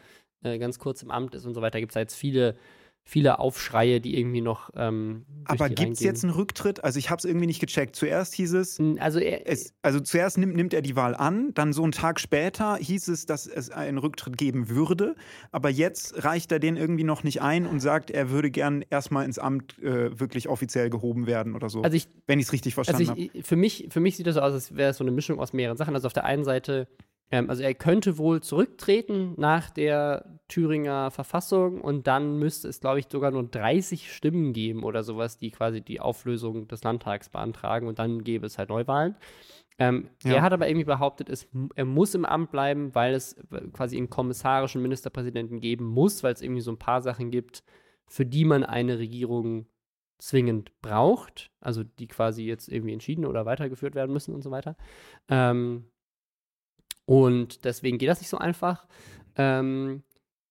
[0.43, 1.79] äh, ganz kurz im Amt ist und so weiter.
[1.79, 2.55] Gibt es jetzt viele
[3.07, 4.69] viele Aufschreie, die irgendwie noch.
[4.75, 6.83] Ähm, Aber gibt es jetzt einen Rücktritt?
[6.83, 7.95] Also ich habe es irgendwie nicht gecheckt.
[7.95, 11.71] Zuerst hieß es, also, er, es, also zuerst nimmt, nimmt er die Wahl an, dann
[11.71, 15.15] so einen Tag später hieß es, dass es einen Rücktritt geben würde.
[15.51, 19.23] Aber jetzt reicht er den irgendwie noch nicht ein und sagt, er würde gern erstmal
[19.23, 21.83] ins Amt äh, wirklich offiziell gehoben werden oder so.
[21.83, 23.29] Also ich, wenn ich es richtig verstanden also habe.
[23.41, 25.53] Für mich, für mich sieht das so aus, als wäre es so eine Mischung aus
[25.53, 25.95] mehreren Sachen.
[25.95, 26.89] Also auf der einen Seite
[27.29, 32.99] ähm, also er könnte wohl zurücktreten nach der Thüringer Verfassung und dann müsste es, glaube
[32.99, 37.87] ich, sogar nur 30 Stimmen geben oder sowas, die quasi die Auflösung des Landtags beantragen
[37.87, 39.15] und dann gäbe es halt Neuwahlen.
[39.79, 40.35] Ähm, ja.
[40.35, 43.35] Er hat aber irgendwie behauptet, es, er muss im Amt bleiben, weil es
[43.73, 47.63] quasi einen kommissarischen Ministerpräsidenten geben muss, weil es irgendwie so ein paar Sachen gibt,
[48.07, 49.67] für die man eine Regierung
[50.17, 54.75] zwingend braucht, also die quasi jetzt irgendwie entschieden oder weitergeführt werden müssen und so weiter.
[55.29, 55.85] Ähm,
[57.07, 58.85] und deswegen geht das nicht so einfach.
[59.37, 60.03] Ähm,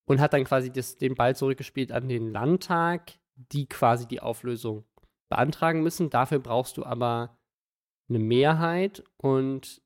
[0.07, 4.85] und hat dann quasi das, den Ball zurückgespielt an den Landtag, die quasi die Auflösung
[5.29, 6.11] beantragen müssen.
[6.11, 7.37] Dafür brauchst du aber
[8.09, 9.83] eine Mehrheit und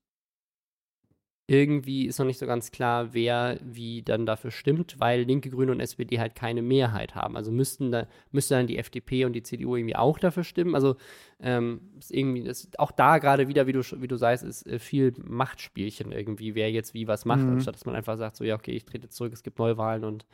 [1.50, 5.72] irgendwie ist noch nicht so ganz klar, wer wie dann dafür stimmt, weil Linke, Grüne
[5.72, 7.36] und SPD halt keine Mehrheit haben.
[7.36, 10.76] Also müssten da, müsste dann die FDP und die CDU irgendwie auch dafür stimmen.
[10.76, 10.94] Also
[11.40, 14.78] ähm, ist irgendwie, ist auch da gerade wieder, wie du, wie du sagst, ist äh,
[14.78, 17.54] viel Machtspielchen irgendwie, wer jetzt wie was macht, mhm.
[17.54, 20.26] anstatt dass man einfach sagt, so ja, okay, ich trete zurück, es gibt Neuwahlen und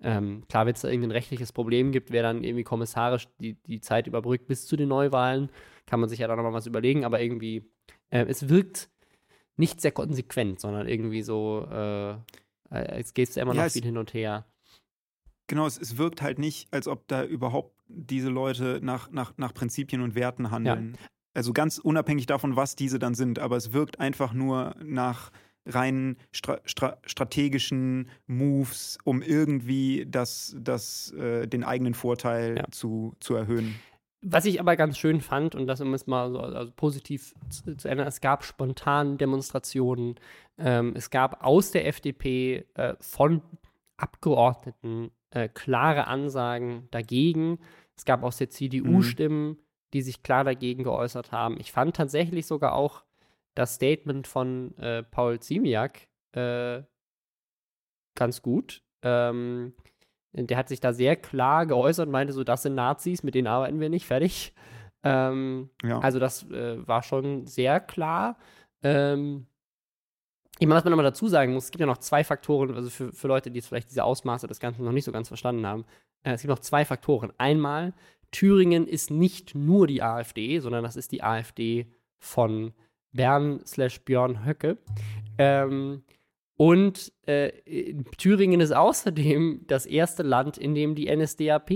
[0.00, 3.80] ähm, klar, wenn es da irgendein rechtliches Problem gibt, wer dann irgendwie kommissarisch die, die
[3.80, 5.50] Zeit überbrückt bis zu den Neuwahlen,
[5.84, 7.70] kann man sich ja da nochmal was überlegen, aber irgendwie,
[8.08, 8.88] äh, es wirkt
[9.56, 12.18] nicht sehr konsequent, sondern irgendwie so, äh, äh
[12.70, 14.46] es geht immer ja, noch viel hin und her.
[15.48, 19.54] Genau, es, es, wirkt halt nicht, als ob da überhaupt diese Leute nach, nach, nach
[19.54, 20.96] Prinzipien und Werten handeln.
[20.98, 21.06] Ja.
[21.34, 25.30] Also ganz unabhängig davon, was diese dann sind, aber es wirkt einfach nur nach
[25.66, 32.64] rein stra stra strategischen Moves, um irgendwie das, das, äh, den eigenen Vorteil ja.
[32.70, 33.74] zu, zu erhöhen.
[34.22, 37.76] Was ich aber ganz schön fand, und das um es mal so also positiv zu,
[37.76, 40.16] zu ändern, es gab spontan Demonstrationen.
[40.58, 43.42] Ähm, es gab aus der FDP äh, von
[43.96, 47.58] Abgeordneten äh, klare Ansagen dagegen.
[47.96, 49.02] Es gab aus der CDU mhm.
[49.02, 49.58] Stimmen,
[49.92, 51.58] die sich klar dagegen geäußert haben.
[51.60, 53.04] Ich fand tatsächlich sogar auch
[53.54, 56.82] das Statement von äh, Paul Ziemiak äh,
[58.14, 58.82] ganz gut.
[59.02, 59.74] Ähm,
[60.36, 63.46] der hat sich da sehr klar geäußert und meinte so, das sind Nazis, mit denen
[63.46, 64.52] arbeiten wir nicht, fertig.
[65.02, 65.98] Ähm, ja.
[66.00, 68.36] Also das äh, war schon sehr klar.
[68.82, 69.46] Ähm,
[70.58, 72.88] Ich meine, was man nochmal dazu sagen muss, es gibt ja noch zwei Faktoren, also
[72.88, 75.66] für, für Leute, die jetzt vielleicht diese Ausmaße des Ganzen noch nicht so ganz verstanden
[75.66, 75.84] haben.
[76.22, 77.32] Äh, es gibt noch zwei Faktoren.
[77.38, 77.92] Einmal,
[78.30, 81.86] Thüringen ist nicht nur die AfD, sondern das ist die AfD
[82.18, 82.72] von
[83.12, 84.78] Bern slash Björn Höcke.
[85.38, 86.02] Ähm,
[86.56, 91.70] und äh, Thüringen ist außerdem das erste Land, in dem die NSDAP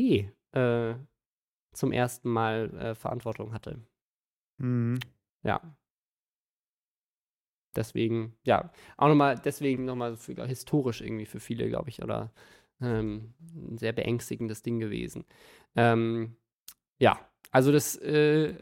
[0.52, 0.94] äh,
[1.72, 3.80] zum ersten Mal äh, Verantwortung hatte.
[4.58, 4.98] Mhm.
[5.42, 5.60] Ja.
[7.76, 12.32] Deswegen, ja, auch nochmal, deswegen nochmal historisch irgendwie für viele, glaube ich, oder
[12.80, 15.24] ähm, ein sehr beängstigendes Ding gewesen.
[15.76, 16.36] Ähm,
[16.98, 17.18] ja,
[17.52, 18.54] also das äh,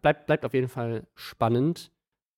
[0.00, 1.92] bleibt, bleibt auf jeden Fall spannend.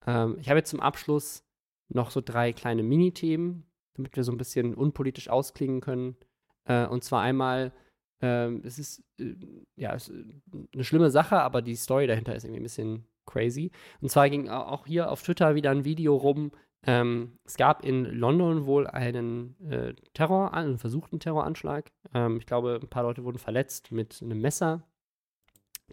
[0.07, 1.46] Ähm, ich habe jetzt zum Abschluss
[1.89, 3.65] noch so drei kleine Mini-Themen,
[3.95, 6.17] damit wir so ein bisschen unpolitisch ausklingen können.
[6.65, 7.73] Äh, und zwar einmal,
[8.21, 9.35] ähm, es ist äh,
[9.77, 13.71] ja es eine schlimme Sache, aber die Story dahinter ist irgendwie ein bisschen crazy.
[14.01, 16.53] Und zwar ging auch hier auf Twitter wieder ein Video rum.
[16.85, 21.91] Ähm, es gab in London wohl einen äh, Terror, einen versuchten Terroranschlag.
[22.15, 24.83] Ähm, ich glaube, ein paar Leute wurden verletzt mit einem Messer.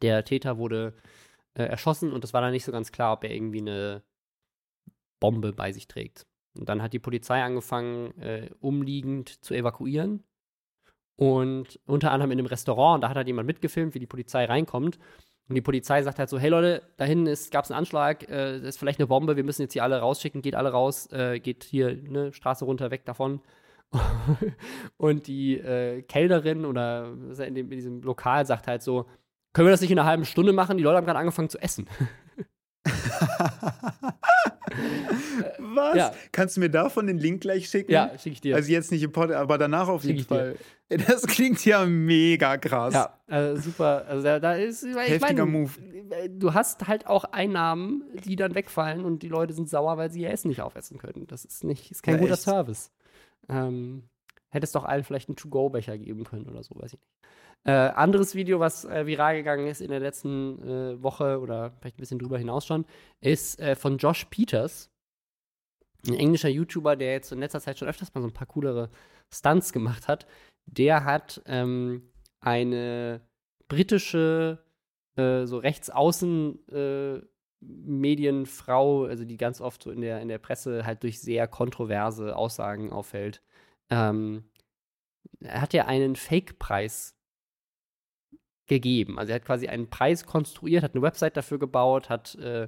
[0.02, 0.94] Der Täter wurde
[1.56, 4.03] äh, erschossen und es war dann nicht so ganz klar, ob er irgendwie eine
[5.24, 6.28] Bombe bei sich trägt.
[6.60, 10.22] Und dann hat die Polizei angefangen, äh, umliegend zu evakuieren.
[11.16, 14.44] Und unter anderem in einem Restaurant, und da hat halt jemand mitgefilmt, wie die Polizei
[14.44, 15.00] reinkommt.
[15.48, 18.60] Und die Polizei sagt halt so: Hey Leute, da hinten gab es einen Anschlag, äh,
[18.60, 21.40] das ist vielleicht eine Bombe, wir müssen jetzt hier alle rausschicken, geht alle raus, äh,
[21.40, 23.40] geht hier ne, Straße runter, weg davon.
[24.98, 29.06] und die äh, Kellnerin oder in, dem, in diesem Lokal sagt halt so:
[29.54, 30.78] Können wir das nicht in einer halben Stunde machen?
[30.78, 31.88] Die Leute haben gerade angefangen zu essen.
[35.60, 35.95] Was?
[35.95, 36.12] Ja.
[36.32, 37.91] Kannst du mir davon den Link gleich schicken?
[37.91, 38.56] Ja, schicke ich dir.
[38.56, 40.56] Also jetzt nicht im Podcast, aber danach auf jeden Fall.
[40.90, 40.98] Dir.
[40.98, 42.94] Das klingt ja mega krass.
[42.94, 44.06] Ja, also super.
[44.08, 45.72] Also da, ist heftiger mein, Move.
[46.30, 50.22] Du hast halt auch Einnahmen, die dann wegfallen und die Leute sind sauer, weil sie
[50.22, 51.26] ihr Essen nicht aufessen können.
[51.28, 52.44] Das ist nicht, ist kein ja, guter echt?
[52.44, 52.91] Service.
[53.50, 54.04] Ähm,
[54.50, 57.14] hättest doch allen vielleicht einen To-Go-Becher geben können oder so, weiß ich nicht.
[57.65, 61.98] Äh, anderes Video, was äh, viral gegangen ist in der letzten äh, Woche oder vielleicht
[61.98, 62.85] ein bisschen drüber hinaus schon,
[63.22, 64.91] ist äh, von Josh Peters,
[66.06, 68.90] ein englischer YouTuber, der jetzt in letzter Zeit schon öfters mal so ein paar coolere
[69.34, 70.27] Stunts gemacht hat.
[70.65, 72.11] Der hat ähm,
[72.41, 73.22] eine
[73.69, 74.61] britische,
[75.15, 77.22] äh, so rechtsaußen äh,
[77.61, 82.35] Medienfrau, also die ganz oft so in der, in der Presse halt durch sehr kontroverse
[82.35, 83.41] Aussagen auffällt.
[83.90, 84.44] Ähm,
[85.48, 87.15] hat ja einen Fake-Preis
[88.68, 89.19] gegeben.
[89.19, 92.68] Also er hat quasi einen Preis konstruiert, hat eine Website dafür gebaut, hat äh,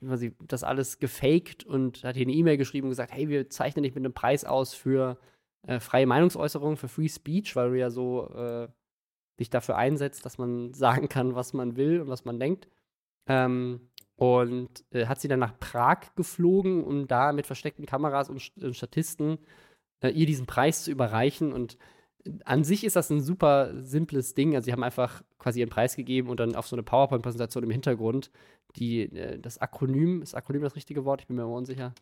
[0.00, 3.84] quasi das alles gefaked und hat hier eine E-Mail geschrieben und gesagt, hey, wir zeichnen
[3.84, 5.18] dich mit einem Preis aus für
[5.66, 8.68] äh, freie Meinungsäußerung, für Free Speech, weil du ja so äh,
[9.38, 12.68] dich dafür einsetzt, dass man sagen kann, was man will und was man denkt.
[13.28, 18.50] Ähm, und äh, hat sie dann nach Prag geflogen, um da mit versteckten Kameras und,
[18.60, 19.38] und Statisten
[20.00, 21.78] äh, ihr diesen Preis zu überreichen und
[22.44, 24.54] an sich ist das ein super simples Ding.
[24.54, 27.70] Also, sie haben einfach quasi ihren Preis gegeben und dann auf so eine PowerPoint-Präsentation im
[27.70, 28.30] Hintergrund
[28.76, 31.22] die, äh, das Akronym, ist Akronym das richtige Wort?
[31.22, 31.94] Ich bin mir immer unsicher.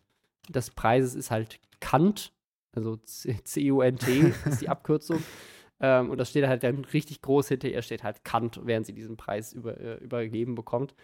[0.49, 2.33] Des Preises ist halt Kant,
[2.73, 5.21] also C-U-N-T ist die Abkürzung.
[5.79, 8.93] ähm, und das steht halt dann richtig groß hinter ihr, steht halt Kant, während sie
[8.93, 10.95] diesen Preis über, äh, übergeben bekommt.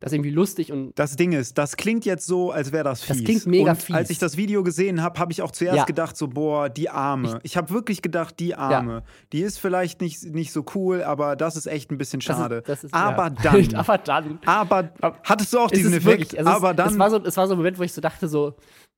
[0.00, 0.98] Das ist irgendwie lustig und.
[0.98, 3.18] Das Ding ist, das klingt jetzt so, als wäre das fies.
[3.18, 3.94] Das klingt mega und fies.
[3.94, 5.84] Als ich das Video gesehen habe, habe ich auch zuerst ja.
[5.84, 7.38] gedacht, so, boah, die Arme.
[7.42, 8.92] Ich, ich habe wirklich gedacht, die Arme.
[8.92, 9.02] Ja.
[9.34, 12.62] Die ist vielleicht nicht, nicht so cool, aber das ist echt ein bisschen schade.
[12.66, 13.52] Das ist, das ist, aber, ja.
[13.52, 14.38] dann, aber dann.
[14.46, 14.90] Aber
[15.22, 16.06] hattest du auch diesen Effekt?
[16.06, 16.88] Wirklich, es aber dann.
[16.88, 18.54] Es war, so, es war so ein Moment, wo ich so dachte, so,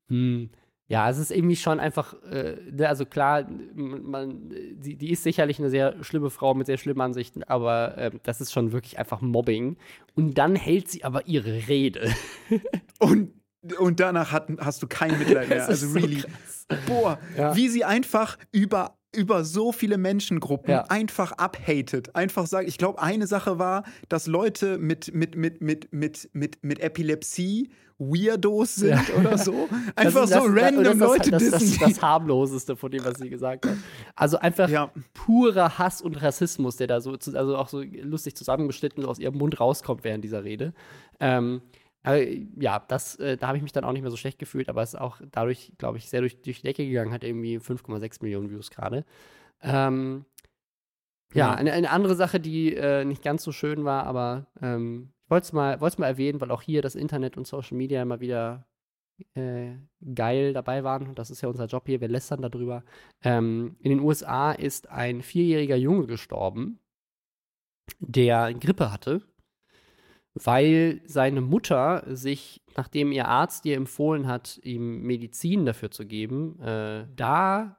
[0.08, 0.50] hm,
[0.92, 5.58] ja, es ist irgendwie schon einfach, äh, ne, also klar, man, die, die, ist sicherlich
[5.58, 9.22] eine sehr schlimme Frau mit sehr schlimmen Ansichten, aber äh, das ist schon wirklich einfach
[9.22, 9.78] Mobbing.
[10.16, 12.12] Und dann hält sie aber ihre Rede.
[12.98, 13.32] und,
[13.78, 15.66] und danach hat, hast du kein Mitleid mehr.
[15.66, 16.20] also really.
[16.20, 17.56] So Boah, ja.
[17.56, 20.84] wie sie einfach über über so viele Menschengruppen ja.
[20.84, 22.16] einfach abhatet.
[22.16, 26.64] Einfach sagt, ich glaube, eine Sache war, dass Leute mit, mit, mit, mit, mit, mit,
[26.64, 27.68] mit Epilepsie
[28.10, 29.14] Weirdos sind ja.
[29.18, 29.68] oder so.
[29.96, 33.18] Einfach so das, random das, Leute das, das, das, ist das harmloseste von dem, was
[33.18, 33.76] sie gesagt hat.
[34.14, 34.90] Also einfach ja.
[35.14, 39.58] purer Hass und Rassismus, der da so, also auch so lustig zusammengeschnitten aus ihrem Mund
[39.60, 40.72] rauskommt während dieser Rede.
[41.20, 41.62] Ähm,
[42.04, 44.82] ja, das, äh, da habe ich mich dann auch nicht mehr so schlecht gefühlt, aber
[44.82, 48.18] es ist auch dadurch, glaube ich, sehr durch, durch die Decke gegangen, hat irgendwie 5,6
[48.22, 49.04] Millionen Views gerade.
[49.60, 50.24] Ähm,
[51.32, 55.46] ja, eine, eine, andere Sache, die äh, nicht ganz so schön war, aber ähm, wollte
[55.46, 58.66] es mal, mal erwähnen, weil auch hier das Internet und Social Media immer wieder
[59.34, 59.72] äh,
[60.14, 61.14] geil dabei waren.
[61.14, 62.84] Das ist ja unser Job hier, wir lästern darüber.
[63.22, 66.78] Ähm, in den USA ist ein vierjähriger Junge gestorben,
[67.98, 69.22] der Grippe hatte
[70.34, 76.58] weil seine Mutter sich, nachdem ihr Arzt ihr empfohlen hat, ihm Medizin dafür zu geben,
[76.60, 77.78] äh, da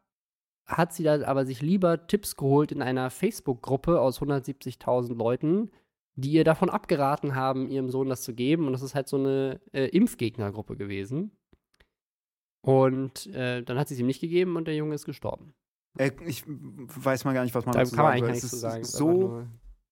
[0.66, 5.72] hat sie dann aber sich lieber Tipps geholt in einer Facebook-Gruppe aus 170.000 Leuten,
[6.16, 8.68] die ihr davon abgeraten haben, ihrem Sohn das zu geben.
[8.68, 11.32] Und das ist halt so eine äh, Impfgegnergruppe gewesen.
[12.62, 15.54] Und äh, dann hat sie es ihm nicht gegeben und der Junge ist gestorben.
[15.98, 18.62] Äh, ich weiß mal gar nicht, was man Da dazu kann man sagen eigentlich soll.
[18.62, 19.18] gar nichts zu sagen.
[19.18, 19.48] So,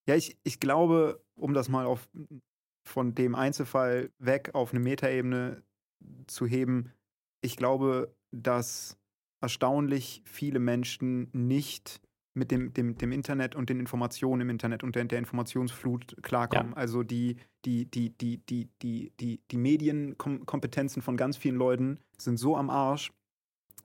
[0.07, 2.09] ja, ich, ich glaube, um das mal auf,
[2.87, 5.63] von dem Einzelfall weg auf eine Metaebene
[6.27, 6.93] zu heben,
[7.41, 8.97] ich glaube, dass
[9.41, 12.01] erstaunlich viele Menschen nicht
[12.33, 16.73] mit dem, dem, dem Internet und den Informationen im Internet und der, der Informationsflut klarkommen.
[16.73, 22.37] Also die, die, die, die, die, die, die, die Medienkompetenzen von ganz vielen Leuten sind
[22.37, 23.11] so am Arsch.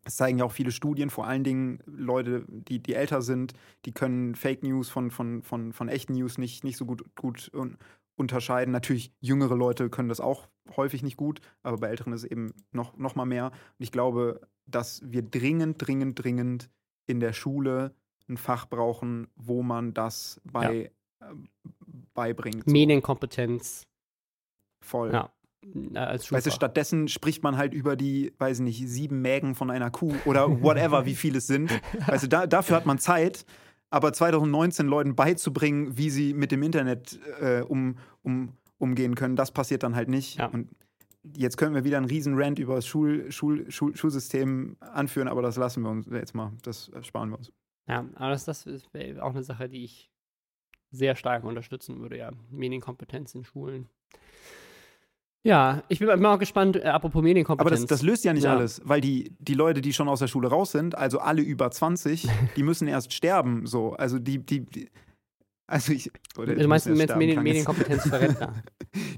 [0.05, 3.55] Das zeigen ja auch viele Studien, vor allen Dingen Leute, die, die älter sind,
[3.85, 7.51] die können Fake News von, von, von, von echten News nicht, nicht so gut, gut
[7.53, 7.77] un
[8.15, 8.73] unterscheiden.
[8.73, 12.55] Natürlich, jüngere Leute können das auch häufig nicht gut, aber bei Älteren ist es eben
[12.73, 13.47] noch, noch mal mehr.
[13.47, 16.71] Und ich glaube, dass wir dringend, dringend, dringend
[17.07, 17.95] in der Schule
[18.29, 20.91] ein Fach brauchen, wo man das bei,
[21.21, 21.25] äh,
[22.15, 22.65] beibringt.
[22.65, 22.73] So.
[22.73, 23.87] Medienkompetenz.
[24.81, 25.13] Voll.
[25.13, 25.33] Ja.
[25.95, 29.71] Als Weißt du, stattdessen spricht man halt über die, weiß ich nicht, sieben Mägen von
[29.71, 31.71] einer Kuh oder whatever, wie viele es sind.
[32.07, 33.45] Weißt du, da, dafür hat man Zeit.
[33.91, 39.53] Aber 2019 Leuten beizubringen, wie sie mit dem Internet äh, um, um, umgehen können, das
[39.53, 40.39] passiert dann halt nicht.
[40.39, 40.47] Ja.
[40.47, 40.71] Und
[41.35, 45.43] jetzt können wir wieder einen riesen Rant über das Schul, Schul, Schul, Schulsystem anführen, aber
[45.43, 46.53] das lassen wir uns jetzt mal.
[46.63, 47.53] Das sparen wir uns.
[47.89, 50.11] Ja, aber das, das ist wär auch eine Sache, die ich
[50.91, 52.31] sehr stark unterstützen würde, ja.
[52.51, 53.89] Medienkompetenz in Schulen.
[55.43, 57.83] Ja, ich bin mal gespannt, äh, apropos Aber Medienkompetenz.
[57.83, 58.57] das, das löst ja nicht Ja.
[58.57, 61.71] alles, weil die, die Leute, die schon aus der Schule raus sind, also alle über
[61.71, 62.27] 20,
[62.57, 63.67] die müssen erst sterben.
[63.67, 63.93] So.
[63.93, 64.91] Also die, die, die
[65.67, 68.05] also ich, oder du meinst, du meinst Medien, Medienkompetenz.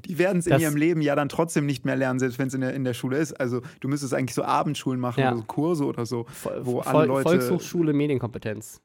[0.06, 2.54] Die werden es in ihrem Leben ja dann trotzdem nicht mehr lernen, selbst wenn es
[2.54, 3.32] in der, in der Schule ist.
[3.34, 5.28] Also du müsstest eigentlich so Abendschulen machen Ja.
[5.30, 6.26] oder so Kurse oder so.
[6.42, 8.80] Vol Wo Vol alle Leute- Volkshochschule Medienkompetenz.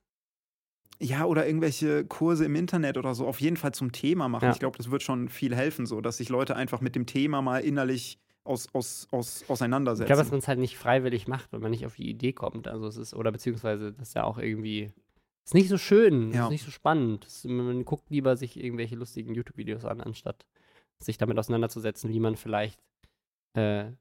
[0.99, 4.45] Ja, oder irgendwelche Kurse im Internet oder so auf jeden Fall zum Thema machen.
[4.45, 4.52] Ja.
[4.52, 7.41] Ich glaube, das wird schon viel helfen, so dass sich Leute einfach mit dem Thema
[7.41, 10.07] mal innerlich aus, aus, aus, Ich auseinandersetzen.
[10.07, 12.68] glaube, dass man es halt nicht freiwillig macht, wenn man nicht auf die Idee kommt.
[12.68, 14.91] Also es ist, oder beziehungsweise das ist ja auch irgendwie.
[15.45, 16.45] Ist nicht so schön, Ja.
[16.45, 17.28] ist nicht so spannend.
[17.45, 20.45] Man guckt lieber sich irgendwelche lustigen YouTube-Videos an, anstatt
[20.99, 22.80] sich damit auseinanderzusetzen, wie man vielleicht
[23.56, 23.91] äh,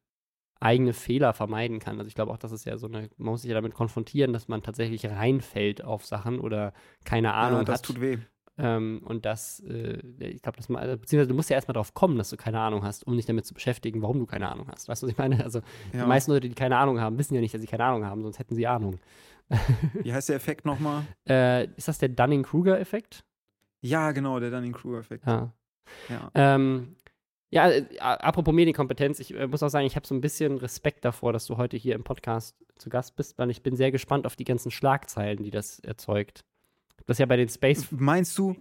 [0.60, 1.98] eigene Fehler vermeiden kann.
[1.98, 4.32] Also ich glaube auch, das ist ja so eine, man muss sich ja damit konfrontieren,
[4.32, 6.72] dass man tatsächlich reinfällt auf Sachen oder
[7.04, 7.86] keine Ahnung ja, das hat.
[7.86, 8.18] tut weh.
[8.58, 11.94] Ähm, und das, äh, ich glaube, dass man, also, beziehungsweise du musst ja erstmal darauf
[11.94, 14.68] kommen, dass du keine Ahnung hast, um dich damit zu beschäftigen, warum du keine Ahnung
[14.70, 14.88] hast.
[14.88, 15.42] Weißt du, was ich meine?
[15.42, 15.60] Also
[15.92, 16.02] Ja.
[16.02, 18.22] die meisten Leute, die keine Ahnung haben, wissen ja nicht, dass sie keine Ahnung haben,
[18.22, 19.00] sonst hätten sie Ahnung.
[19.94, 21.04] Wie heißt der Effekt nochmal?
[21.28, 23.24] Äh, ist das der Dunning-Kruger-Effekt?
[23.80, 25.26] Ja, genau, der Dunning-Kruger-Effekt.
[25.26, 25.52] Ja.
[26.08, 26.30] Ja.
[26.34, 26.96] Ähm,
[27.50, 31.04] ja, äh, apropos Medienkompetenz, ich äh, muss auch sagen, ich habe so ein bisschen Respekt
[31.04, 34.26] davor, dass du heute hier im Podcast zu Gast bist, weil ich bin sehr gespannt
[34.26, 36.44] auf die ganzen Schlagzeilen, die das erzeugt.
[37.06, 37.88] Das ist ja bei den Space.
[37.90, 38.56] Meinst du?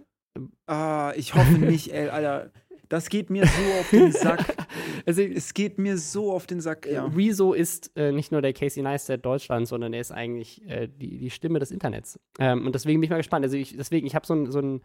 [0.66, 2.50] Ah, ich hoffe nicht, ey, Alter.
[2.92, 4.54] Das geht mir so auf den Sack.
[5.06, 7.06] Also, Es geht mir so auf den Sack, ja.
[7.06, 11.16] Rezo ist äh, nicht nur der Casey Neistat Deutschlands, sondern er ist eigentlich äh, die,
[11.18, 12.20] die Stimme des Internets.
[12.38, 13.46] Ähm, und deswegen bin ich mal gespannt.
[13.46, 14.82] Also ich, deswegen, ich habe so ein, so, ein,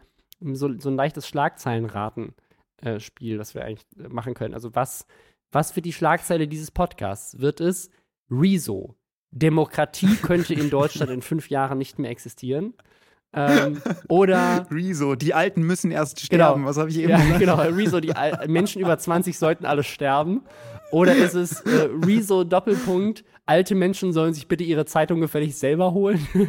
[0.54, 4.54] so, so ein leichtes Schlagzeilenraten-Spiel, das wir eigentlich äh, machen können.
[4.54, 5.06] Also was,
[5.52, 7.38] was wird die Schlagzeile dieses Podcasts?
[7.38, 7.90] Wird es
[8.30, 8.96] Rezo?
[9.30, 12.72] Demokratie könnte in Deutschland in fünf Jahren nicht mehr existieren.
[13.34, 16.44] Ähm, oder Rezo, die Alten müssen erst Genau.
[16.46, 16.64] sterben.
[16.64, 17.40] Was habe ich eben ja, gesagt?
[17.40, 20.42] genau, Rezo, die Al Menschen über 20 sollten alle sterben.
[20.90, 25.92] Oder ist es äh, Rezo Doppelpunkt, alte Menschen sollen sich bitte ihre Zeitung gefällig selber
[25.92, 26.26] holen?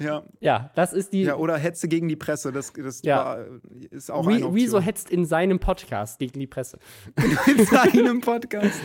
[0.00, 0.22] Ja.
[0.40, 1.22] ja, das ist die.
[1.22, 2.50] ja, oder Hetze gegen die Presse.
[2.52, 3.24] Das, das Ja.
[3.24, 3.44] war,
[3.90, 4.52] ist auch Re eine.
[4.52, 6.78] Rezo hetzt in seinem Podcast gegen die Presse.
[7.46, 8.80] in seinem Podcast.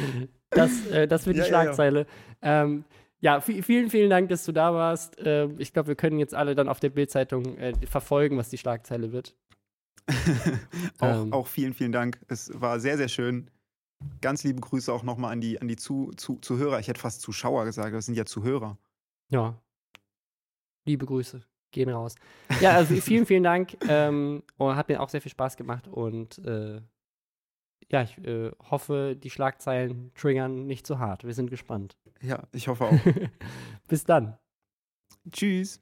[0.52, 1.64] Das, äh, das wird Ja, die ja, ja.
[1.64, 2.06] Schlagzeile.
[2.42, 2.84] Ähm,
[3.22, 5.16] ja, vi- vielen, vielen Dank, dass du da warst.
[5.20, 8.58] Ähm, ich glaube, wir können jetzt alle dann auf der Bildzeitung äh, verfolgen, was die
[8.58, 9.36] Schlagzeile wird.
[11.00, 11.34] auch, Ähm.
[11.34, 12.20] auch vielen, vielen Dank.
[12.28, 13.50] Es war sehr, sehr schön.
[14.22, 16.80] Ganz liebe Grüße auch nochmal an die, an die zu, zu, Zuhörer.
[16.80, 18.78] Ich hätte fast Zuschauer gesagt, das sind ja Zuhörer.
[19.30, 19.62] Ja.
[20.86, 21.42] Liebe Grüße.
[21.72, 22.16] Gehen raus.
[22.62, 23.78] Ja, also vielen, vielen Dank.
[23.88, 25.88] Ähm, und hat mir auch sehr viel Spaß gemacht.
[25.88, 26.82] Und äh,
[27.92, 31.24] ja, ich äh, hoffe, die Schlagzeilen triggern nicht zu hart.
[31.24, 31.98] Wir sind gespannt.
[32.22, 33.00] Ja, ich hoffe auch.
[33.88, 34.38] Bis dann.
[35.32, 35.82] Tschüss.